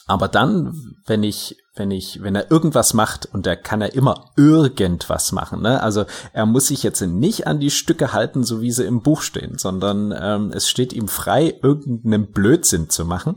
Aber 0.06 0.28
dann, 0.28 0.98
wenn 1.06 1.22
ich, 1.22 1.56
wenn 1.74 1.90
ich, 1.90 2.22
wenn 2.22 2.34
er 2.34 2.50
irgendwas 2.50 2.92
macht 2.92 3.26
und 3.32 3.46
der 3.46 3.56
kann 3.56 3.80
er 3.80 3.94
immer 3.94 4.32
irgendwas 4.36 5.32
machen, 5.32 5.62
ne? 5.62 5.82
Also 5.82 6.04
er 6.34 6.44
muss 6.44 6.66
sich 6.66 6.82
jetzt 6.82 7.00
nicht 7.00 7.46
an 7.46 7.58
die 7.58 7.70
Stücke 7.70 8.12
halten, 8.12 8.44
so 8.44 8.60
wie 8.60 8.70
sie 8.70 8.84
im 8.84 9.00
Buch 9.00 9.22
stehen, 9.22 9.56
sondern 9.56 10.14
ähm, 10.16 10.52
es 10.54 10.68
steht 10.68 10.92
ihm 10.92 11.08
frei, 11.08 11.58
irgendeinen 11.62 12.32
Blödsinn 12.32 12.90
zu 12.90 13.06
machen. 13.06 13.36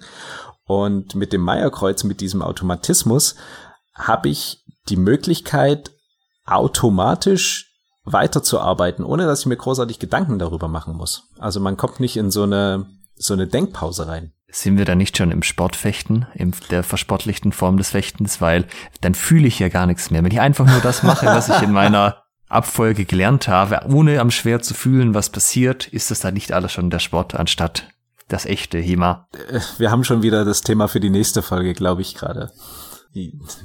Und 0.67 1.15
mit 1.15 1.33
dem 1.33 1.41
Meierkreuz, 1.41 2.03
mit 2.03 2.21
diesem 2.21 2.41
Automatismus, 2.41 3.35
habe 3.95 4.29
ich 4.29 4.63
die 4.89 4.97
Möglichkeit, 4.97 5.91
automatisch 6.45 7.73
weiterzuarbeiten, 8.03 9.03
ohne 9.03 9.25
dass 9.25 9.41
ich 9.41 9.45
mir 9.47 9.57
großartig 9.57 9.99
Gedanken 9.99 10.39
darüber 10.39 10.67
machen 10.67 10.95
muss. 10.95 11.23
Also 11.39 11.59
man 11.59 11.75
kommt 11.75 11.99
nicht 11.99 12.15
in 12.15 12.31
so 12.31 12.43
eine 12.43 12.85
so 13.17 13.33
eine 13.33 13.47
Denkpause 13.47 14.07
rein. 14.07 14.31
Sind 14.49 14.77
wir 14.77 14.85
da 14.85 14.95
nicht 14.95 15.17
schon 15.17 15.31
im 15.31 15.43
Sportfechten, 15.43 16.27
in 16.35 16.53
der 16.69 16.83
versportlichten 16.83 17.51
Form 17.51 17.77
des 17.77 17.89
Fechtens, 17.89 18.39
weil 18.39 18.65
dann 19.01 19.15
fühle 19.15 19.47
ich 19.47 19.59
ja 19.59 19.69
gar 19.69 19.87
nichts 19.87 20.09
mehr. 20.09 20.23
Wenn 20.23 20.31
ich 20.31 20.39
einfach 20.39 20.65
nur 20.65 20.79
das 20.79 21.03
mache, 21.03 21.25
was 21.25 21.49
ich 21.49 21.61
in 21.61 21.71
meiner 21.71 22.23
Abfolge 22.47 23.05
gelernt 23.05 23.47
habe, 23.47 23.81
ohne 23.91 24.21
am 24.21 24.31
Schwer 24.31 24.61
zu 24.61 24.73
fühlen, 24.73 25.13
was 25.13 25.31
passiert, 25.31 25.87
ist 25.87 26.11
das 26.11 26.21
da 26.21 26.31
nicht 26.31 26.53
alles 26.53 26.71
schon 26.71 26.89
der 26.89 26.99
Sport 26.99 27.35
anstatt 27.35 27.89
das 28.27 28.45
echte 28.45 28.77
HEMA? 28.77 29.27
Äh, 29.49 29.59
wir 29.77 29.91
haben 29.91 30.03
schon 30.03 30.21
wieder 30.21 30.45
das 30.45 30.61
Thema 30.61 30.87
für 30.87 30.99
die 30.99 31.09
nächste 31.09 31.41
Folge, 31.41 31.73
glaube 31.73 32.01
ich 32.01 32.15
gerade. 32.15 32.51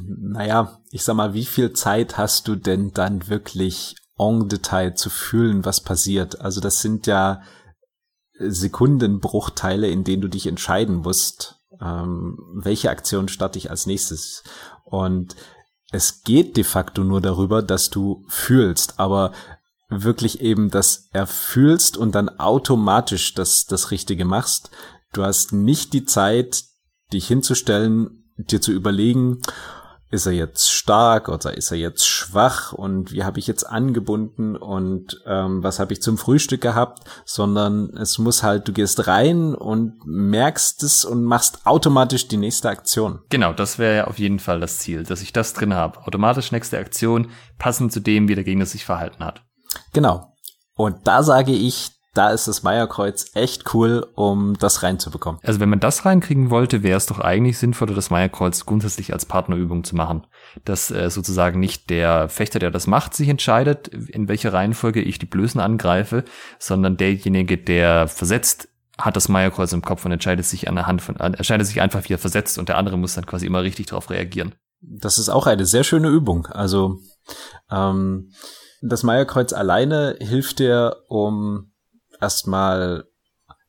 Naja, 0.06 0.78
ich 0.90 1.04
sag 1.04 1.14
mal, 1.14 1.34
wie 1.34 1.44
viel 1.44 1.72
Zeit 1.72 2.16
hast 2.16 2.48
du 2.48 2.56
denn 2.56 2.92
dann 2.92 3.28
wirklich 3.28 3.96
en 4.18 4.48
Detail 4.48 4.94
zu 4.94 5.10
fühlen, 5.10 5.64
was 5.64 5.80
passiert? 5.80 6.40
Also 6.40 6.60
das 6.60 6.80
sind 6.80 7.06
ja 7.06 7.42
Sekundenbruchteile, 8.38 9.88
in 9.88 10.04
denen 10.04 10.22
du 10.22 10.28
dich 10.28 10.46
entscheiden 10.46 10.96
musst, 10.96 11.60
ähm, 11.80 12.38
welche 12.54 12.90
Aktion 12.90 13.28
starte 13.28 13.58
ich 13.58 13.70
als 13.70 13.86
nächstes. 13.86 14.42
Und 14.84 15.36
es 15.90 16.22
geht 16.22 16.56
de 16.56 16.64
facto 16.64 17.04
nur 17.04 17.20
darüber, 17.20 17.62
dass 17.62 17.90
du 17.90 18.24
fühlst, 18.28 18.98
aber 18.98 19.32
wirklich 19.92 20.40
eben 20.40 20.70
das 20.70 21.08
erfühlst 21.12 21.96
und 21.96 22.14
dann 22.14 22.28
automatisch 22.28 23.34
das, 23.34 23.66
das 23.66 23.90
Richtige 23.90 24.24
machst. 24.24 24.70
Du 25.12 25.24
hast 25.24 25.52
nicht 25.52 25.92
die 25.92 26.04
Zeit, 26.04 26.64
dich 27.12 27.26
hinzustellen, 27.26 28.24
dir 28.36 28.60
zu 28.60 28.72
überlegen, 28.72 29.42
ist 30.12 30.26
er 30.26 30.32
jetzt 30.32 30.70
stark 30.70 31.30
oder 31.30 31.56
ist 31.56 31.70
er 31.70 31.78
jetzt 31.78 32.06
schwach 32.06 32.74
und 32.74 33.12
wie 33.12 33.24
habe 33.24 33.38
ich 33.38 33.46
jetzt 33.46 33.64
angebunden 33.64 34.56
und 34.56 35.22
ähm, 35.26 35.62
was 35.62 35.78
habe 35.78 35.94
ich 35.94 36.02
zum 36.02 36.18
Frühstück 36.18 36.60
gehabt, 36.60 37.04
sondern 37.24 37.96
es 37.96 38.18
muss 38.18 38.42
halt, 38.42 38.68
du 38.68 38.72
gehst 38.74 39.06
rein 39.06 39.54
und 39.54 39.94
merkst 40.04 40.82
es 40.82 41.06
und 41.06 41.24
machst 41.24 41.66
automatisch 41.66 42.28
die 42.28 42.36
nächste 42.36 42.68
Aktion. 42.68 43.20
Genau, 43.30 43.54
das 43.54 43.78
wäre 43.78 43.96
ja 43.96 44.06
auf 44.06 44.18
jeden 44.18 44.38
Fall 44.38 44.60
das 44.60 44.78
Ziel, 44.78 45.02
dass 45.04 45.22
ich 45.22 45.32
das 45.32 45.54
drin 45.54 45.72
habe. 45.72 46.00
Automatisch 46.06 46.52
nächste 46.52 46.78
Aktion, 46.78 47.30
passend 47.58 47.90
zu 47.90 48.00
dem, 48.00 48.28
wie 48.28 48.34
der 48.34 48.44
Gegner 48.44 48.66
sich 48.66 48.84
verhalten 48.84 49.24
hat. 49.24 49.42
Genau. 49.92 50.36
Und 50.74 51.06
da 51.06 51.22
sage 51.22 51.52
ich, 51.52 51.90
da 52.14 52.30
ist 52.30 52.46
das 52.46 52.62
Meierkreuz 52.62 53.30
echt 53.34 53.72
cool, 53.72 54.06
um 54.14 54.58
das 54.58 54.82
reinzubekommen. 54.82 55.40
Also 55.44 55.60
wenn 55.60 55.70
man 55.70 55.80
das 55.80 56.04
reinkriegen 56.04 56.50
wollte, 56.50 56.82
wäre 56.82 56.98
es 56.98 57.06
doch 57.06 57.20
eigentlich 57.20 57.58
sinnvoller, 57.58 57.94
das 57.94 58.10
Meierkreuz 58.10 58.66
grundsätzlich 58.66 59.14
als 59.14 59.24
Partnerübung 59.24 59.82
zu 59.82 59.96
machen. 59.96 60.26
Dass 60.64 60.90
äh, 60.90 61.08
sozusagen 61.08 61.58
nicht 61.58 61.88
der 61.88 62.28
Fechter, 62.28 62.58
der 62.58 62.70
das 62.70 62.86
macht, 62.86 63.14
sich 63.14 63.28
entscheidet, 63.28 63.88
in 63.88 64.28
welcher 64.28 64.52
Reihenfolge 64.52 65.00
ich 65.00 65.18
die 65.18 65.26
Blößen 65.26 65.60
angreife, 65.60 66.24
sondern 66.58 66.98
derjenige, 66.98 67.56
der 67.56 68.08
versetzt, 68.08 68.68
hat 68.98 69.16
das 69.16 69.30
Meierkreuz 69.30 69.72
im 69.72 69.80
Kopf 69.80 70.04
und 70.04 70.12
entscheidet 70.12 70.44
sich 70.44 70.68
an 70.68 70.74
der 70.74 70.86
Hand 70.86 71.00
von, 71.00 71.16
entscheidet 71.16 71.66
sich 71.66 71.80
einfach, 71.80 72.06
wie 72.08 72.12
er 72.12 72.18
versetzt 72.18 72.58
und 72.58 72.68
der 72.68 72.76
andere 72.76 72.98
muss 72.98 73.14
dann 73.14 73.24
quasi 73.24 73.46
immer 73.46 73.62
richtig 73.62 73.86
darauf 73.86 74.10
reagieren. 74.10 74.54
Das 74.82 75.18
ist 75.18 75.30
auch 75.30 75.46
eine 75.46 75.64
sehr 75.64 75.84
schöne 75.84 76.08
Übung. 76.08 76.46
Also 76.46 76.98
ähm, 77.70 78.32
das 78.82 79.04
Meierkreuz 79.04 79.52
alleine 79.52 80.16
hilft 80.20 80.58
dir, 80.58 80.96
um 81.08 81.72
erstmal 82.20 83.04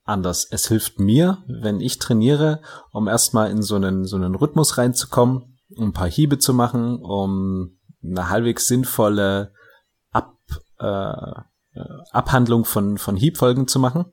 anders. 0.03 0.47
Es 0.49 0.67
hilft 0.67 0.99
mir, 0.99 1.43
wenn 1.47 1.79
ich 1.79 1.99
trainiere, 1.99 2.61
um 2.91 3.07
erstmal 3.07 3.51
in 3.51 3.61
so 3.61 3.75
einen, 3.75 4.05
so 4.05 4.15
einen 4.15 4.35
Rhythmus 4.35 4.77
reinzukommen, 4.77 5.59
um 5.75 5.89
ein 5.89 5.93
paar 5.93 6.09
Hiebe 6.09 6.39
zu 6.39 6.53
machen, 6.53 6.99
um 6.99 7.79
eine 8.03 8.29
halbwegs 8.29 8.67
sinnvolle 8.67 9.53
Ab, 10.11 10.35
äh, 10.79 11.79
Abhandlung 12.11 12.65
von, 12.65 12.97
von 12.97 13.15
Hiebfolgen 13.15 13.67
zu 13.67 13.79
machen. 13.79 14.05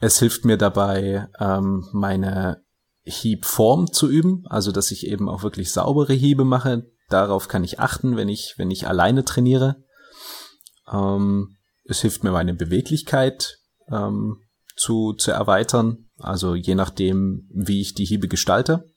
Es 0.00 0.18
hilft 0.18 0.44
mir 0.44 0.56
dabei, 0.56 1.28
ähm, 1.38 1.86
meine 1.92 2.64
Hiebform 3.04 3.92
zu 3.92 4.08
üben, 4.08 4.44
also 4.46 4.72
dass 4.72 4.90
ich 4.90 5.06
eben 5.06 5.28
auch 5.28 5.42
wirklich 5.42 5.72
saubere 5.72 6.12
Hiebe 6.12 6.44
mache. 6.44 6.90
Darauf 7.12 7.48
kann 7.48 7.62
ich 7.62 7.78
achten, 7.78 8.16
wenn 8.16 8.28
ich, 8.28 8.54
wenn 8.56 8.70
ich 8.70 8.86
alleine 8.86 9.24
trainiere. 9.24 9.84
Ähm, 10.90 11.58
es 11.84 12.00
hilft 12.00 12.24
mir, 12.24 12.30
meine 12.30 12.54
Beweglichkeit 12.54 13.58
ähm, 13.90 14.38
zu, 14.76 15.12
zu 15.12 15.30
erweitern, 15.30 16.08
also 16.18 16.54
je 16.54 16.74
nachdem, 16.74 17.48
wie 17.52 17.82
ich 17.82 17.94
die 17.94 18.06
Hiebe 18.06 18.28
gestalte. 18.28 18.90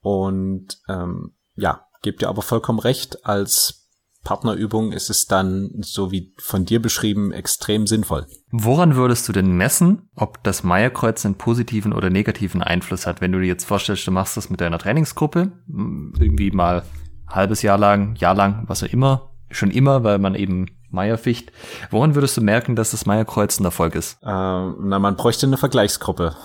Und 0.00 0.78
ähm, 0.88 1.34
ja, 1.56 1.86
gebt 2.02 2.22
ihr 2.22 2.28
aber 2.28 2.42
vollkommen 2.42 2.78
recht, 2.78 3.26
als 3.26 3.88
Partnerübung 4.22 4.92
ist 4.92 5.10
es 5.10 5.26
dann, 5.26 5.70
so 5.80 6.12
wie 6.12 6.34
von 6.38 6.64
dir 6.64 6.82
beschrieben, 6.82 7.32
extrem 7.32 7.86
sinnvoll. 7.86 8.26
Woran 8.50 8.96
würdest 8.96 9.28
du 9.28 9.32
denn 9.32 9.56
messen, 9.56 10.10
ob 10.14 10.42
das 10.44 10.62
Meierkreuz 10.62 11.24
einen 11.24 11.36
positiven 11.36 11.92
oder 11.92 12.10
negativen 12.10 12.62
Einfluss 12.62 13.06
hat, 13.06 13.20
wenn 13.20 13.32
du 13.32 13.40
dir 13.40 13.46
jetzt 13.46 13.64
vorstellst, 13.64 14.06
du 14.06 14.10
machst 14.10 14.36
das 14.36 14.50
mit 14.50 14.60
deiner 14.60 14.78
Trainingsgruppe, 14.78 15.52
irgendwie 15.68 16.50
mal 16.50 16.84
halbes 17.28 17.62
Jahr 17.62 17.78
lang, 17.78 18.16
Jahr 18.16 18.34
lang, 18.34 18.64
was 18.66 18.82
auch 18.82 18.88
immer, 18.88 19.30
schon 19.50 19.70
immer, 19.70 20.04
weil 20.04 20.18
man 20.18 20.34
eben 20.34 20.66
Meierficht. 20.90 21.52
Woran 21.90 22.14
würdest 22.14 22.36
du 22.36 22.40
merken, 22.40 22.76
dass 22.76 22.92
das 22.92 23.06
Meierkreuz 23.06 23.58
ein 23.60 23.64
Erfolg 23.64 23.94
ist? 23.94 24.18
Ähm, 24.22 24.76
na, 24.80 24.98
man 24.98 25.16
bräuchte 25.16 25.46
eine 25.46 25.56
Vergleichsgruppe. 25.56 26.36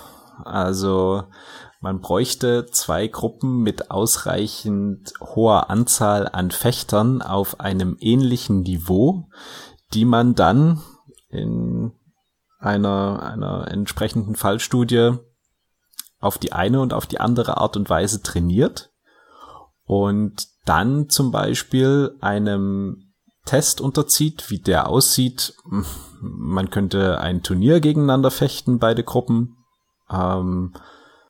Also 0.44 1.24
man 1.80 2.00
bräuchte 2.00 2.66
zwei 2.66 3.08
Gruppen 3.08 3.62
mit 3.62 3.90
ausreichend 3.90 5.12
hoher 5.20 5.70
Anzahl 5.70 6.28
an 6.28 6.50
Fechtern 6.50 7.22
auf 7.22 7.60
einem 7.60 7.96
ähnlichen 8.00 8.62
Niveau, 8.62 9.28
die 9.92 10.04
man 10.04 10.34
dann 10.34 10.80
in 11.28 11.92
einer, 12.60 13.22
einer 13.22 13.68
entsprechenden 13.68 14.36
Fallstudie 14.36 15.14
auf 16.20 16.38
die 16.38 16.52
eine 16.52 16.80
und 16.80 16.92
auf 16.92 17.06
die 17.06 17.18
andere 17.18 17.56
Art 17.56 17.76
und 17.76 17.90
Weise 17.90 18.22
trainiert 18.22 18.92
und 19.84 20.51
dann 20.64 21.08
zum 21.08 21.32
Beispiel 21.32 22.16
einem 22.20 23.12
Test 23.44 23.80
unterzieht, 23.80 24.50
wie 24.50 24.60
der 24.60 24.88
aussieht. 24.88 25.54
Man 26.20 26.70
könnte 26.70 27.20
ein 27.20 27.42
Turnier 27.42 27.80
gegeneinander 27.80 28.30
fechten, 28.30 28.78
beide 28.78 29.02
Gruppen. 29.02 29.56
Ähm, 30.10 30.74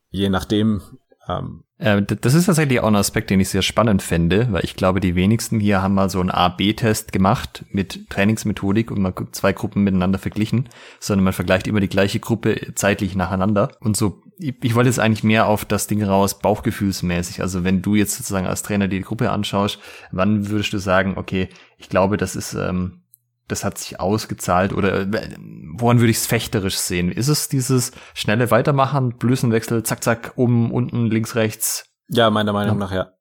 je 0.09 0.29
nachdem. 0.29 0.81
Ähm, 1.27 1.63
äh, 1.79 2.01
das 2.03 2.33
ist 2.33 2.45
tatsächlich 2.45 2.79
auch 2.81 2.87
ein 2.87 2.95
Aspekt, 2.95 3.29
den 3.29 3.39
ich 3.39 3.49
sehr 3.49 3.61
spannend 3.61 4.03
fände, 4.03 4.47
weil 4.51 4.63
ich 4.63 4.75
glaube, 4.75 4.99
die 4.99 5.15
wenigsten 5.15 5.59
hier 5.59 5.81
haben 5.81 5.95
mal 5.95 6.09
so 6.09 6.19
einen 6.19 6.29
A-B-Test 6.29 7.11
gemacht 7.11 7.65
mit 7.71 8.09
Trainingsmethodik 8.09 8.91
und 8.91 9.01
mal 9.01 9.13
zwei 9.31 9.53
Gruppen 9.53 9.83
miteinander 9.83 10.19
verglichen, 10.19 10.69
sondern 10.99 11.23
man 11.23 11.33
vergleicht 11.33 11.67
immer 11.67 11.79
die 11.79 11.89
gleiche 11.89 12.19
Gruppe 12.19 12.73
zeitlich 12.75 13.15
nacheinander. 13.15 13.71
Und 13.79 13.97
so 13.97 14.22
ich 14.43 14.75
wollte 14.75 14.89
jetzt 14.89 14.99
eigentlich 14.99 15.23
mehr 15.23 15.47
auf 15.47 15.65
das 15.65 15.87
Ding 15.87 16.03
raus, 16.03 16.39
bauchgefühlsmäßig. 16.39 17.41
Also 17.41 17.63
wenn 17.63 17.81
du 17.81 17.95
jetzt 17.95 18.17
sozusagen 18.17 18.47
als 18.47 18.63
Trainer 18.63 18.87
die 18.87 19.01
Gruppe 19.01 19.31
anschaust, 19.31 19.79
wann 20.11 20.49
würdest 20.49 20.73
du 20.73 20.77
sagen, 20.77 21.13
okay, 21.17 21.49
ich 21.77 21.89
glaube, 21.89 22.17
das 22.17 22.35
ist, 22.35 22.53
ähm, 22.53 23.03
das 23.47 23.63
hat 23.63 23.77
sich 23.77 23.99
ausgezahlt 23.99 24.73
oder 24.73 25.01
äh, 25.01 25.37
woran 25.75 25.99
würde 25.99 26.11
ich 26.11 26.17
es 26.17 26.27
fechterisch 26.27 26.77
sehen? 26.77 27.11
Ist 27.11 27.29
es 27.29 27.47
dieses 27.47 27.91
schnelle 28.13 28.51
Weitermachen, 28.51 29.17
Blößenwechsel, 29.17 29.83
zack, 29.83 30.03
zack, 30.03 30.33
oben, 30.35 30.71
unten, 30.71 31.07
links, 31.07 31.35
rechts? 31.35 31.85
Ja, 32.09 32.29
meiner 32.29 32.53
Meinung 32.53 32.79
ja. 32.79 32.85
nach 32.85 32.91
ja. 32.91 33.11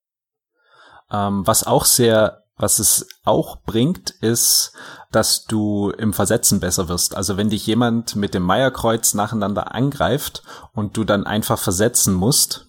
Ähm, 1.12 1.46
was 1.46 1.66
auch 1.66 1.84
sehr 1.84 2.41
was 2.62 2.78
es 2.78 3.08
auch 3.24 3.64
bringt, 3.64 4.10
ist, 4.10 4.72
dass 5.10 5.46
du 5.46 5.90
im 5.90 6.12
Versetzen 6.12 6.60
besser 6.60 6.88
wirst. 6.88 7.16
Also 7.16 7.36
wenn 7.36 7.50
dich 7.50 7.66
jemand 7.66 8.14
mit 8.14 8.34
dem 8.34 8.44
Meierkreuz 8.44 9.14
nacheinander 9.14 9.74
angreift 9.74 10.44
und 10.72 10.96
du 10.96 11.02
dann 11.02 11.26
einfach 11.26 11.58
versetzen 11.58 12.14
musst, 12.14 12.68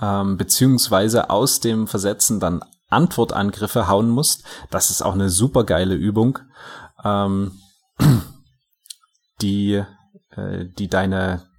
ähm, 0.00 0.36
beziehungsweise 0.36 1.28
aus 1.28 1.58
dem 1.58 1.88
Versetzen 1.88 2.38
dann 2.38 2.62
Antwortangriffe 2.88 3.88
hauen 3.88 4.08
musst, 4.08 4.44
das 4.70 4.90
ist 4.90 5.02
auch 5.02 5.14
eine 5.14 5.28
super 5.28 5.64
geile 5.64 5.96
Übung, 5.96 6.38
ähm, 7.02 7.58
die, 9.42 9.82
äh, 10.30 10.66
die 10.78 10.88
deine 10.88 11.50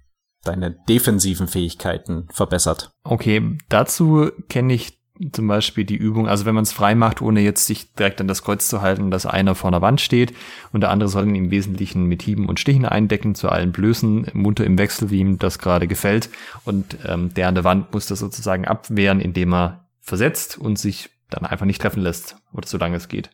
deine 0.44 0.72
defensiven 0.72 1.46
Fähigkeiten 1.46 2.26
verbessert. 2.32 2.90
Okay, 3.04 3.56
dazu 3.68 4.30
kenne 4.48 4.72
ich 4.72 5.01
zum 5.30 5.46
Beispiel 5.46 5.84
die 5.84 5.96
Übung, 5.96 6.26
also 6.26 6.46
wenn 6.46 6.54
man 6.54 6.62
es 6.62 6.72
frei 6.72 6.94
macht, 6.94 7.20
ohne 7.20 7.40
jetzt 7.40 7.66
sich 7.66 7.92
direkt 7.94 8.20
an 8.20 8.28
das 8.28 8.42
Kreuz 8.42 8.68
zu 8.68 8.80
halten, 8.80 9.10
dass 9.10 9.26
einer 9.26 9.54
vor 9.54 9.68
einer 9.68 9.82
Wand 9.82 10.00
steht 10.00 10.32
und 10.72 10.80
der 10.80 10.90
andere 10.90 11.08
soll 11.08 11.28
ihn 11.28 11.34
im 11.34 11.50
Wesentlichen 11.50 12.06
mit 12.06 12.22
Hieben 12.22 12.48
und 12.48 12.58
Stichen 12.58 12.86
eindecken, 12.86 13.34
zu 13.34 13.48
allen 13.48 13.72
Blößen, 13.72 14.28
munter 14.32 14.64
im 14.64 14.78
Wechsel, 14.78 15.10
wie 15.10 15.20
ihm 15.20 15.38
das 15.38 15.58
gerade 15.58 15.86
gefällt. 15.86 16.30
Und 16.64 16.96
ähm, 17.06 17.34
der 17.34 17.48
an 17.48 17.54
der 17.54 17.64
Wand 17.64 17.92
muss 17.92 18.06
das 18.06 18.20
sozusagen 18.20 18.66
abwehren, 18.66 19.20
indem 19.20 19.52
er 19.52 19.86
versetzt 20.00 20.58
und 20.58 20.78
sich 20.78 21.10
dann 21.30 21.46
einfach 21.46 21.66
nicht 21.66 21.80
treffen 21.80 22.02
lässt, 22.02 22.36
oder 22.52 22.66
solange 22.66 22.96
es 22.96 23.08
geht. 23.08 23.30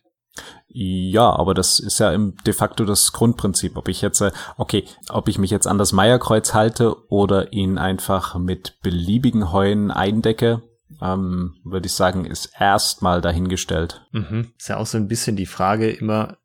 Ja, 0.67 1.31
aber 1.31 1.53
das 1.53 1.79
ist 1.79 1.99
ja 1.99 2.11
im 2.11 2.35
de 2.45 2.53
facto 2.53 2.85
das 2.85 3.11
Grundprinzip. 3.11 3.75
Ob 3.75 3.87
ich 3.87 4.01
jetzt, 4.01 4.21
äh, 4.21 4.31
okay, 4.57 4.85
ob 5.09 5.27
ich 5.27 5.37
mich 5.37 5.51
jetzt 5.51 5.67
an 5.67 5.77
das 5.77 5.91
Meierkreuz 5.91 6.53
halte 6.53 6.95
oder 7.09 7.51
ihn 7.51 7.77
einfach 7.77 8.37
mit 8.37 8.77
beliebigen 8.81 9.51
Heuen 9.51 9.91
eindecke, 9.91 10.61
ähm, 11.01 11.55
würde 11.63 11.87
ich 11.87 11.93
sagen, 11.93 12.25
ist 12.25 12.51
erstmal 12.59 13.21
dahingestellt. 13.21 14.05
Mhm. 14.11 14.51
Ist 14.57 14.69
ja 14.69 14.77
auch 14.77 14.85
so 14.85 14.97
ein 14.97 15.07
bisschen 15.07 15.35
die 15.35 15.45
Frage 15.45 15.89
immer, 15.89 16.37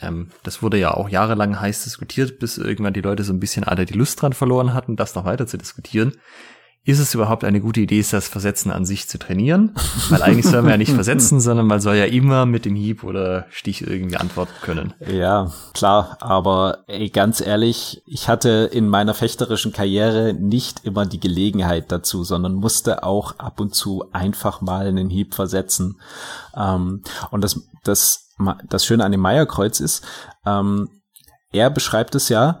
ähm, 0.00 0.30
das 0.42 0.62
wurde 0.62 0.78
ja 0.78 0.94
auch 0.94 1.08
jahrelang 1.08 1.60
heiß 1.60 1.84
diskutiert, 1.84 2.38
bis 2.38 2.58
irgendwann 2.58 2.94
die 2.94 3.00
Leute 3.00 3.24
so 3.24 3.32
ein 3.32 3.40
bisschen 3.40 3.64
alle 3.64 3.86
die 3.86 3.94
Lust 3.94 4.20
dran 4.20 4.32
verloren 4.32 4.74
hatten, 4.74 4.96
das 4.96 5.14
noch 5.14 5.24
weiter 5.24 5.46
zu 5.46 5.58
diskutieren 5.58 6.14
ist 6.88 7.00
es 7.00 7.14
überhaupt 7.14 7.44
eine 7.44 7.60
gute 7.60 7.82
Idee, 7.82 8.02
das 8.10 8.28
Versetzen 8.28 8.72
an 8.72 8.86
sich 8.86 9.10
zu 9.10 9.18
trainieren? 9.18 9.74
Weil 10.08 10.22
eigentlich 10.22 10.46
soll 10.46 10.62
man 10.62 10.70
ja 10.70 10.76
nicht 10.78 10.92
versetzen, 10.94 11.38
sondern 11.38 11.66
man 11.66 11.82
soll 11.82 11.96
ja 11.96 12.06
immer 12.06 12.46
mit 12.46 12.64
dem 12.64 12.74
Hieb 12.74 13.04
oder 13.04 13.44
Stich 13.50 13.82
irgendwie 13.82 14.16
antworten 14.16 14.54
können. 14.62 14.94
Ja, 15.06 15.52
klar, 15.74 16.16
aber 16.20 16.78
ey, 16.86 17.10
ganz 17.10 17.42
ehrlich, 17.42 18.02
ich 18.06 18.30
hatte 18.30 18.70
in 18.72 18.88
meiner 18.88 19.12
fechterischen 19.12 19.74
Karriere 19.74 20.32
nicht 20.32 20.86
immer 20.86 21.04
die 21.04 21.20
Gelegenheit 21.20 21.92
dazu, 21.92 22.24
sondern 22.24 22.54
musste 22.54 23.02
auch 23.02 23.38
ab 23.38 23.60
und 23.60 23.74
zu 23.74 24.06
einfach 24.12 24.62
mal 24.62 24.86
einen 24.86 25.10
Hieb 25.10 25.34
versetzen. 25.34 26.00
Ähm, 26.56 27.02
und 27.30 27.44
das, 27.44 27.68
das, 27.84 28.30
das 28.66 28.86
Schöne 28.86 29.04
an 29.04 29.12
dem 29.12 29.20
Meierkreuz 29.20 29.80
ist, 29.80 30.06
ähm, 30.46 30.88
er 31.52 31.68
beschreibt 31.68 32.14
es 32.14 32.30
ja, 32.30 32.60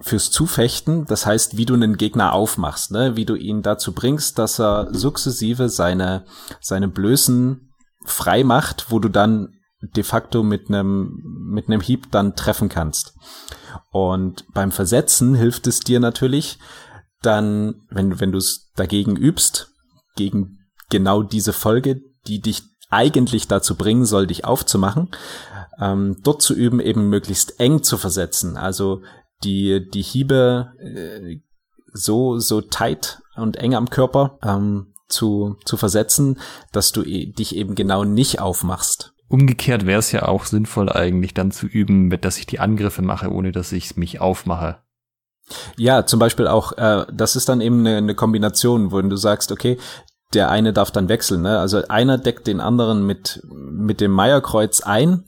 fürs 0.00 0.30
Zufechten, 0.30 1.06
das 1.06 1.24
heißt, 1.24 1.56
wie 1.56 1.66
du 1.66 1.74
einen 1.74 1.96
Gegner 1.96 2.32
aufmachst, 2.32 2.90
ne? 2.90 3.16
wie 3.16 3.24
du 3.24 3.36
ihn 3.36 3.62
dazu 3.62 3.92
bringst, 3.92 4.38
dass 4.38 4.58
er 4.58 4.92
sukzessive 4.92 5.68
seine, 5.68 6.24
seine 6.60 6.88
Blößen 6.88 7.72
frei 8.04 8.44
macht, 8.44 8.90
wo 8.90 8.98
du 8.98 9.08
dann 9.08 9.54
de 9.80 10.02
facto 10.02 10.42
mit 10.42 10.68
einem 10.68 11.20
mit 11.46 11.68
einem 11.68 11.80
Hieb 11.80 12.10
dann 12.10 12.34
treffen 12.34 12.68
kannst. 12.68 13.14
Und 13.90 14.44
beim 14.52 14.72
Versetzen 14.72 15.34
hilft 15.34 15.66
es 15.66 15.80
dir 15.80 16.00
natürlich 16.00 16.58
dann, 17.22 17.82
wenn, 17.90 18.18
wenn 18.20 18.32
du 18.32 18.38
es 18.38 18.70
dagegen 18.74 19.16
übst, 19.16 19.70
gegen 20.16 20.58
genau 20.90 21.22
diese 21.22 21.52
Folge, 21.52 22.00
die 22.26 22.40
dich 22.40 22.62
eigentlich 22.90 23.48
dazu 23.48 23.76
bringen 23.76 24.04
soll, 24.04 24.26
dich 24.26 24.44
aufzumachen, 24.44 25.10
ähm, 25.80 26.18
dort 26.22 26.42
zu 26.42 26.54
üben, 26.54 26.80
eben 26.80 27.08
möglichst 27.08 27.58
eng 27.60 27.82
zu 27.82 27.96
versetzen. 27.96 28.56
Also 28.56 29.02
die, 29.42 29.88
die 29.90 30.02
Hiebe 30.02 30.72
äh, 30.78 31.40
so, 31.92 32.38
so 32.38 32.60
tight 32.60 33.20
und 33.36 33.56
eng 33.56 33.74
am 33.74 33.90
Körper 33.90 34.38
ähm, 34.42 34.94
zu, 35.08 35.56
zu 35.64 35.76
versetzen, 35.76 36.40
dass 36.72 36.92
du 36.92 37.02
e 37.02 37.26
dich 37.26 37.56
eben 37.56 37.74
genau 37.74 38.04
nicht 38.04 38.40
aufmachst. 38.40 39.12
Umgekehrt 39.28 39.86
wäre 39.86 39.98
es 39.98 40.12
ja 40.12 40.28
auch 40.28 40.44
sinnvoll 40.44 40.90
eigentlich 40.90 41.34
dann 41.34 41.50
zu 41.50 41.66
üben, 41.66 42.10
dass 42.20 42.38
ich 42.38 42.46
die 42.46 42.60
Angriffe 42.60 43.02
mache, 43.02 43.30
ohne 43.30 43.52
dass 43.52 43.72
ich 43.72 43.96
mich 43.96 44.20
aufmache. 44.20 44.78
Ja, 45.76 46.06
zum 46.06 46.20
Beispiel 46.20 46.46
auch, 46.46 46.72
äh, 46.72 47.06
das 47.12 47.36
ist 47.36 47.48
dann 47.48 47.60
eben 47.60 47.80
eine, 47.80 47.96
eine 47.98 48.14
Kombination, 48.14 48.92
wo 48.92 49.00
du 49.00 49.16
sagst, 49.16 49.52
okay, 49.52 49.78
der 50.32 50.50
eine 50.50 50.72
darf 50.72 50.90
dann 50.90 51.08
wechseln, 51.08 51.42
ne? 51.42 51.58
Also 51.58 51.86
einer 51.88 52.18
deckt 52.18 52.46
den 52.46 52.60
anderen 52.60 53.06
mit, 53.06 53.42
mit 53.50 54.00
dem 54.00 54.10
Meierkreuz 54.10 54.80
ein 54.80 55.24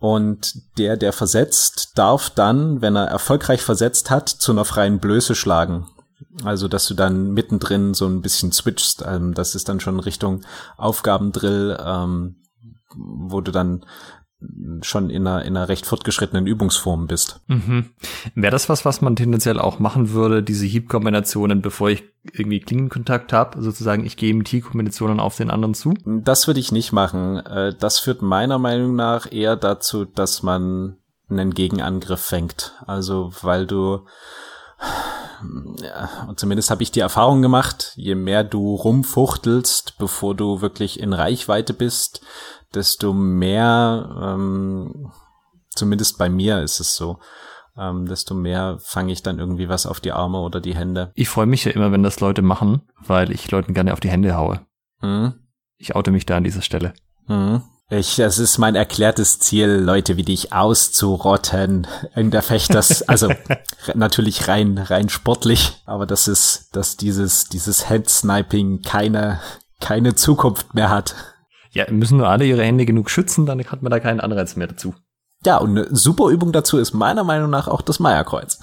und 0.00 0.78
der, 0.78 0.96
der 0.96 1.12
versetzt, 1.12 1.92
darf 1.94 2.30
dann, 2.30 2.80
wenn 2.80 2.96
er 2.96 3.04
erfolgreich 3.04 3.62
versetzt 3.62 4.10
hat, 4.10 4.28
zu 4.30 4.50
einer 4.50 4.64
freien 4.64 4.98
Blöße 4.98 5.34
schlagen. 5.34 5.86
Also, 6.42 6.68
dass 6.68 6.86
du 6.86 6.94
dann 6.94 7.32
mittendrin 7.32 7.92
so 7.92 8.06
ein 8.06 8.22
bisschen 8.22 8.50
switchst. 8.50 9.04
Ähm, 9.06 9.34
das 9.34 9.54
ist 9.54 9.68
dann 9.68 9.78
schon 9.78 10.00
Richtung 10.00 10.42
Aufgabendrill, 10.78 11.78
ähm, 11.84 12.36
wo 12.96 13.40
du 13.42 13.52
dann 13.52 13.84
schon 14.82 15.10
in 15.10 15.26
einer, 15.26 15.44
in 15.44 15.56
einer 15.56 15.68
recht 15.68 15.84
fortgeschrittenen 15.84 16.46
Übungsform 16.46 17.06
bist. 17.06 17.40
Mhm. 17.46 17.90
Wäre 18.34 18.52
das 18.52 18.68
was, 18.68 18.84
was 18.84 19.02
man 19.02 19.16
tendenziell 19.16 19.58
auch 19.58 19.78
machen 19.78 20.10
würde, 20.12 20.42
diese 20.42 20.66
Hieb-Kombinationen, 20.66 21.60
bevor 21.60 21.90
ich 21.90 22.04
irgendwie 22.32 22.60
Klingenkontakt 22.60 23.32
habe, 23.32 23.60
sozusagen 23.62 24.06
ich 24.06 24.16
gehe 24.16 24.34
mit 24.34 24.48
Hieb-Kombinationen 24.48 25.20
auf 25.20 25.36
den 25.36 25.50
anderen 25.50 25.74
zu? 25.74 25.94
Das 26.04 26.46
würde 26.46 26.60
ich 26.60 26.72
nicht 26.72 26.92
machen. 26.92 27.38
Äh, 27.38 27.74
das 27.78 27.98
führt 27.98 28.22
meiner 28.22 28.58
Meinung 28.58 28.96
nach 28.96 29.30
eher 29.30 29.56
dazu, 29.56 30.04
dass 30.04 30.42
man 30.42 30.96
einen 31.28 31.52
Gegenangriff 31.52 32.20
fängt. 32.20 32.74
Also 32.86 33.32
weil 33.42 33.66
du 33.66 34.06
ja, 35.82 36.26
und 36.28 36.38
zumindest 36.38 36.70
habe 36.70 36.82
ich 36.82 36.90
die 36.90 37.00
Erfahrung 37.00 37.42
gemacht, 37.42 37.92
je 37.96 38.14
mehr 38.14 38.44
du 38.44 38.74
rumfuchtelst, 38.74 39.96
bevor 39.98 40.34
du 40.34 40.60
wirklich 40.60 41.00
in 41.00 41.12
Reichweite 41.12 41.72
bist, 41.72 42.20
desto 42.74 43.12
mehr, 43.12 44.16
ähm, 44.22 45.10
zumindest 45.70 46.18
bei 46.18 46.28
mir 46.28 46.62
ist 46.62 46.80
es 46.80 46.94
so, 46.94 47.18
ähm, 47.76 48.06
desto 48.06 48.34
mehr 48.34 48.78
fange 48.80 49.12
ich 49.12 49.22
dann 49.22 49.38
irgendwie 49.38 49.68
was 49.68 49.86
auf 49.86 50.00
die 50.00 50.12
Arme 50.12 50.38
oder 50.40 50.60
die 50.60 50.74
Hände. 50.74 51.12
Ich 51.14 51.28
freue 51.28 51.46
mich 51.46 51.64
ja 51.64 51.72
immer, 51.72 51.92
wenn 51.92 52.02
das 52.02 52.20
Leute 52.20 52.42
machen, 52.42 52.82
weil 52.98 53.32
ich 53.32 53.50
Leuten 53.50 53.74
gerne 53.74 53.92
auf 53.92 54.00
die 54.00 54.10
Hände 54.10 54.36
haue. 54.36 54.60
Mhm. 55.00 55.34
Ich 55.78 55.96
oute 55.96 56.10
mich 56.10 56.26
da 56.26 56.36
an 56.36 56.44
dieser 56.44 56.62
Stelle. 56.62 56.92
Mhm. 57.26 57.62
Ich, 57.92 58.16
das 58.16 58.38
ist 58.38 58.58
mein 58.58 58.76
erklärtes 58.76 59.40
Ziel, 59.40 59.68
Leute 59.68 60.16
wie 60.16 60.22
dich 60.22 60.52
auszurotten 60.52 61.88
in 62.14 62.30
der 62.30 62.42
Fechters, 62.42 63.02
also 63.08 63.32
natürlich 63.94 64.46
rein, 64.46 64.78
rein 64.78 65.08
sportlich, 65.08 65.82
aber 65.86 66.06
das 66.06 66.28
ist, 66.28 66.68
dass 66.72 66.96
dieses, 66.96 67.46
dieses 67.46 67.88
Head-Sniping 67.88 68.82
keine, 68.82 69.40
keine 69.80 70.14
Zukunft 70.14 70.74
mehr 70.74 70.88
hat. 70.88 71.16
Ja, 71.70 71.90
müssen 71.90 72.18
nur 72.18 72.28
alle 72.28 72.44
ihre 72.44 72.64
Hände 72.64 72.84
genug 72.84 73.10
schützen, 73.10 73.46
dann 73.46 73.62
hat 73.64 73.82
man 73.82 73.90
da 73.90 74.00
keinen 74.00 74.20
Anreiz 74.20 74.56
mehr 74.56 74.66
dazu. 74.66 74.94
Ja, 75.44 75.56
und 75.56 75.70
eine 75.70 75.96
super 75.96 76.28
Übung 76.28 76.52
dazu 76.52 76.76
ist 76.76 76.92
meiner 76.92 77.24
Meinung 77.24 77.48
nach 77.48 77.66
auch 77.66 77.80
das 77.80 77.98
Meierkreuz. 77.98 78.58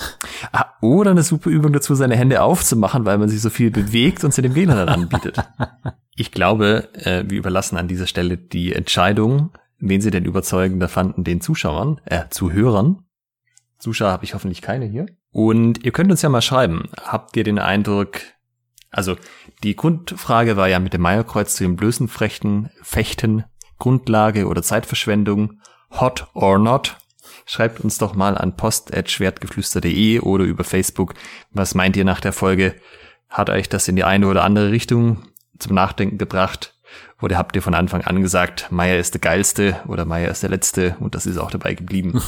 Ah, 0.52 0.66
oder 0.82 1.12
eine 1.12 1.24
super 1.24 1.50
Übung 1.50 1.74
dazu, 1.74 1.96
seine 1.96 2.16
Hände 2.16 2.44
aufzumachen, 2.44 3.06
weil 3.06 3.18
man 3.18 3.30
sich 3.30 3.42
so 3.42 3.50
viel 3.50 3.72
bewegt 3.72 4.24
und 4.24 4.34
sie 4.34 4.44
dem 4.44 4.54
Gegner 4.54 4.76
dann 4.76 4.90
anbietet. 4.90 5.38
Ich 6.20 6.32
glaube, 6.32 6.90
äh, 6.94 7.26
wir 7.28 7.38
überlassen 7.38 7.78
an 7.78 7.88
dieser 7.88 8.08
Stelle 8.08 8.38
die 8.38 8.74
Entscheidung, 8.74 9.52
wen 9.78 10.02
sie 10.02 10.10
denn 10.10 10.26
überzeugender 10.26 10.88
fanden, 10.88 11.24
den 11.24 11.42
Zuschauern, 11.42 12.02
äh, 12.06 12.24
Zuhörern. 12.32 13.04
Zuschauer 13.78 14.14
habe 14.14 14.26
ich 14.26 14.34
hoffentlich 14.34 14.64
keine 14.64 14.86
hier. 14.86 15.06
Und 15.32 15.86
ihr 15.86 15.92
könnt 15.92 16.10
uns 16.10 16.24
ja 16.24 16.30
mal 16.30 16.42
schreiben, 16.42 16.90
habt 17.04 17.38
ihr 17.38 17.44
den 17.44 17.60
Eindruck, 17.60 18.22
also 18.90 19.16
die 19.64 19.76
Grundfrage 19.76 20.58
war 20.58 20.68
ja 20.68 20.80
mit 20.80 20.94
dem 20.94 21.02
Meierkreuz 21.02 21.56
zu 21.56 21.64
den 21.64 21.76
Blößenfrechten, 21.76 22.70
Fechten, 22.82 23.46
Grundlage 23.80 24.48
oder 24.48 24.62
Zeitverschwendung, 24.62 25.62
hot 25.92 26.28
or 26.34 26.60
not? 26.60 26.98
Schreibt 27.46 27.80
uns 27.80 27.98
doch 27.98 28.14
mal 28.14 28.38
an 28.38 28.56
post.schwertgeflüster.de 28.56 30.20
oder 30.20 30.44
über 30.44 30.64
Facebook. 30.64 31.14
Was 31.52 31.76
meint 31.76 31.96
ihr 31.96 32.06
nach 32.06 32.20
der 32.20 32.34
Folge? 32.34 32.76
Hat 33.30 33.50
euch 33.50 33.70
das 33.70 33.88
in 33.88 33.96
die 33.96 34.04
eine 34.04 34.28
oder 34.28 34.44
andere 34.44 34.72
Richtung 34.72 35.24
zum 35.58 35.74
Nachdenken 35.74 36.18
gebracht? 36.18 36.74
Oder 37.22 37.38
habt 37.38 37.56
ihr 37.56 37.62
von 37.62 37.74
Anfang 37.74 38.02
an 38.02 38.22
gesagt, 38.22 38.72
Meier 38.72 39.00
ist 39.00 39.14
der 39.14 39.22
geilste 39.22 39.78
oder 39.88 40.06
Meier 40.06 40.30
ist 40.30 40.44
der 40.44 40.52
letzte 40.52 40.96
und 41.00 41.16
das 41.16 41.26
ist 41.26 41.38
auch 41.38 41.50
dabei 41.50 41.74
geblieben? 41.74 42.22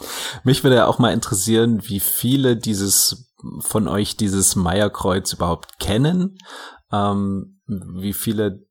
Mich 0.44 0.62
würde 0.62 0.76
ja 0.76 0.86
auch 0.86 0.98
mal 0.98 1.12
interessieren, 1.12 1.80
wie 1.84 2.00
viele 2.00 2.56
dieses 2.56 3.32
von 3.60 3.88
euch 3.88 4.16
dieses 4.16 4.56
Meierkreuz 4.56 5.32
überhaupt 5.32 5.78
kennen, 5.78 6.38
ähm, 6.92 7.60
wie 7.66 8.12
viele 8.12 8.66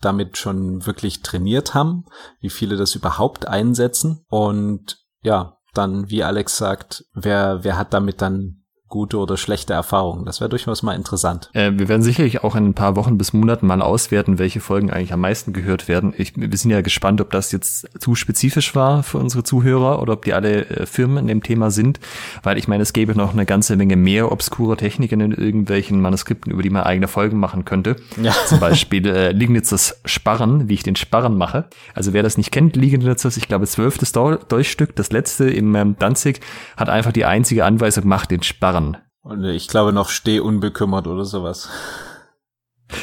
damit 0.00 0.38
schon 0.38 0.86
wirklich 0.86 1.22
trainiert 1.22 1.74
haben, 1.74 2.04
wie 2.40 2.50
viele 2.50 2.76
das 2.76 2.94
überhaupt 2.94 3.46
einsetzen. 3.46 4.24
Und 4.28 5.04
ja, 5.22 5.58
dann, 5.74 6.10
wie 6.10 6.22
Alex 6.22 6.56
sagt, 6.56 7.04
wer, 7.12 7.64
wer 7.64 7.76
hat 7.76 7.92
damit 7.92 8.22
dann 8.22 8.57
gute 8.88 9.18
oder 9.18 9.36
schlechte 9.36 9.74
Erfahrungen. 9.74 10.24
Das 10.24 10.40
wäre 10.40 10.48
durchaus 10.48 10.82
mal 10.82 10.94
interessant. 10.94 11.50
Äh, 11.52 11.72
wir 11.74 11.88
werden 11.88 12.02
sicherlich 12.02 12.42
auch 12.42 12.56
in 12.56 12.66
ein 12.66 12.74
paar 12.74 12.96
Wochen 12.96 13.18
bis 13.18 13.32
Monaten 13.32 13.66
mal 13.66 13.82
auswerten, 13.82 14.38
welche 14.38 14.60
Folgen 14.60 14.90
eigentlich 14.90 15.12
am 15.12 15.20
meisten 15.20 15.52
gehört 15.52 15.88
werden. 15.88 16.14
Ich, 16.16 16.32
wir 16.36 16.56
sind 16.56 16.70
ja 16.70 16.80
gespannt, 16.80 17.20
ob 17.20 17.30
das 17.30 17.52
jetzt 17.52 17.88
zu 18.00 18.14
spezifisch 18.14 18.74
war 18.74 19.02
für 19.02 19.18
unsere 19.18 19.44
Zuhörer 19.44 20.00
oder 20.00 20.14
ob 20.14 20.24
die 20.24 20.32
alle 20.32 20.66
äh, 20.66 20.86
Firmen 20.86 21.18
in 21.18 21.26
dem 21.26 21.42
Thema 21.42 21.70
sind, 21.70 22.00
weil 22.42 22.56
ich 22.56 22.66
meine, 22.66 22.82
es 22.82 22.92
gäbe 22.92 23.14
noch 23.14 23.32
eine 23.32 23.44
ganze 23.44 23.76
Menge 23.76 23.96
mehr 23.96 24.32
obskure 24.32 24.76
Techniken 24.76 25.20
in 25.20 25.32
irgendwelchen 25.32 26.00
Manuskripten, 26.00 26.50
über 26.50 26.62
die 26.62 26.70
man 26.70 26.84
eigene 26.84 27.08
Folgen 27.08 27.38
machen 27.38 27.64
könnte. 27.64 27.96
Ja. 28.20 28.32
Zum 28.46 28.58
Beispiel 28.58 29.06
äh, 29.06 29.32
Lignitzes 29.32 30.00
Sparren, 30.06 30.68
wie 30.68 30.74
ich 30.74 30.82
den 30.82 30.96
Sparren 30.96 31.36
mache. 31.36 31.66
Also 31.94 32.14
wer 32.14 32.22
das 32.22 32.38
nicht 32.38 32.52
kennt, 32.52 32.76
Lignitzes, 32.76 33.36
ich 33.36 33.48
glaube 33.48 33.66
zwölftes 33.66 34.12
Dolchstück, 34.12 34.96
das 34.96 35.12
letzte 35.12 35.50
im 35.50 35.74
ähm, 35.74 35.96
Danzig, 35.98 36.40
hat 36.76 36.88
einfach 36.88 37.12
die 37.12 37.26
einzige 37.26 37.64
Anweisung 37.66 38.04
gemacht, 38.04 38.30
den 38.30 38.42
Sparren 38.42 38.77
Sparren 38.78 38.96
Und 39.22 39.44
ich 39.44 39.68
glaube 39.68 39.92
noch 39.92 40.08
steh 40.08 40.40
unbekümmert 40.40 41.06
oder 41.06 41.24
sowas. 41.24 41.68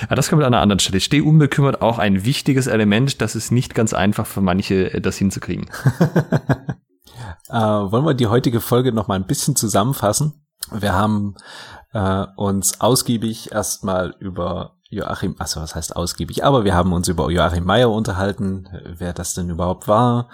Ah, 0.09 0.15
das 0.15 0.29
kommt 0.29 0.41
an 0.41 0.53
einer 0.53 0.61
anderen 0.61 0.79
Stelle. 0.79 0.99
Steh 0.99 1.21
unbekümmert 1.21 1.81
auch 1.81 1.99
ein 1.99 2.25
wichtiges 2.25 2.67
Element. 2.67 3.21
Das 3.21 3.35
ist 3.35 3.51
nicht 3.51 3.75
ganz 3.75 3.93
einfach 3.93 4.25
für 4.25 4.41
manche, 4.41 4.93
äh, 4.93 5.01
das 5.01 5.17
hinzukriegen. 5.17 5.69
äh, 7.49 7.53
wollen 7.53 8.05
wir 8.05 8.15
die 8.15 8.27
heutige 8.27 8.61
Folge 8.61 8.91
noch 8.91 9.07
mal 9.07 9.15
ein 9.15 9.27
bisschen 9.27 9.55
zusammenfassen? 9.55 10.45
Wir 10.71 10.93
haben 10.93 11.35
äh, 11.93 12.25
uns 12.35 12.81
ausgiebig 12.81 13.51
erstmal 13.51 14.15
über 14.19 14.77
Joachim, 14.89 15.35
also 15.37 15.61
was 15.61 15.75
heißt 15.75 15.95
ausgiebig, 15.95 16.43
aber 16.43 16.63
wir 16.63 16.73
haben 16.73 16.93
uns 16.93 17.07
über 17.07 17.29
Joachim 17.29 17.65
Meyer 17.65 17.91
unterhalten, 17.91 18.67
wer 18.85 19.13
das 19.13 19.33
denn 19.33 19.49
überhaupt 19.49 19.87
war 19.87 20.29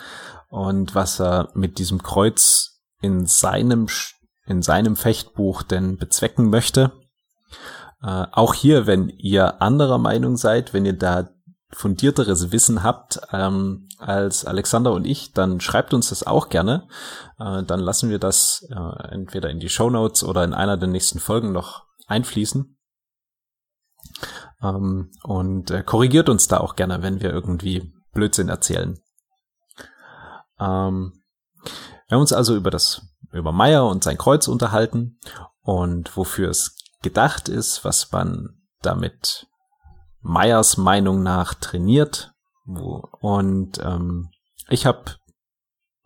und 0.49 0.93
was 0.93 1.19
er 1.19 1.49
mit 1.53 1.79
diesem 1.79 2.03
Kreuz 2.03 2.81
in 3.01 3.25
seinem 3.25 3.87
in 4.51 4.61
seinem 4.61 4.95
Fechtbuch 4.95 5.63
denn 5.63 5.97
bezwecken 5.97 6.49
möchte. 6.49 6.91
Äh, 8.03 8.25
auch 8.31 8.53
hier, 8.53 8.85
wenn 8.85 9.09
ihr 9.09 9.61
anderer 9.61 9.97
Meinung 9.97 10.37
seid, 10.37 10.73
wenn 10.73 10.85
ihr 10.85 10.97
da 10.97 11.29
fundierteres 11.73 12.51
Wissen 12.51 12.83
habt 12.83 13.21
ähm, 13.31 13.87
als 13.97 14.45
Alexander 14.45 14.91
und 14.91 15.05
ich, 15.05 15.31
dann 15.31 15.61
schreibt 15.61 15.93
uns 15.93 16.09
das 16.09 16.27
auch 16.27 16.49
gerne. 16.49 16.87
Äh, 17.39 17.63
dann 17.63 17.79
lassen 17.79 18.09
wir 18.09 18.19
das 18.19 18.67
äh, 18.69 19.07
entweder 19.13 19.49
in 19.49 19.59
die 19.59 19.69
Show 19.69 19.89
Notes 19.89 20.23
oder 20.23 20.43
in 20.43 20.53
einer 20.53 20.77
der 20.77 20.89
nächsten 20.89 21.19
Folgen 21.19 21.53
noch 21.53 21.85
einfließen. 22.07 22.77
Ähm, 24.61 25.11
und 25.23 25.71
äh, 25.71 25.83
korrigiert 25.83 26.27
uns 26.27 26.47
da 26.47 26.57
auch 26.59 26.75
gerne, 26.75 27.01
wenn 27.01 27.21
wir 27.21 27.31
irgendwie 27.31 27.93
Blödsinn 28.13 28.49
erzählen. 28.49 28.99
Ähm, 30.59 31.13
wir 32.07 32.15
haben 32.15 32.21
uns 32.21 32.33
also 32.33 32.55
über 32.57 32.69
das 32.69 33.01
über 33.31 33.51
Meyer 33.51 33.87
und 33.87 34.03
sein 34.03 34.17
Kreuz 34.17 34.47
unterhalten 34.47 35.19
und 35.61 36.15
wofür 36.17 36.49
es 36.49 36.75
gedacht 37.01 37.49
ist, 37.49 37.83
was 37.83 38.11
man 38.11 38.61
damit 38.81 39.47
Meyers 40.21 40.77
Meinung 40.77 41.23
nach 41.23 41.53
trainiert. 41.53 42.33
Und 42.65 43.79
ähm, 43.83 44.29
ich 44.69 44.85
habe 44.85 45.15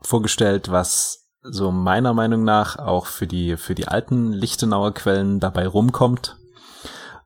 vorgestellt, 0.01 0.71
was 0.71 1.25
so 1.41 1.71
meiner 1.71 2.13
Meinung 2.13 2.43
nach 2.43 2.77
auch 2.77 3.05
für 3.05 3.27
die 3.27 3.57
für 3.57 3.75
die 3.75 3.87
alten 3.87 4.31
Lichtenauer 4.31 4.93
Quellen 4.93 5.39
dabei 5.39 5.67
rumkommt. 5.67 6.37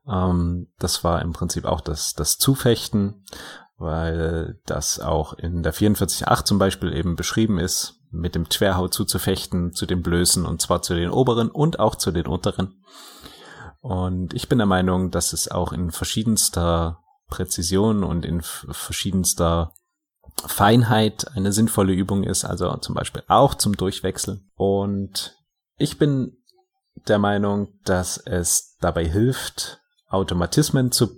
Ähm, 0.06 0.68
das 0.78 1.04
war 1.04 1.22
im 1.22 1.32
Prinzip 1.32 1.64
auch 1.64 1.80
das 1.80 2.12
das 2.12 2.36
Zufechten, 2.36 3.24
weil 3.76 4.60
das 4.66 5.00
auch 5.00 5.32
in 5.32 5.62
der 5.62 5.72
44.8 5.72 6.44
zum 6.44 6.58
Beispiel 6.58 6.92
eben 6.92 7.16
beschrieben 7.16 7.58
ist, 7.58 7.99
mit 8.10 8.34
dem 8.34 8.48
Twerhau 8.48 8.88
zuzufechten, 8.88 9.72
zu 9.72 9.86
den 9.86 10.02
Blößen 10.02 10.44
und 10.44 10.60
zwar 10.60 10.82
zu 10.82 10.94
den 10.94 11.10
oberen 11.10 11.50
und 11.50 11.78
auch 11.78 11.94
zu 11.94 12.10
den 12.10 12.26
unteren. 12.26 12.82
Und 13.80 14.34
ich 14.34 14.48
bin 14.48 14.58
der 14.58 14.66
Meinung, 14.66 15.10
dass 15.10 15.32
es 15.32 15.50
auch 15.50 15.72
in 15.72 15.90
verschiedenster 15.90 17.00
Präzision 17.28 18.04
und 18.04 18.24
in 18.24 18.42
verschiedenster 18.42 19.72
Feinheit 20.44 21.34
eine 21.34 21.52
sinnvolle 21.52 21.92
Übung 21.92 22.24
ist, 22.24 22.44
also 22.44 22.76
zum 22.76 22.94
Beispiel 22.94 23.22
auch 23.28 23.54
zum 23.54 23.76
Durchwechseln. 23.76 24.50
Und 24.54 25.36
ich 25.76 25.98
bin 25.98 26.36
der 27.08 27.18
Meinung, 27.18 27.68
dass 27.84 28.18
es 28.18 28.76
dabei 28.80 29.08
hilft, 29.08 29.80
Automatismen 30.08 30.92
zu 30.92 31.10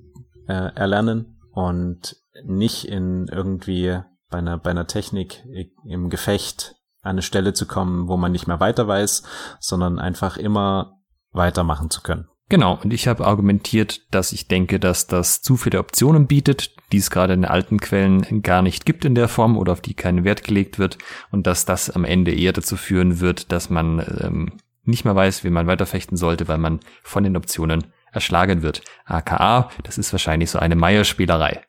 äh, 0.46 0.74
erlernen 0.74 1.40
und 1.52 2.16
nicht 2.44 2.86
in 2.86 3.28
irgendwie 3.28 4.00
bei 4.30 4.38
einer, 4.38 4.58
bei 4.58 4.70
einer 4.70 4.86
Technik 4.86 5.44
im 5.84 6.10
Gefecht 6.10 6.76
an 7.02 7.10
eine 7.10 7.22
Stelle 7.22 7.52
zu 7.52 7.66
kommen, 7.66 8.08
wo 8.08 8.16
man 8.16 8.32
nicht 8.32 8.46
mehr 8.46 8.60
weiter 8.60 8.88
weiß, 8.88 9.22
sondern 9.60 9.98
einfach 9.98 10.36
immer 10.36 11.00
weitermachen 11.32 11.90
zu 11.90 12.00
können. 12.00 12.28
Genau, 12.48 12.78
und 12.82 12.92
ich 12.92 13.08
habe 13.08 13.26
argumentiert, 13.26 14.02
dass 14.10 14.32
ich 14.32 14.46
denke, 14.46 14.78
dass 14.78 15.06
das 15.06 15.40
zu 15.40 15.56
viele 15.56 15.78
Optionen 15.78 16.26
bietet, 16.26 16.74
die 16.92 16.98
es 16.98 17.10
gerade 17.10 17.32
in 17.32 17.46
alten 17.46 17.80
Quellen 17.80 18.42
gar 18.42 18.60
nicht 18.60 18.84
gibt 18.84 19.04
in 19.04 19.14
der 19.14 19.28
Form 19.28 19.56
oder 19.56 19.72
auf 19.72 19.80
die 19.80 19.94
kein 19.94 20.24
Wert 20.24 20.44
gelegt 20.44 20.78
wird 20.78 20.98
und 21.30 21.46
dass 21.46 21.64
das 21.64 21.88
am 21.88 22.04
Ende 22.04 22.34
eher 22.34 22.52
dazu 22.52 22.76
führen 22.76 23.20
wird, 23.20 23.52
dass 23.52 23.70
man 23.70 24.00
ähm, 24.20 24.52
nicht 24.84 25.04
mehr 25.04 25.16
weiß, 25.16 25.44
wie 25.44 25.50
man 25.50 25.66
weiterfechten 25.66 26.18
sollte, 26.18 26.46
weil 26.48 26.58
man 26.58 26.80
von 27.02 27.24
den 27.24 27.36
Optionen 27.36 27.84
erschlagen 28.12 28.62
wird. 28.62 28.82
AKA, 29.04 29.70
das 29.82 29.98
ist 29.98 30.12
wahrscheinlich 30.12 30.50
so 30.50 30.58
eine 30.58 30.76
Meierspielerei. 30.76 31.62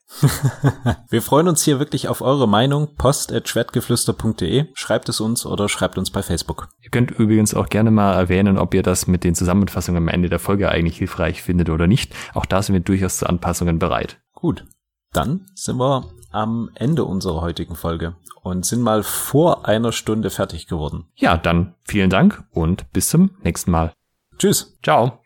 Wir 1.09 1.21
freuen 1.21 1.47
uns 1.47 1.63
hier 1.63 1.79
wirklich 1.79 2.07
auf 2.07 2.21
eure 2.21 2.47
Meinung. 2.47 2.95
post.schwertgeflüster.de. 2.95 4.67
Schreibt 4.73 5.09
es 5.09 5.19
uns 5.19 5.45
oder 5.45 5.69
schreibt 5.69 5.97
uns 5.97 6.11
bei 6.11 6.21
Facebook. 6.21 6.69
Ihr 6.81 6.91
könnt 6.91 7.11
übrigens 7.11 7.53
auch 7.53 7.69
gerne 7.69 7.89
mal 7.89 8.13
erwähnen, 8.13 8.57
ob 8.57 8.73
ihr 8.73 8.83
das 8.83 9.07
mit 9.07 9.23
den 9.23 9.35
Zusammenfassungen 9.35 10.03
am 10.03 10.09
Ende 10.09 10.29
der 10.29 10.39
Folge 10.39 10.69
eigentlich 10.69 10.97
hilfreich 10.97 11.41
findet 11.41 11.69
oder 11.69 11.87
nicht. 11.87 12.13
Auch 12.33 12.45
da 12.45 12.61
sind 12.61 12.73
wir 12.73 12.81
durchaus 12.81 13.17
zu 13.17 13.27
Anpassungen 13.27 13.79
bereit. 13.79 14.21
Gut. 14.33 14.65
Dann 15.13 15.45
sind 15.55 15.77
wir 15.77 16.11
am 16.31 16.71
Ende 16.75 17.05
unserer 17.05 17.41
heutigen 17.41 17.75
Folge 17.75 18.15
und 18.41 18.65
sind 18.65 18.81
mal 18.81 19.03
vor 19.03 19.67
einer 19.67 19.91
Stunde 19.91 20.29
fertig 20.29 20.67
geworden. 20.67 21.05
Ja, 21.15 21.37
dann 21.37 21.75
vielen 21.85 22.09
Dank 22.09 22.43
und 22.51 22.91
bis 22.91 23.09
zum 23.09 23.31
nächsten 23.43 23.71
Mal. 23.71 23.93
Tschüss. 24.37 24.77
Ciao. 24.83 25.22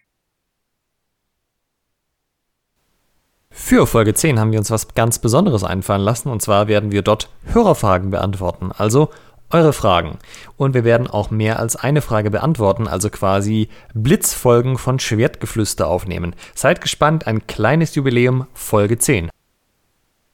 Für 3.59 3.85
Folge 3.85 4.13
10 4.13 4.39
haben 4.39 4.53
wir 4.53 4.59
uns 4.59 4.71
was 4.71 4.93
ganz 4.93 5.19
Besonderes 5.19 5.65
einfallen 5.65 6.01
lassen 6.01 6.29
und 6.29 6.41
zwar 6.41 6.69
werden 6.69 6.91
wir 6.93 7.01
dort 7.01 7.29
Hörerfragen 7.47 8.11
beantworten, 8.11 8.71
also 8.71 9.09
eure 9.49 9.73
Fragen. 9.73 10.19
Und 10.55 10.73
wir 10.73 10.85
werden 10.85 11.07
auch 11.07 11.31
mehr 11.31 11.59
als 11.59 11.75
eine 11.75 12.01
Frage 12.01 12.31
beantworten, 12.31 12.87
also 12.87 13.09
quasi 13.09 13.67
Blitzfolgen 13.93 14.77
von 14.77 14.99
Schwertgeflüster 14.99 15.85
aufnehmen. 15.87 16.33
Seid 16.55 16.79
gespannt, 16.79 17.27
ein 17.27 17.45
kleines 17.45 17.93
Jubiläum, 17.95 18.47
Folge 18.53 18.99
10. 18.99 19.29